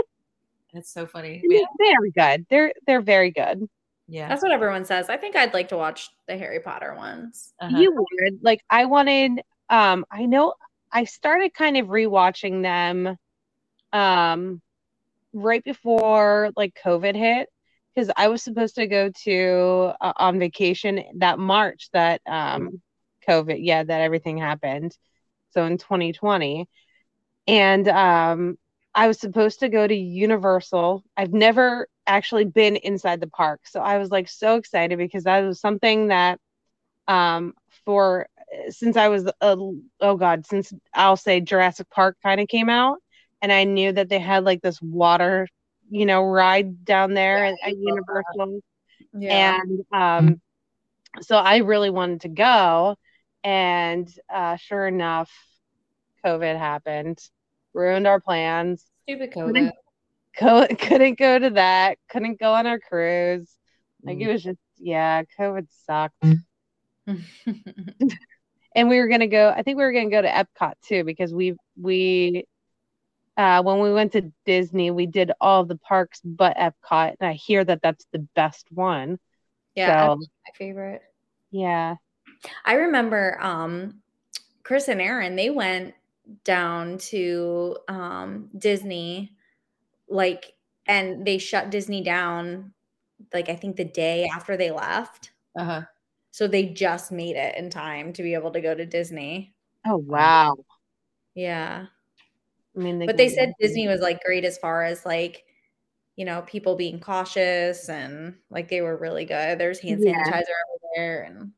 It's 0.75 0.91
so 0.91 1.05
funny. 1.05 1.35
And 1.35 1.43
We 1.47 1.57
they're 1.57 1.65
had- 1.67 1.95
very 1.99 2.11
good. 2.11 2.45
They're 2.49 2.73
they're 2.87 3.01
very 3.01 3.29
good. 3.31 3.69
yeah. 4.07 4.27
That's 4.27 4.41
what 4.41 4.51
everyone 4.51 4.85
says. 4.85 5.07
I 5.07 5.17
think 5.17 5.35
I'd 5.35 5.53
like 5.53 5.67
to 5.67 5.77
watch 5.77 6.09
the 6.27 6.35
Harry 6.35 6.59
Potter 6.59 6.95
ones. 6.95 7.53
Uh-huh. 7.59 7.77
You 7.77 7.93
would 7.93 8.39
like 8.43 8.61
I 8.71 8.85
wanted 8.85 9.41
um 9.69 10.05
I 10.11 10.25
know 10.25 10.53
I 10.91 11.05
started 11.05 11.53
kind 11.53 11.77
of 11.77 11.87
rewatching 11.87 12.61
them 12.63 13.17
um 13.93 14.61
right 15.33 15.63
before 15.63 16.51
like 16.55 16.77
COVID 16.85 17.15
hit 17.15 17.49
because 17.95 18.11
I 18.17 18.27
was 18.29 18.43
supposed 18.43 18.75
to 18.75 18.87
go 18.87 19.11
to 19.25 19.93
uh, 20.01 20.13
on 20.17 20.39
vacation 20.39 21.03
that 21.17 21.39
March 21.39 21.89
that 21.93 22.21
um 22.27 22.81
COVID 23.27 23.57
yeah 23.61 23.83
that 23.83 24.01
everything 24.01 24.37
happened. 24.37 24.97
So 25.51 25.65
in 25.65 25.77
2020 25.77 26.67
and 27.47 27.87
um 27.89 28.57
I 28.95 29.07
was 29.07 29.19
supposed 29.19 29.61
to 29.61 29.69
go 29.69 29.87
to 29.87 29.95
Universal. 29.95 31.03
I've 31.17 31.33
never 31.33 31.87
actually 32.05 32.45
been 32.45 32.75
inside 32.77 33.21
the 33.21 33.27
park. 33.27 33.61
So 33.65 33.81
I 33.81 33.97
was 33.97 34.11
like 34.11 34.29
so 34.29 34.55
excited 34.57 34.97
because 34.99 35.23
that 35.23 35.41
was 35.41 35.59
something 35.59 36.07
that 36.07 36.39
um 37.07 37.53
for 37.85 38.27
since 38.69 38.97
I 38.97 39.07
was 39.09 39.25
a 39.25 39.57
oh 40.01 40.15
god 40.17 40.45
since 40.45 40.73
I'll 40.93 41.17
say 41.17 41.41
Jurassic 41.41 41.89
Park 41.89 42.17
kind 42.23 42.39
of 42.39 42.47
came 42.47 42.69
out 42.69 42.97
and 43.41 43.51
I 43.51 43.63
knew 43.65 43.91
that 43.91 44.09
they 44.09 44.19
had 44.19 44.43
like 44.43 44.61
this 44.61 44.81
water 44.81 45.47
you 45.89 46.05
know 46.05 46.23
ride 46.23 46.85
down 46.85 47.13
there 47.13 47.45
at, 47.45 47.55
at 47.63 47.77
Universal. 47.77 48.61
And 49.29 49.85
um 49.91 50.41
so 51.21 51.37
I 51.37 51.57
really 51.57 51.89
wanted 51.89 52.21
to 52.21 52.29
go 52.29 52.95
and 53.43 54.07
uh 54.33 54.55
sure 54.57 54.87
enough 54.87 55.31
COVID 56.25 56.57
happened 56.57 57.19
ruined 57.73 58.07
our 58.07 58.19
plans. 58.19 58.85
Stupid 59.03 59.31
COVID. 59.33 59.71
Co- 60.37 60.67
couldn't 60.79 61.19
go 61.19 61.37
to 61.39 61.49
that 61.51 61.97
couldn't 62.09 62.39
go 62.39 62.53
on 62.53 62.65
our 62.67 62.79
cruise. 62.79 63.49
Like 64.05 64.17
Mm. 64.17 64.21
it 64.21 64.31
was 64.31 64.43
just 64.43 64.59
yeah 64.77 65.23
COVID 65.39 65.67
sucked 65.85 66.25
and 68.75 68.89
we 68.89 68.99
were 68.99 69.07
gonna 69.07 69.27
go. 69.27 69.49
I 69.49 69.63
think 69.63 69.77
we 69.77 69.83
were 69.83 69.91
gonna 69.93 70.09
go 70.09 70.21
to 70.21 70.27
Epcot 70.27 70.73
too 70.83 71.03
because 71.03 71.33
we 71.33 71.55
we 71.79 72.45
uh, 73.37 73.63
when 73.63 73.79
we 73.79 73.91
went 73.91 74.11
to 74.13 74.31
Disney, 74.45 74.91
we 74.91 75.05
did 75.07 75.31
all 75.41 75.65
the 75.65 75.77
parks 75.77 76.21
but 76.23 76.55
Epcot, 76.57 77.15
and 77.19 77.29
I 77.29 77.33
hear 77.33 77.63
that 77.63 77.81
that's 77.81 78.05
the 78.11 78.19
best 78.35 78.67
one. 78.71 79.19
yeah, 79.75 80.07
So- 80.07 80.15
my 80.17 80.51
favorite. 80.57 81.01
Yeah, 81.51 81.95
I 82.65 82.73
remember 82.73 83.37
um 83.41 84.01
Chris 84.63 84.87
and 84.87 85.01
Aaron, 85.01 85.35
they 85.35 85.49
went 85.49 85.93
down 86.43 86.97
to 86.97 87.77
um 87.87 88.49
Disney 88.57 89.33
like 90.07 90.53
and 90.87 91.25
they 91.25 91.37
shut 91.37 91.69
Disney 91.69 92.01
down 92.01 92.73
like 93.33 93.49
I 93.49 93.55
think 93.55 93.75
the 93.75 93.83
day 93.85 94.29
after 94.33 94.57
they 94.57 94.71
left. 94.71 95.31
Uh-huh. 95.57 95.83
So 96.33 96.49
they 96.49 96.65
just 96.65 97.13
made 97.13 97.37
it 97.37 97.55
in 97.57 97.69
time 97.71 98.11
to 98.15 98.23
be 98.23 98.33
able 98.33 98.51
to 98.51 98.61
go 98.61 98.75
to 98.75 98.85
Disney. 98.85 99.55
Oh 99.85 99.95
wow! 99.97 100.55
Yeah. 101.35 101.87
I 102.75 102.79
mean, 102.79 102.99
But 103.05 103.17
they 103.17 103.29
said 103.29 103.53
Disney 103.59 103.87
was 103.87 104.01
like 104.01 104.23
great 104.23 104.45
as 104.45 104.57
far 104.57 104.83
as 104.83 105.05
like 105.05 105.45
you 106.17 106.25
know, 106.25 106.43
people 106.43 106.75
being 106.75 106.99
cautious 106.99 107.89
and 107.89 108.37
like 108.51 108.69
they 108.69 108.81
were 108.81 108.97
really 108.97 109.25
good. 109.25 109.59
There's 109.59 109.79
hand 109.79 110.01
sanitizer 110.01 110.05
Yeah. 110.05 110.41
everywhere 110.97 111.23
and 111.23 111.53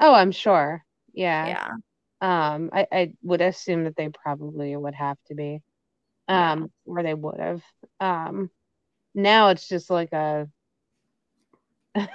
Oh, 0.00 0.14
I'm 0.14 0.32
sure. 0.32 0.84
Yeah. 1.12 1.46
yeah. 1.46 1.68
Um, 2.20 2.70
I, 2.72 2.86
I 2.92 3.12
would 3.22 3.40
assume 3.40 3.84
that 3.84 3.96
they 3.96 4.08
probably 4.08 4.76
would 4.76 4.94
have 4.94 5.18
to 5.26 5.34
be. 5.34 5.62
Yeah. 6.28 6.52
Um, 6.52 6.72
or 6.86 7.02
they 7.02 7.14
would 7.14 7.40
have. 7.40 7.62
Um, 8.00 8.50
now 9.14 9.50
it's 9.50 9.68
just 9.68 9.90
like 9.90 10.12
a 10.12 10.48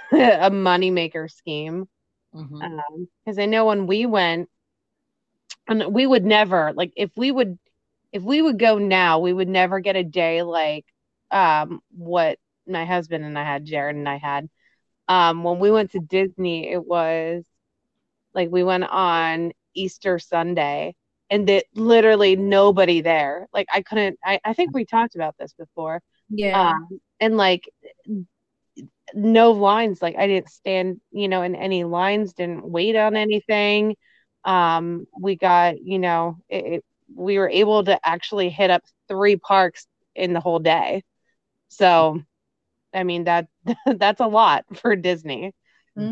a 0.12 0.50
moneymaker 0.50 1.30
scheme. 1.30 1.88
Mhm. 2.34 2.62
Um, 2.62 3.08
because 3.24 3.38
I 3.38 3.46
know 3.46 3.66
when 3.66 3.86
we 3.86 4.06
went, 4.06 4.48
and 5.68 5.94
we 5.94 6.06
would 6.06 6.24
never 6.24 6.72
like 6.74 6.92
if 6.96 7.10
we 7.16 7.30
would 7.30 7.58
if 8.12 8.22
we 8.22 8.40
would 8.42 8.58
go 8.58 8.78
now, 8.78 9.18
we 9.18 9.32
would 9.32 9.48
never 9.48 9.80
get 9.80 9.96
a 9.96 10.04
day 10.04 10.42
like 10.42 10.84
um 11.30 11.80
what 11.90 12.38
my 12.66 12.84
husband 12.84 13.24
and 13.24 13.38
I 13.38 13.44
had, 13.44 13.64
Jared 13.64 13.96
and 13.96 14.08
I 14.08 14.16
had. 14.16 14.48
Um, 15.08 15.42
when 15.44 15.58
we 15.58 15.70
went 15.70 15.92
to 15.92 16.00
Disney, 16.00 16.70
it 16.70 16.84
was 16.84 17.44
like 18.34 18.50
we 18.50 18.62
went 18.62 18.84
on 18.84 19.52
Easter 19.74 20.18
Sunday 20.18 20.94
and 21.30 21.46
that 21.48 21.66
literally 21.74 22.36
nobody 22.36 23.00
there. 23.00 23.46
Like 23.52 23.66
I 23.72 23.82
couldn't 23.82 24.18
I, 24.24 24.40
I 24.44 24.54
think 24.54 24.74
we 24.74 24.84
talked 24.84 25.14
about 25.14 25.36
this 25.38 25.52
before. 25.54 26.00
Yeah. 26.30 26.70
Um, 26.70 27.00
and 27.20 27.36
like 27.36 27.68
no 29.14 29.52
lines. 29.52 30.00
Like 30.02 30.16
i 30.16 30.26
didn't 30.26 30.48
stand 30.50 31.00
you 31.10 31.28
know 31.28 31.42
in 31.42 31.54
any 31.54 31.84
lines 31.84 32.32
didn't 32.34 32.64
wait 32.68 32.96
on 32.96 33.16
anything. 33.16 33.96
Um 34.44 35.06
we 35.18 35.36
got 35.36 35.80
you 35.82 35.98
know 35.98 36.36
it, 36.48 36.64
it- 36.76 36.84
we 37.16 37.38
were 37.38 37.48
able 37.48 37.84
to 37.84 37.98
actually 38.04 38.48
hit 38.50 38.70
up 38.70 38.82
three 39.08 39.36
parks 39.36 39.86
in 40.14 40.32
the 40.32 40.40
whole 40.40 40.58
day. 40.58 41.02
So 41.68 42.22
i 42.94 43.04
mean 43.04 43.24
that 43.24 43.48
that's 43.98 44.20
a 44.20 44.26
lot 44.26 44.64
for 44.78 44.96
disney. 44.96 45.52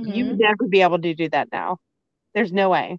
You 0.03 0.27
Mhm. 0.27 0.29
would 0.29 0.39
never 0.39 0.67
be 0.69 0.83
able 0.83 0.99
to 1.01 1.15
do 1.15 1.29
that 1.31 1.49
now. 1.53 1.79
There's 2.35 2.53
no 2.53 2.71
way. 2.71 2.99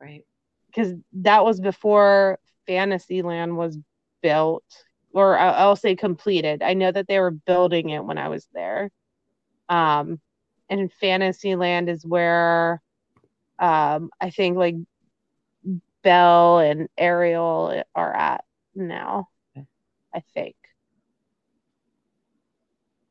Right. 0.00 0.24
because 0.66 0.94
that 1.14 1.44
was 1.44 1.60
before 1.60 2.38
fantasyland 2.66 3.56
was 3.56 3.78
built 4.22 4.64
or 5.12 5.38
I- 5.38 5.52
i'll 5.60 5.76
say 5.76 5.96
completed. 5.96 6.62
I 6.62 6.74
know 6.74 6.90
that 6.92 7.06
they 7.08 7.18
were 7.20 7.30
building 7.32 7.90
it 7.90 8.04
when 8.04 8.18
i 8.18 8.28
was 8.28 8.46
there 8.54 8.90
um 9.68 10.20
and 10.70 10.92
fantasyland 10.92 11.88
is 11.88 12.04
where 12.04 12.80
um 13.58 14.10
i 14.20 14.30
think 14.30 14.56
like 14.56 14.76
belle 16.02 16.58
and 16.58 16.88
ariel 16.96 17.82
are 17.94 18.14
at 18.14 18.44
now 18.74 19.28
Okay. 19.56 19.66
i 20.14 20.20
think 20.34 20.54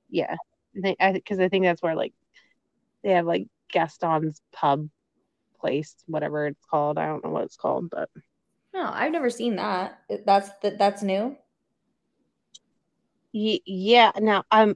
yeah 0.09 0.35
i 0.77 0.81
think 0.81 0.97
i 0.99 1.11
because 1.11 1.39
i 1.39 1.49
think 1.49 1.63
that's 1.65 1.81
where 1.81 1.95
like 1.95 2.13
they 3.03 3.11
have 3.11 3.25
like 3.25 3.47
gaston's 3.71 4.41
pub 4.53 4.87
place 5.59 5.95
whatever 6.07 6.47
it's 6.47 6.65
called 6.65 6.97
i 6.97 7.05
don't 7.07 7.23
know 7.23 7.31
what 7.31 7.43
it's 7.43 7.57
called 7.57 7.89
but 7.89 8.09
No, 8.73 8.89
I've 8.93 9.11
never 9.11 9.29
seen 9.29 9.55
that. 9.55 9.99
That's 10.25 10.49
that 10.61 10.77
that's 10.77 11.01
new. 11.01 11.35
Ye- 13.33 13.63
yeah 13.65 14.11
now 14.19 14.43
i'm 14.51 14.75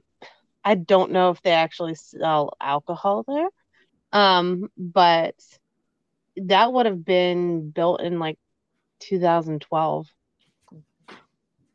i 0.64 0.74
don't 0.74 1.10
know 1.12 1.30
if 1.30 1.40
they 1.42 1.50
actually 1.52 1.94
sell 1.94 2.52
alcohol 2.60 3.24
there 3.26 3.48
um 4.12 4.68
but 4.76 5.34
that 6.36 6.72
would 6.72 6.86
have 6.86 7.04
been 7.04 7.70
built 7.70 8.00
in 8.00 8.18
like 8.18 8.38
2012 9.00 10.06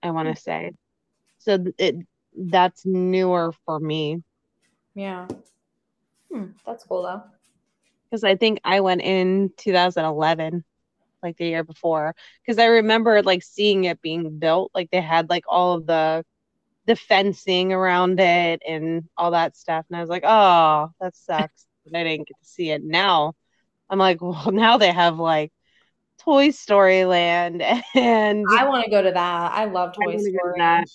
i 0.03 0.11
want 0.11 0.27
to 0.27 0.35
say 0.41 0.71
so 1.39 1.57
it 1.77 1.95
that's 2.35 2.85
newer 2.85 3.51
for 3.65 3.79
me 3.79 4.21
Yeah. 4.95 5.27
Hmm, 6.31 6.51
that's 6.65 6.83
cool 6.83 7.03
though. 7.03 7.23
because 8.09 8.23
i 8.23 8.35
think 8.35 8.59
i 8.63 8.79
went 8.79 9.01
in 9.01 9.51
2011 9.57 10.63
like 11.23 11.38
the 11.38 11.45
year 11.45 11.63
before 11.63 12.13
because 12.41 12.59
i 12.59 12.65
remember 12.65 13.21
like 13.23 13.43
seeing 13.43 13.85
it 13.85 14.01
being 14.01 14.38
built 14.39 14.71
like 14.73 14.89
they 14.91 15.01
had 15.01 15.29
like 15.29 15.43
all 15.47 15.73
of 15.75 15.85
the 15.85 16.23
the 16.88 16.95
fencing 16.95 17.73
around 17.73 18.19
it 18.19 18.61
and 18.67 19.03
all 19.17 19.31
that 19.31 19.55
stuff 19.55 19.85
and 19.89 19.97
i 19.97 20.01
was 20.01 20.09
like 20.09 20.23
oh 20.25 20.89
that 20.99 21.15
sucks 21.15 21.67
i 21.95 22.03
didn't 22.03 22.27
get 22.27 22.39
to 22.39 22.45
see 22.45 22.71
it 22.71 22.83
now 22.83 23.33
i'm 23.89 23.99
like 23.99 24.21
well 24.21 24.51
now 24.51 24.77
they 24.77 24.91
have 24.91 25.19
like 25.19 25.51
toy 26.19 26.49
story 26.49 27.05
land 27.05 27.61
and 27.95 28.45
I 28.49 28.65
want 28.65 28.85
to 28.85 28.91
go 28.91 29.01
to 29.01 29.11
that. 29.11 29.51
I 29.53 29.65
love 29.65 29.93
I 29.93 30.03
Toy 30.03 30.13
to 30.13 30.19
Story. 30.19 30.85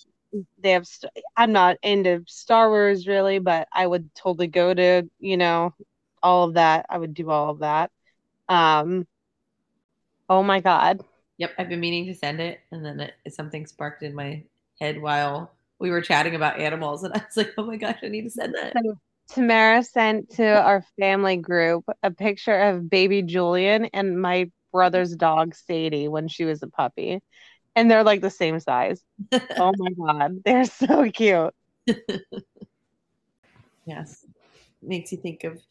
they 0.59 0.71
have 0.71 0.87
st- 0.87 1.13
i'm 1.37 1.51
not 1.51 1.77
into 1.83 2.23
star 2.27 2.69
wars 2.69 3.07
really 3.07 3.39
but 3.39 3.67
i 3.71 3.85
would 3.85 4.13
totally 4.15 4.47
go 4.47 4.73
to 4.73 5.03
you 5.19 5.37
know 5.37 5.73
all 6.23 6.45
of 6.45 6.55
that 6.55 6.85
i 6.89 6.97
would 6.97 7.13
do 7.13 7.29
all 7.29 7.51
of 7.51 7.59
that 7.59 7.91
um 8.49 9.05
oh 10.29 10.43
my 10.43 10.59
god 10.59 11.01
Yep. 11.37 11.55
I've 11.57 11.69
been 11.69 11.79
meaning 11.79 12.05
to 12.05 12.13
send 12.13 12.39
it, 12.39 12.59
and 12.71 12.85
then 12.85 12.99
it, 12.99 13.13
something 13.33 13.65
sparked 13.65 14.03
in 14.03 14.13
my 14.13 14.43
head 14.79 15.01
while 15.01 15.55
we 15.83 15.91
were 15.91 16.01
chatting 16.01 16.33
about 16.33 16.61
animals, 16.61 17.03
and 17.03 17.13
I 17.13 17.17
was 17.17 17.35
like, 17.35 17.53
"Oh 17.57 17.65
my 17.65 17.75
gosh, 17.75 17.99
I 18.01 18.07
need 18.07 18.23
to 18.23 18.29
send 18.29 18.55
that." 18.55 18.73
Tamara 19.27 19.83
sent 19.83 20.29
to 20.35 20.45
our 20.45 20.81
family 20.97 21.35
group 21.35 21.83
a 22.01 22.09
picture 22.09 22.57
of 22.57 22.89
baby 22.89 23.21
Julian 23.21 23.85
and 23.93 24.21
my 24.21 24.49
brother's 24.71 25.13
dog 25.13 25.55
Sadie 25.55 26.07
when 26.07 26.29
she 26.29 26.45
was 26.45 26.63
a 26.63 26.67
puppy. 26.67 27.19
And 27.75 27.91
they're 27.91 28.03
like 28.03 28.21
the 28.21 28.29
same 28.29 28.59
size. 28.59 29.01
Oh 29.55 29.71
my 29.77 29.91
God. 29.91 30.39
They're 30.43 30.65
so 30.65 31.11
cute. 31.11 31.53
Yes. 33.85 34.25
Makes 34.81 35.11
you 35.11 35.17
think 35.17 35.43
of 35.43 35.61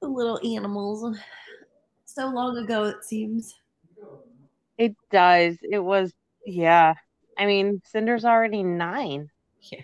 the 0.00 0.08
little 0.08 0.40
animals. 0.56 1.18
So 2.06 2.28
long 2.28 2.56
ago, 2.56 2.84
it 2.84 3.04
seems. 3.04 3.54
It 4.78 4.96
does. 5.10 5.58
It 5.62 5.80
was, 5.80 6.10
yeah. 6.46 6.94
I 7.42 7.46
mean, 7.46 7.82
Cinder's 7.84 8.24
already 8.24 8.62
nine. 8.62 9.28
Yeah. 9.62 9.80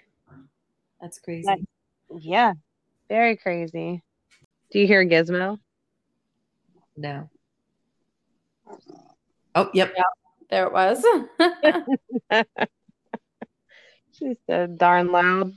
That's 1.00 1.18
crazy. 1.18 1.66
Yeah. 2.20 2.52
Very 3.08 3.36
crazy. 3.36 4.00
Do 4.70 4.78
you 4.78 4.86
hear 4.86 5.04
Gizmo? 5.04 5.58
No. 6.96 7.28
Oh, 9.56 9.70
yep. 9.74 9.92
There 10.50 10.68
it 10.68 10.72
was. 10.72 11.04
She's 14.12 14.36
so 14.48 14.68
darn 14.68 15.10
loud. 15.10 15.52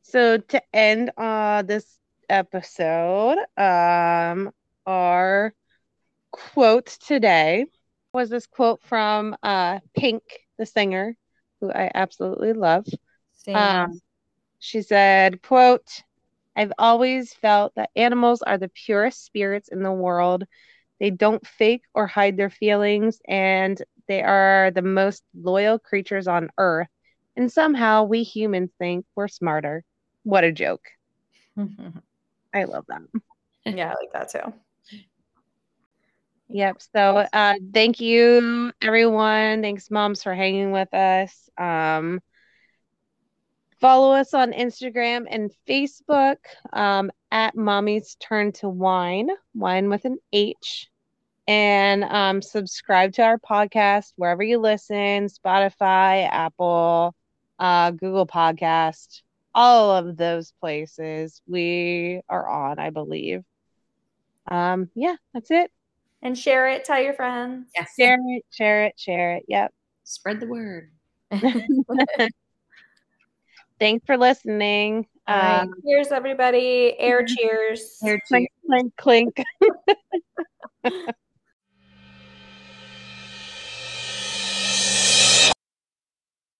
So 0.00 0.38
to 0.38 0.62
end 0.74 1.10
uh 1.18 1.60
this 1.62 1.98
episode, 2.30 3.36
um 3.58 4.52
our 4.86 5.52
quote 6.30 6.86
today 6.86 7.66
was 8.14 8.30
this 8.30 8.46
quote 8.46 8.80
from 8.82 9.36
uh 9.42 9.80
Pink, 9.94 10.22
the 10.60 10.66
singer, 10.66 11.16
who 11.60 11.72
I 11.72 11.90
absolutely 11.94 12.54
love. 12.54 12.86
Same. 13.32 13.56
Um, 13.56 14.00
she 14.60 14.82
said, 14.82 15.42
quote, 15.42 16.02
I've 16.56 16.72
always 16.78 17.34
felt 17.34 17.74
that 17.76 17.90
animals 17.96 18.42
are 18.42 18.58
the 18.58 18.68
purest 18.70 19.24
spirits 19.24 19.68
in 19.68 19.82
the 19.82 19.92
world. 19.92 20.44
They 21.00 21.10
don't 21.10 21.46
fake 21.46 21.84
or 21.94 22.06
hide 22.06 22.36
their 22.36 22.50
feelings, 22.50 23.20
and 23.28 23.82
they 24.08 24.22
are 24.22 24.70
the 24.72 24.82
most 24.82 25.24
loyal 25.34 25.78
creatures 25.78 26.28
on 26.28 26.50
earth. 26.58 26.88
And 27.36 27.50
somehow 27.50 28.04
we 28.04 28.22
humans 28.22 28.70
think 28.78 29.06
we're 29.16 29.28
smarter. 29.28 29.84
What 30.24 30.44
a 30.44 30.52
joke. 30.52 30.84
I 32.54 32.64
love 32.64 32.84
that. 32.88 33.02
yeah, 33.64 33.92
I 33.92 33.94
like 33.94 34.12
that 34.12 34.28
too. 34.30 34.52
Yep. 36.52 36.82
So 36.94 37.26
uh 37.32 37.54
thank 37.72 38.00
you 38.00 38.72
everyone. 38.82 39.62
Thanks 39.62 39.90
moms 39.90 40.22
for 40.22 40.34
hanging 40.34 40.72
with 40.72 40.92
us. 40.92 41.48
Um 41.56 42.20
follow 43.80 44.12
us 44.14 44.34
on 44.34 44.52
Instagram 44.52 45.26
and 45.30 45.52
Facebook 45.68 46.36
um 46.72 47.10
at 47.30 47.56
Mommy's 47.56 48.16
Turn 48.16 48.50
to 48.54 48.68
Wine, 48.68 49.28
wine 49.54 49.88
with 49.88 50.04
an 50.04 50.18
H. 50.32 50.88
And 51.46 52.02
um 52.04 52.42
subscribe 52.42 53.12
to 53.14 53.22
our 53.22 53.38
podcast 53.38 54.12
wherever 54.16 54.42
you 54.42 54.58
listen, 54.58 55.28
Spotify, 55.28 56.28
Apple, 56.28 57.14
uh 57.60 57.92
Google 57.92 58.26
Podcast, 58.26 59.22
all 59.54 59.92
of 59.92 60.16
those 60.16 60.52
places 60.60 61.42
we 61.46 62.22
are 62.28 62.48
on, 62.48 62.80
I 62.80 62.90
believe. 62.90 63.44
Um 64.50 64.90
yeah, 64.96 65.14
that's 65.32 65.52
it. 65.52 65.70
And 66.22 66.36
share 66.36 66.68
it, 66.68 66.84
tell 66.84 67.00
your 67.00 67.14
friends. 67.14 67.70
Yes. 67.74 67.92
Share 67.98 68.18
it, 68.20 68.44
share 68.50 68.84
it, 68.84 68.94
share 68.98 69.36
it. 69.36 69.44
Yep. 69.48 69.72
Spread 70.04 70.40
the 70.40 70.46
word. 70.46 70.90
Thanks 73.78 74.04
for 74.04 74.18
listening. 74.18 75.06
All 75.26 75.36
right. 75.36 75.60
Um, 75.60 75.72
cheers, 75.86 76.08
everybody. 76.12 76.94
Air 76.98 77.24
cheers. 77.26 77.96
Here 78.02 78.20
clink, 78.28 78.50
clink, 78.66 78.94
clink. 78.96 79.42